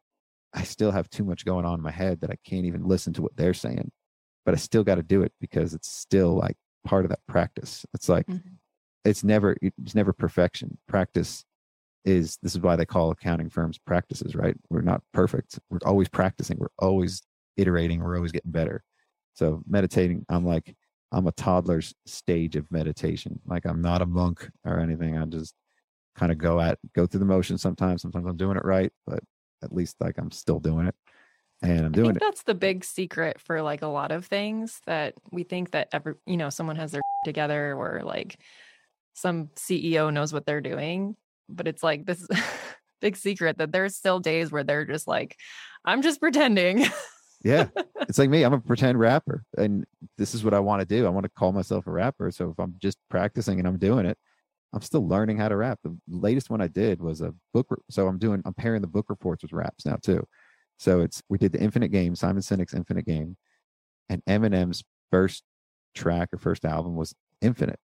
[0.54, 3.12] I still have too much going on in my head that I can't even listen
[3.14, 3.90] to what they're saying.
[4.44, 7.84] But I still got to do it because it's still like part of that practice.
[7.92, 8.54] It's like mm-hmm.
[9.04, 10.78] it's never it's never perfection.
[10.88, 11.44] Practice
[12.04, 14.56] is this is why they call accounting firms practices, right?
[14.70, 15.58] We're not perfect.
[15.68, 16.56] We're always practicing.
[16.58, 17.20] We're always
[17.56, 18.00] iterating.
[18.00, 18.82] We're always getting better.
[19.34, 20.74] So meditating, I'm like
[21.10, 23.40] I'm a toddler's stage of meditation.
[23.46, 25.16] Like I'm not a monk or anything.
[25.16, 25.54] I just
[26.16, 28.02] kind of go at go through the motions sometimes.
[28.02, 29.20] Sometimes I'm doing it right, but
[29.62, 30.94] at least like I'm still doing it
[31.62, 32.20] and I'm doing it.
[32.20, 36.14] That's the big secret for like a lot of things that we think that every,
[36.26, 38.38] you know, someone has their together or like
[39.14, 41.16] some CEO knows what they're doing,
[41.48, 42.26] but it's like this
[43.00, 45.36] big secret that there's still days where they're just like,
[45.84, 46.86] I'm just pretending.
[47.42, 47.68] yeah.
[48.08, 48.42] It's like me.
[48.42, 49.84] I'm a pretend rapper and
[50.16, 51.04] this is what I want to do.
[51.04, 52.30] I want to call myself a rapper.
[52.30, 54.16] So if I'm just practicing and I'm doing it,
[54.72, 55.78] I'm still learning how to rap.
[55.82, 57.66] The latest one I did was a book.
[57.68, 60.24] Re- so I'm doing, I'm pairing the book reports with raps now too.
[60.78, 63.36] So it's, we did the Infinite Game, Simon Sinek's Infinite Game,
[64.08, 65.42] and Eminem's first
[65.94, 67.80] track or first album was Infinite.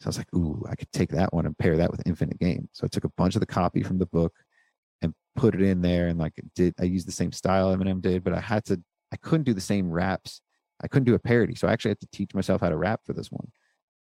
[0.00, 2.38] So I was like, ooh, I could take that one and pair that with Infinite
[2.38, 2.68] Game.
[2.72, 4.32] So I took a bunch of the copy from the book
[5.36, 8.32] put it in there and like did, I used the same style Eminem did, but
[8.32, 8.80] I had to,
[9.12, 10.40] I couldn't do the same raps.
[10.82, 11.54] I couldn't do a parody.
[11.54, 13.50] So I actually had to teach myself how to rap for this one.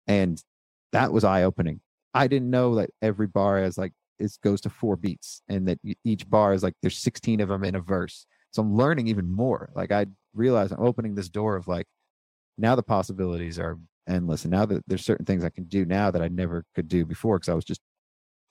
[0.08, 0.42] And
[0.92, 1.82] that was eye opening
[2.18, 5.80] I didn't know that every bar is like it goes to four beats and that
[6.04, 8.26] each bar is like there's 16 of them in a verse.
[8.52, 9.70] So I'm learning even more.
[9.76, 11.86] Like I realize I'm opening this door of like
[12.58, 13.78] now the possibilities are
[14.10, 14.46] endless.
[14.46, 17.06] And now that there's certain things I can do now that I never could do
[17.06, 17.82] before because I was just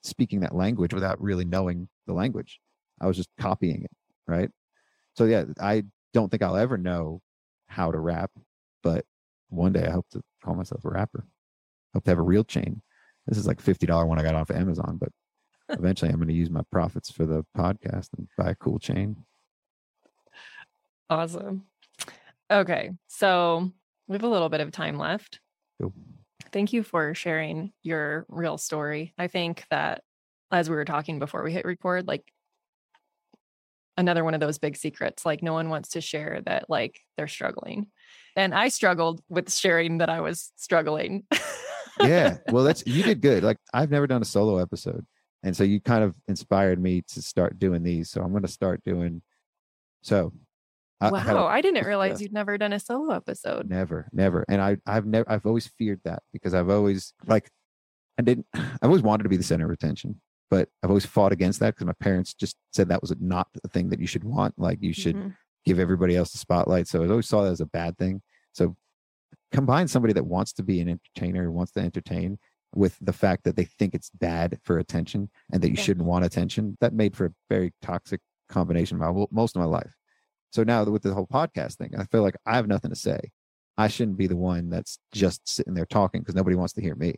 [0.03, 2.61] speaking that language without really knowing the language.
[2.99, 3.91] I was just copying it,
[4.27, 4.49] right?
[5.15, 5.83] So yeah, I
[6.13, 7.21] don't think I'll ever know
[7.67, 8.31] how to rap,
[8.83, 9.05] but
[9.49, 11.25] one day I hope to call myself a rapper.
[11.93, 12.81] Hope to have a real chain.
[13.27, 15.09] This is like fifty dollar one I got off of Amazon, but
[15.69, 19.17] eventually I'm going to use my profits for the podcast and buy a cool chain.
[21.09, 21.63] Awesome.
[22.49, 22.91] Okay.
[23.07, 23.71] So
[24.07, 25.39] we have a little bit of time left.
[25.81, 25.93] Cool.
[26.51, 29.13] Thank you for sharing your real story.
[29.17, 30.01] I think that
[30.51, 32.23] as we were talking before we hit record, like
[33.97, 37.27] another one of those big secrets, like no one wants to share that like they're
[37.27, 37.87] struggling.
[38.35, 41.25] And I struggled with sharing that I was struggling.
[42.01, 42.37] yeah.
[42.49, 43.43] Well, that's you did good.
[43.43, 45.05] Like I've never done a solo episode.
[45.43, 48.09] And so you kind of inspired me to start doing these.
[48.09, 49.21] So I'm going to start doing
[50.01, 50.31] so
[50.99, 53.69] I, wow, I, I didn't realize you'd never done a solo episode.
[53.69, 54.43] Never, never.
[54.47, 57.49] And I, I've never, I've always feared that because I've always like,
[58.17, 60.19] I didn't, I've always wanted to be the center of attention,
[60.49, 63.67] but I've always fought against that because my parents just said that was not the
[63.69, 64.53] thing that you should want.
[64.57, 65.29] Like you should mm-hmm.
[65.65, 66.87] give everybody else the spotlight.
[66.87, 68.21] So I always saw that as a bad thing.
[68.53, 68.75] So
[69.51, 72.39] combine somebody that wants to be an entertainer, wants to entertain,
[72.75, 75.83] with the fact that they think it's bad for attention and that you yeah.
[75.83, 76.77] shouldn't want attention.
[76.81, 79.93] That made for a very toxic combination my, most of my life.
[80.51, 83.19] So now with the whole podcast thing, I feel like I have nothing to say.
[83.77, 86.95] I shouldn't be the one that's just sitting there talking because nobody wants to hear
[86.95, 87.15] me.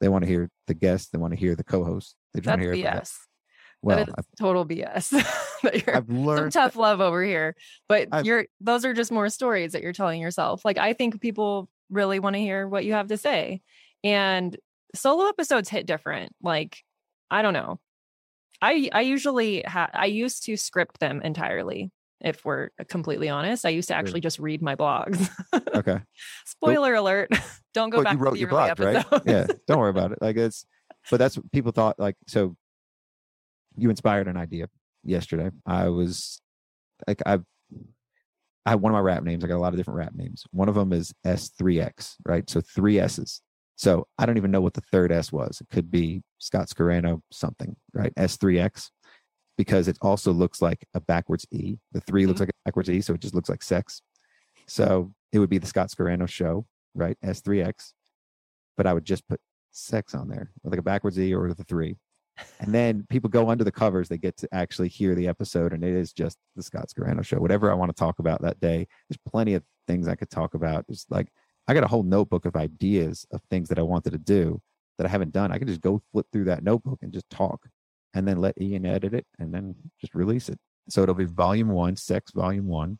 [0.00, 1.12] They want to hear the guest.
[1.12, 2.16] They want to hear the co-host.
[2.32, 3.14] They don't want to hear BS.
[3.82, 5.14] Well, that is total BS.
[5.88, 7.54] I've learned some tough love over here,
[7.88, 10.64] but I've, you're those are just more stories that you're telling yourself.
[10.64, 13.62] Like I think people really want to hear what you have to say,
[14.04, 14.56] and
[14.94, 16.32] solo episodes hit different.
[16.42, 16.78] Like
[17.30, 17.80] I don't know.
[18.62, 21.90] I I usually ha- I used to script them entirely
[22.20, 23.64] if we're completely honest.
[23.64, 25.28] I used to actually just read my blogs.
[25.74, 26.00] okay.
[26.46, 27.30] Spoiler alert.
[27.74, 29.04] Don't go well, back you wrote your blog, right?
[29.24, 29.46] yeah.
[29.66, 30.18] Don't worry about it.
[30.20, 30.66] Like it's
[31.10, 32.56] but that's what people thought like so
[33.76, 34.68] you inspired an idea
[35.04, 35.50] yesterday.
[35.66, 36.40] I was
[37.06, 37.44] like I've
[38.66, 39.42] I have one of my rap names.
[39.42, 40.44] I got a lot of different rap names.
[40.50, 42.48] One of them is S3X, right?
[42.50, 43.40] So three S's.
[43.76, 45.58] So I don't even know what the third S was.
[45.62, 48.14] It could be Scott Scarano something, right?
[48.16, 48.90] S3X
[49.60, 51.76] because it also looks like a backwards E.
[51.92, 52.28] The 3 mm-hmm.
[52.28, 54.00] looks like a backwards E, so it just looks like sex.
[54.66, 56.64] So it would be the Scott Scarano show,
[56.94, 57.18] right?
[57.22, 57.92] S3X.
[58.78, 59.38] But I would just put
[59.70, 61.98] sex on there with like a backwards E or the three.
[62.58, 65.84] And then people go under the covers, they get to actually hear the episode, and
[65.84, 67.36] it is just the Scott Scarano show.
[67.36, 70.54] Whatever I want to talk about that day, there's plenty of things I could talk
[70.54, 70.86] about.
[70.88, 71.28] It's like
[71.68, 74.58] I got a whole notebook of ideas of things that I wanted to do
[74.96, 75.52] that I haven't done.
[75.52, 77.66] I can just go flip through that notebook and just talk
[78.14, 80.58] and then let Ian edit it and then just release it.
[80.88, 82.98] So it'll be volume one, sex volume one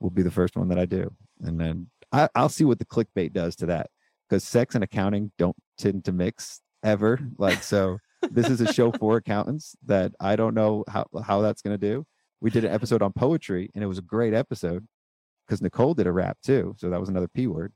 [0.00, 1.12] will be the first one that I do.
[1.40, 3.88] And then I, will see what the clickbait does to that
[4.28, 7.18] because sex and accounting don't tend to mix ever.
[7.38, 7.98] Like, so
[8.30, 11.88] this is a show for accountants that I don't know how, how that's going to
[11.88, 12.04] do.
[12.40, 14.86] We did an episode on poetry and it was a great episode
[15.46, 16.74] because Nicole did a rap too.
[16.78, 17.72] So that was another P word.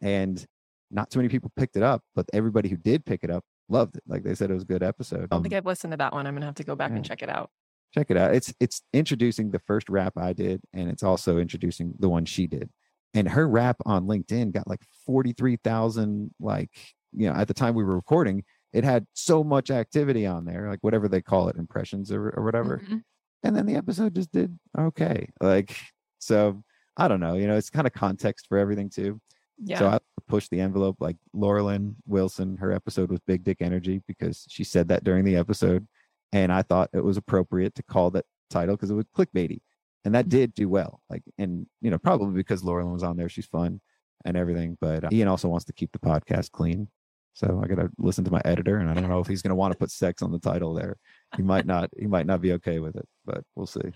[0.00, 0.44] And
[0.90, 3.96] not too many people picked it up, but everybody who did pick it up loved
[3.96, 4.02] it.
[4.06, 5.16] Like they said, it was a good episode.
[5.16, 6.26] I don't um, think I've listened to that one.
[6.26, 6.96] I'm gonna have to go back yeah.
[6.96, 7.50] and check it out.
[7.92, 8.34] Check it out.
[8.34, 12.46] It's it's introducing the first rap I did, and it's also introducing the one she
[12.46, 12.70] did.
[13.14, 16.34] And her rap on LinkedIn got like forty three thousand.
[16.40, 16.70] Like
[17.12, 20.68] you know, at the time we were recording, it had so much activity on there,
[20.68, 22.78] like whatever they call it, impressions or, or whatever.
[22.78, 22.98] Mm-hmm.
[23.44, 25.28] And then the episode just did okay.
[25.40, 25.76] Like
[26.18, 26.64] so,
[26.96, 27.34] I don't know.
[27.34, 29.20] You know, it's kind of context for everything too.
[29.62, 29.78] Yeah.
[29.78, 29.98] So I
[30.28, 34.88] pushed the envelope like Laurelyn Wilson, her episode was Big Dick Energy because she said
[34.88, 35.86] that during the episode.
[36.32, 39.60] And I thought it was appropriate to call that title because it was clickbaity.
[40.04, 41.00] And that did do well.
[41.08, 43.28] Like, and, you know, probably because Laurelyn was on there.
[43.28, 43.80] She's fun
[44.24, 44.76] and everything.
[44.80, 46.88] But uh, Ian also wants to keep the podcast clean.
[47.34, 48.78] So I got to listen to my editor.
[48.78, 50.74] And I don't know if he's going to want to put sex on the title
[50.74, 50.96] there.
[51.36, 53.92] He might not, he might not be okay with it, but we'll see.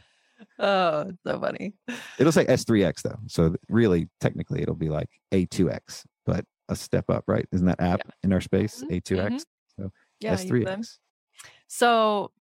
[0.59, 1.75] Oh, so funny.
[2.19, 3.19] It'll say S3X though.
[3.27, 7.47] So really, technically, it'll be like A2X, but a step up, right?
[7.53, 8.13] Isn't that app yeah.
[8.25, 8.83] in our space?
[8.83, 8.95] Mm-hmm.
[8.95, 9.27] A2X.
[9.27, 9.83] Mm-hmm.
[9.83, 9.91] So
[10.21, 10.99] yeah, S3X.
[11.69, 12.33] So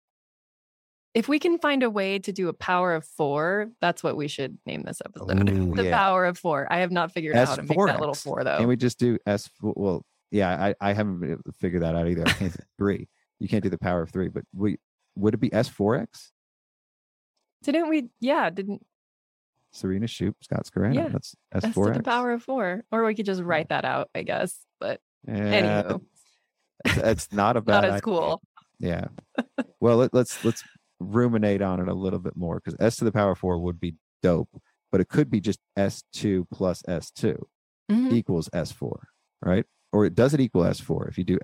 [1.13, 4.27] if we can find a way to do a power of four, that's what we
[4.27, 5.49] should name this episode.
[5.49, 5.97] Ooh, the yeah.
[5.97, 6.67] power of four.
[6.71, 8.57] I have not figured out how to make that little four though.
[8.57, 9.73] Can we just do S four?
[9.75, 12.23] Well, yeah, I, I haven't figured that out either.
[12.25, 13.07] I can't three.
[13.39, 14.77] You can't do the power of three, but we
[15.15, 16.31] would it be S4X?
[17.71, 18.09] Didn't we?
[18.19, 18.81] Yeah, didn't
[19.71, 20.95] Serena Shoup, Scott Scarano.
[20.95, 21.91] Yeah, that's S four.
[21.91, 24.57] The power of four, or we could just write that out, I guess.
[24.79, 26.01] But yeah, anywho,
[26.85, 28.41] it's not about not as cool.
[28.79, 29.05] Yeah.
[29.79, 30.63] well, let, let's let's
[30.99, 33.95] ruminate on it a little bit more because S to the power four would be
[34.23, 34.49] dope,
[34.91, 37.47] but it could be just S two plus S 2
[37.91, 38.15] mm-hmm.
[38.15, 39.09] equals S four.
[39.41, 39.65] right?
[39.93, 41.09] Or it does it equal S4?
[41.09, 41.39] If you do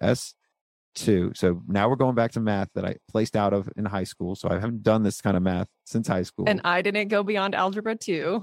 [0.98, 4.04] S2, so now we're going back to math that I placed out of in high
[4.04, 4.36] school.
[4.36, 6.46] So I haven't done this kind of math since high school.
[6.48, 8.40] And I didn't go beyond algebra two.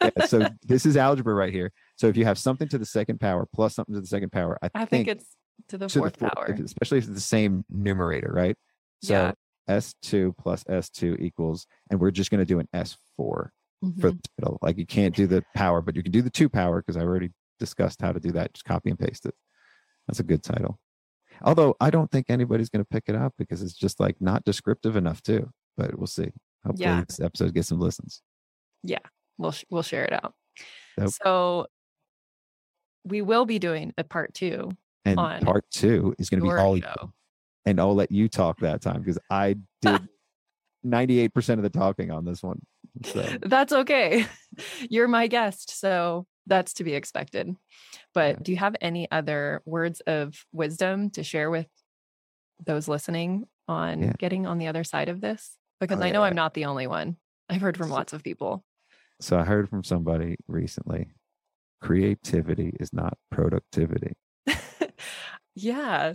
[0.00, 1.72] yeah, so this is algebra right here.
[1.96, 4.58] So if you have something to the second power plus something to the second power,
[4.62, 5.26] I, I think, it's
[5.68, 6.56] to the to fourth four- power.
[6.64, 8.56] especially if it's the same numerator, right?
[9.02, 9.32] So Yeah.
[9.68, 13.50] S2 plus S2 equals, and we're just going to do an S4 for
[13.84, 14.00] Mhm.
[14.00, 14.58] the title.
[14.62, 17.00] Like you can't do the power, but you can do the two power because I
[17.04, 18.54] already discussed how to do that.
[18.54, 19.34] Just copy and paste it.
[20.06, 20.78] That's a good title.
[21.42, 24.44] Although I don't think anybody's going to pick it up because it's just like not
[24.44, 25.50] descriptive enough too.
[25.76, 26.30] But we'll see.
[26.64, 27.04] Hopefully Yeah.
[27.06, 28.22] this episode gets some listens.
[28.82, 28.98] Yeah,
[29.38, 30.34] we'll sh- we'll share it out.
[30.98, 31.10] Nope.
[31.22, 31.66] So
[33.04, 34.70] we will be doing a part two.
[35.04, 37.12] And On part two is going to be all show.
[37.64, 40.08] and I'll let you talk that time because I did
[40.84, 42.60] 98% of the talking on this one.
[43.04, 44.26] So That's okay.
[44.90, 47.54] You're my guest, so that's to be expected.
[48.14, 51.66] But do you have any other words of wisdom to share with
[52.64, 54.12] those listening on Yeah.
[54.18, 55.56] getting on the other side of this?
[55.56, 56.26] Oh, because Oh, I know yeah.
[56.28, 57.16] I'm not the only one.
[57.48, 58.64] I've heard from So- lots of people.
[59.20, 61.08] so I heard from somebody recently
[61.82, 64.14] creativity is not productivity.
[65.54, 66.14] yeah.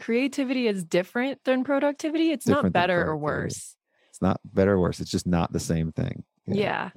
[0.00, 2.30] Creativity is different than productivity.
[2.30, 3.76] It's not Different than better or worse.
[4.10, 5.00] It's not better or worse.
[5.00, 6.24] It's just not the same thing.
[6.46, 6.60] you know?
[6.60, 6.90] Yeah.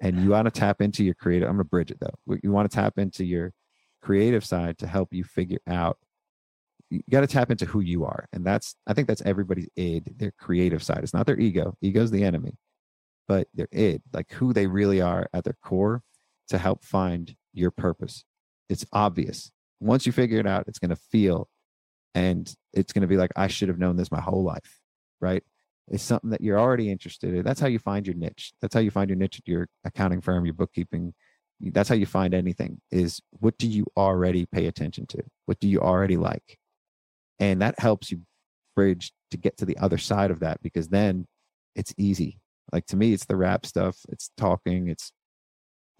[0.00, 1.48] And you want to tap into your creative.
[1.48, 2.36] I'm going to bridge it though.
[2.42, 3.52] You want to tap into your
[4.02, 5.98] creative side to help you figure out.
[6.90, 8.28] You got to tap into who you are.
[8.32, 11.00] And that's, I think that's everybody's id, their creative side.
[11.02, 11.74] It's not their ego.
[11.80, 12.58] Ego's the enemy,
[13.26, 16.02] but their id, like who they really are at their core
[16.48, 18.24] to help find your purpose.
[18.68, 19.50] It's obvious.
[19.80, 21.48] Once you figure it out, it's going to feel
[22.14, 24.80] and it's going to be like, I should have known this my whole life.
[25.20, 25.42] Right.
[25.88, 27.44] It's something that you're already interested in.
[27.44, 28.52] That's how you find your niche.
[28.60, 31.14] That's how you find your niche at your accounting firm, your bookkeeping.
[31.60, 35.22] That's how you find anything is what do you already pay attention to?
[35.46, 36.58] What do you already like?
[37.38, 38.22] And that helps you
[38.74, 41.26] bridge to get to the other side of that because then
[41.74, 42.40] it's easy.
[42.72, 43.96] Like to me, it's the rap stuff.
[44.08, 44.88] It's talking.
[44.88, 45.12] It's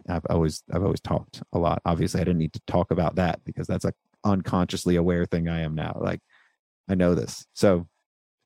[0.08, 1.80] I've always I've always talked a lot.
[1.84, 3.92] Obviously, I didn't need to talk about that because that's a
[4.24, 5.96] unconsciously aware thing I am now.
[6.00, 6.20] Like
[6.88, 7.46] I know this.
[7.54, 7.86] So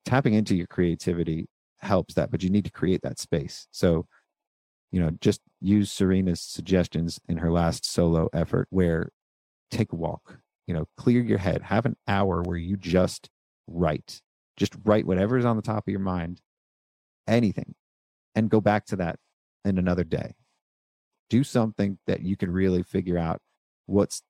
[0.05, 1.47] tapping into your creativity
[1.79, 3.67] helps that, but you need to create that space.
[3.71, 4.07] So,
[4.91, 9.09] you know, just use Serena's suggestions in her last solo effort where
[9.69, 13.29] take a walk, you know, clear your head, have an hour where you just
[13.67, 14.21] write,
[14.57, 16.41] just write whatever is on the top of your mind,
[17.27, 17.73] anything,
[18.35, 19.17] and go back to that
[19.63, 20.35] in another day.
[21.29, 23.39] Do something that you can really figure out
[23.85, 24.21] what's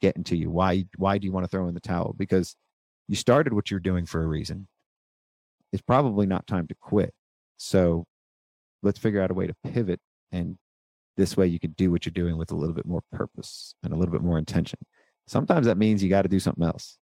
[0.00, 0.50] getting to you.
[0.50, 2.14] Why why do you want to throw in the towel?
[2.16, 2.54] Because
[3.08, 4.68] you started what you're doing for a reason.
[5.74, 7.12] It's probably not time to quit.
[7.56, 8.06] So
[8.84, 9.98] let's figure out a way to pivot
[10.30, 10.56] and
[11.16, 13.92] this way you can do what you're doing with a little bit more purpose and
[13.92, 14.78] a little bit more intention.
[15.26, 16.96] Sometimes that means you got to do something else.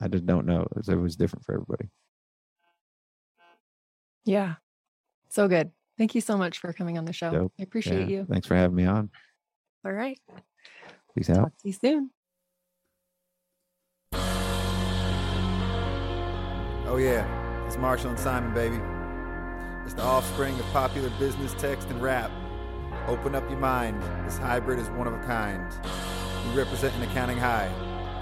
[0.00, 0.66] I just don't know.
[0.76, 1.88] It's always different for everybody.
[4.24, 4.54] Yeah.
[5.28, 5.70] So good.
[5.96, 7.30] Thank you so much for coming on the show.
[7.30, 7.52] Dope.
[7.60, 8.16] I appreciate Yeah.
[8.18, 8.26] you.
[8.28, 9.10] Thanks for having me on.
[9.84, 10.18] All right.
[11.16, 11.36] Peace out.
[11.36, 12.10] Talk to you soon.
[16.92, 17.24] Oh yeah,
[17.70, 18.80] it's Marshall and Simon, baby.
[19.84, 22.28] It's the offspring of popular business text and rap.
[23.06, 24.02] Open up your mind.
[24.24, 25.64] This hybrid is one of a kind.
[26.48, 27.68] We represent an accounting high.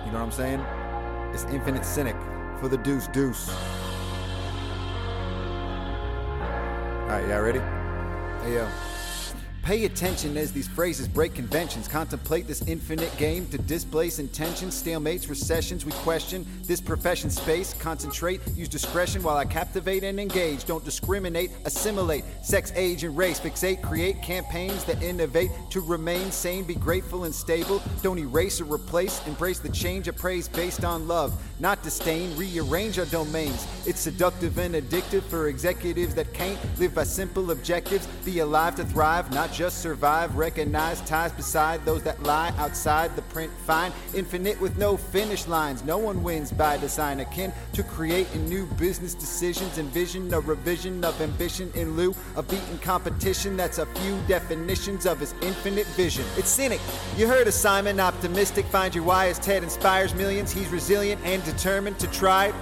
[0.05, 0.61] You know what I'm saying?
[1.33, 3.49] It's infinite Sinek for the deuce deuce.
[7.05, 7.61] Alright, y'all ready?
[8.43, 8.98] Hey yo.
[9.63, 11.89] Pay attention as these phrases break conventions.
[11.89, 15.85] Contemplate this infinite game to displace intentions, stalemates, recessions.
[15.85, 17.75] We question this profession space.
[17.75, 20.65] Concentrate, use discretion while I captivate and engage.
[20.65, 22.25] Don't discriminate, assimilate.
[22.43, 23.39] Sex, age, and race.
[23.39, 26.65] Fixate, create campaigns that innovate to remain sane.
[26.65, 27.83] Be grateful and stable.
[28.03, 29.21] Don't erase or replace.
[29.27, 30.09] Embrace the change.
[30.09, 32.35] Appraise based on love, not disdain.
[32.39, 33.67] Rearrange our domains.
[33.87, 38.07] It's seductive and addictive for executives that can't live by simple objectives.
[38.25, 40.37] Be alive to thrive, not just survive.
[40.37, 43.53] Recognize ties beside those that lie outside the print.
[43.67, 45.85] Fine, infinite with no finish lines.
[45.85, 47.21] No one wins by design.
[47.21, 49.79] Akin to creating new business decisions.
[49.79, 53.57] Envision a revision of ambition in lieu of beating competition.
[53.57, 56.25] That's a few definitions of his infinite vision.
[56.37, 56.81] It's Sinek.
[57.19, 58.67] You heard of Simon, optimistic.
[58.67, 60.53] Find your why as Ted inspires millions.
[60.53, 62.53] He's resilient and determined to try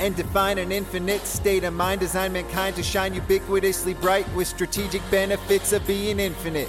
[0.00, 2.00] and define an infinite state of mind.
[2.00, 6.68] Design mankind to shine ubiquitously bright with strategic benefits of being infinite.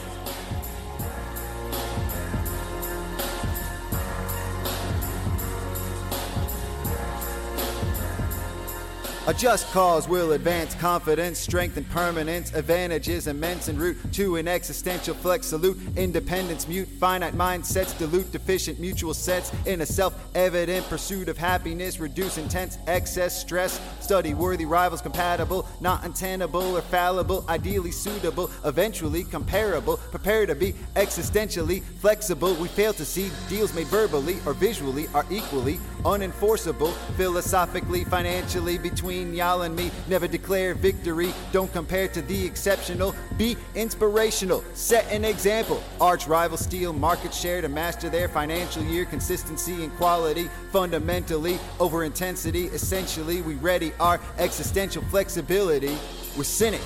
[9.30, 12.51] A just cause will advance confidence, strength, and permanence.
[12.56, 15.77] Advantages immense en route to an existential flex salute.
[15.95, 21.99] Independence mute, finite mindsets dilute deficient mutual sets in a self evident pursuit of happiness.
[21.99, 23.80] Reduce intense excess stress.
[23.99, 27.45] Study worthy rivals compatible, not untenable or fallible.
[27.49, 29.97] Ideally suitable, eventually comparable.
[30.10, 32.56] Prepare to be existentially flexible.
[32.56, 36.93] We fail to see deals made verbally or visually are equally unenforceable.
[37.15, 41.34] Philosophically, financially, between y'all and me, never declare victory.
[41.51, 43.15] Don't compare to the exceptional.
[43.38, 44.63] Be inspirational.
[44.73, 45.84] Set an example.
[45.99, 49.05] Arch rival steal market share to master their financial year.
[49.05, 52.65] Consistency and quality, fundamentally over intensity.
[52.67, 55.97] Essentially, we ready our existential flexibility.
[56.35, 56.81] We're Sinek.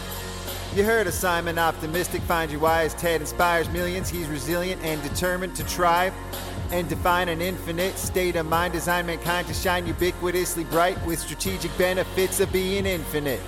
[0.75, 2.95] You heard of Simon Optimistic, find your wise.
[2.95, 4.09] Ted inspires millions.
[4.09, 6.11] He's resilient and determined to try
[6.73, 8.73] and define an infinite state of mind.
[8.73, 13.39] Design mankind to shine ubiquitously bright with strategic benefits of being infinite.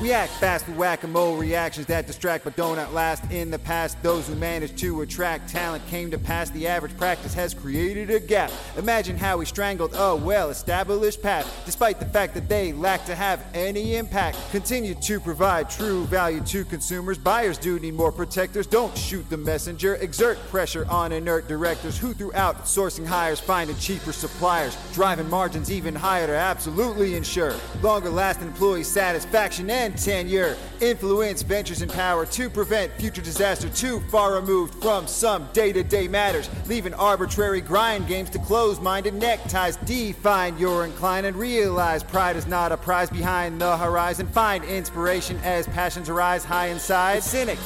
[0.00, 3.30] We act fast with whack a mole reactions that distract but don't outlast.
[3.30, 6.48] In the past, those who managed to attract talent came to pass.
[6.48, 8.50] The average practice has created a gap.
[8.78, 13.14] Imagine how we strangled a well established path, despite the fact that they lack to
[13.14, 14.38] have any impact.
[14.52, 17.18] Continue to provide true value to consumers.
[17.18, 18.66] Buyers do need more protectors.
[18.66, 19.96] Don't shoot the messenger.
[19.96, 25.94] Exert pressure on inert directors who, throughout sourcing hires, finding cheaper suppliers, driving margins even
[25.94, 30.56] higher to absolutely ensure longer lasting employee satisfaction and tenure.
[30.80, 35.82] Influence ventures in power to prevent future disaster too far removed from some day to
[35.82, 36.48] day matters.
[36.66, 39.76] Leaving arbitrary grind games to close minded neckties.
[39.84, 44.26] Define your incline and realize pride is not a prize behind the horizon.
[44.28, 47.22] Find inspiration as passions arise high inside.
[47.22, 47.58] Sinek.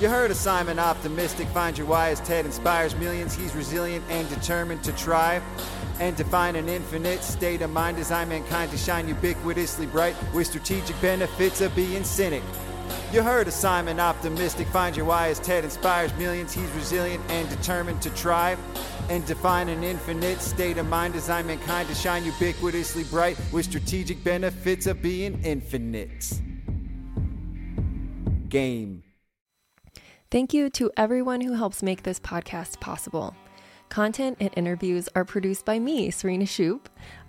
[0.00, 1.46] You heard of Simon Optimistic.
[1.48, 3.34] Find your why as Ted inspires millions.
[3.34, 5.40] He's resilient and determined to try
[6.00, 7.96] and define an infinite state of mind.
[7.96, 12.42] Design mankind to shine ubiquitously bright with strategic benefits of being Sinek.
[13.12, 14.66] You heard of Simon Optimistic.
[14.68, 16.52] Find your why as Ted inspires millions.
[16.52, 18.56] He's resilient and determined to try
[19.08, 21.14] and define an infinite state of mind.
[21.14, 26.40] Design mankind to shine ubiquitously bright with strategic benefits of being infinite.
[28.48, 29.04] Game.
[30.30, 33.36] Thank you to everyone who helps make this podcast possible.
[33.94, 36.80] Content and interviews are produced by me, Serena Shoup.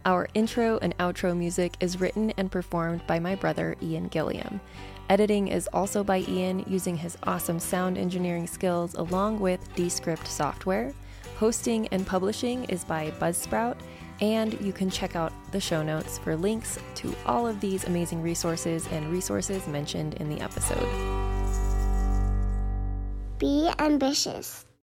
[0.04, 4.60] Our intro and outro music is written and performed by my brother, Ian Gilliam.
[5.08, 10.92] Editing is also by Ian using his awesome sound engineering skills along with Descript software.
[11.38, 13.78] Hosting and publishing is by Buzzsprout,
[14.20, 18.24] and you can check out the show notes for links to all of these amazing
[18.24, 20.90] resources and resources mentioned in the episode.
[23.38, 24.66] Be ambitious.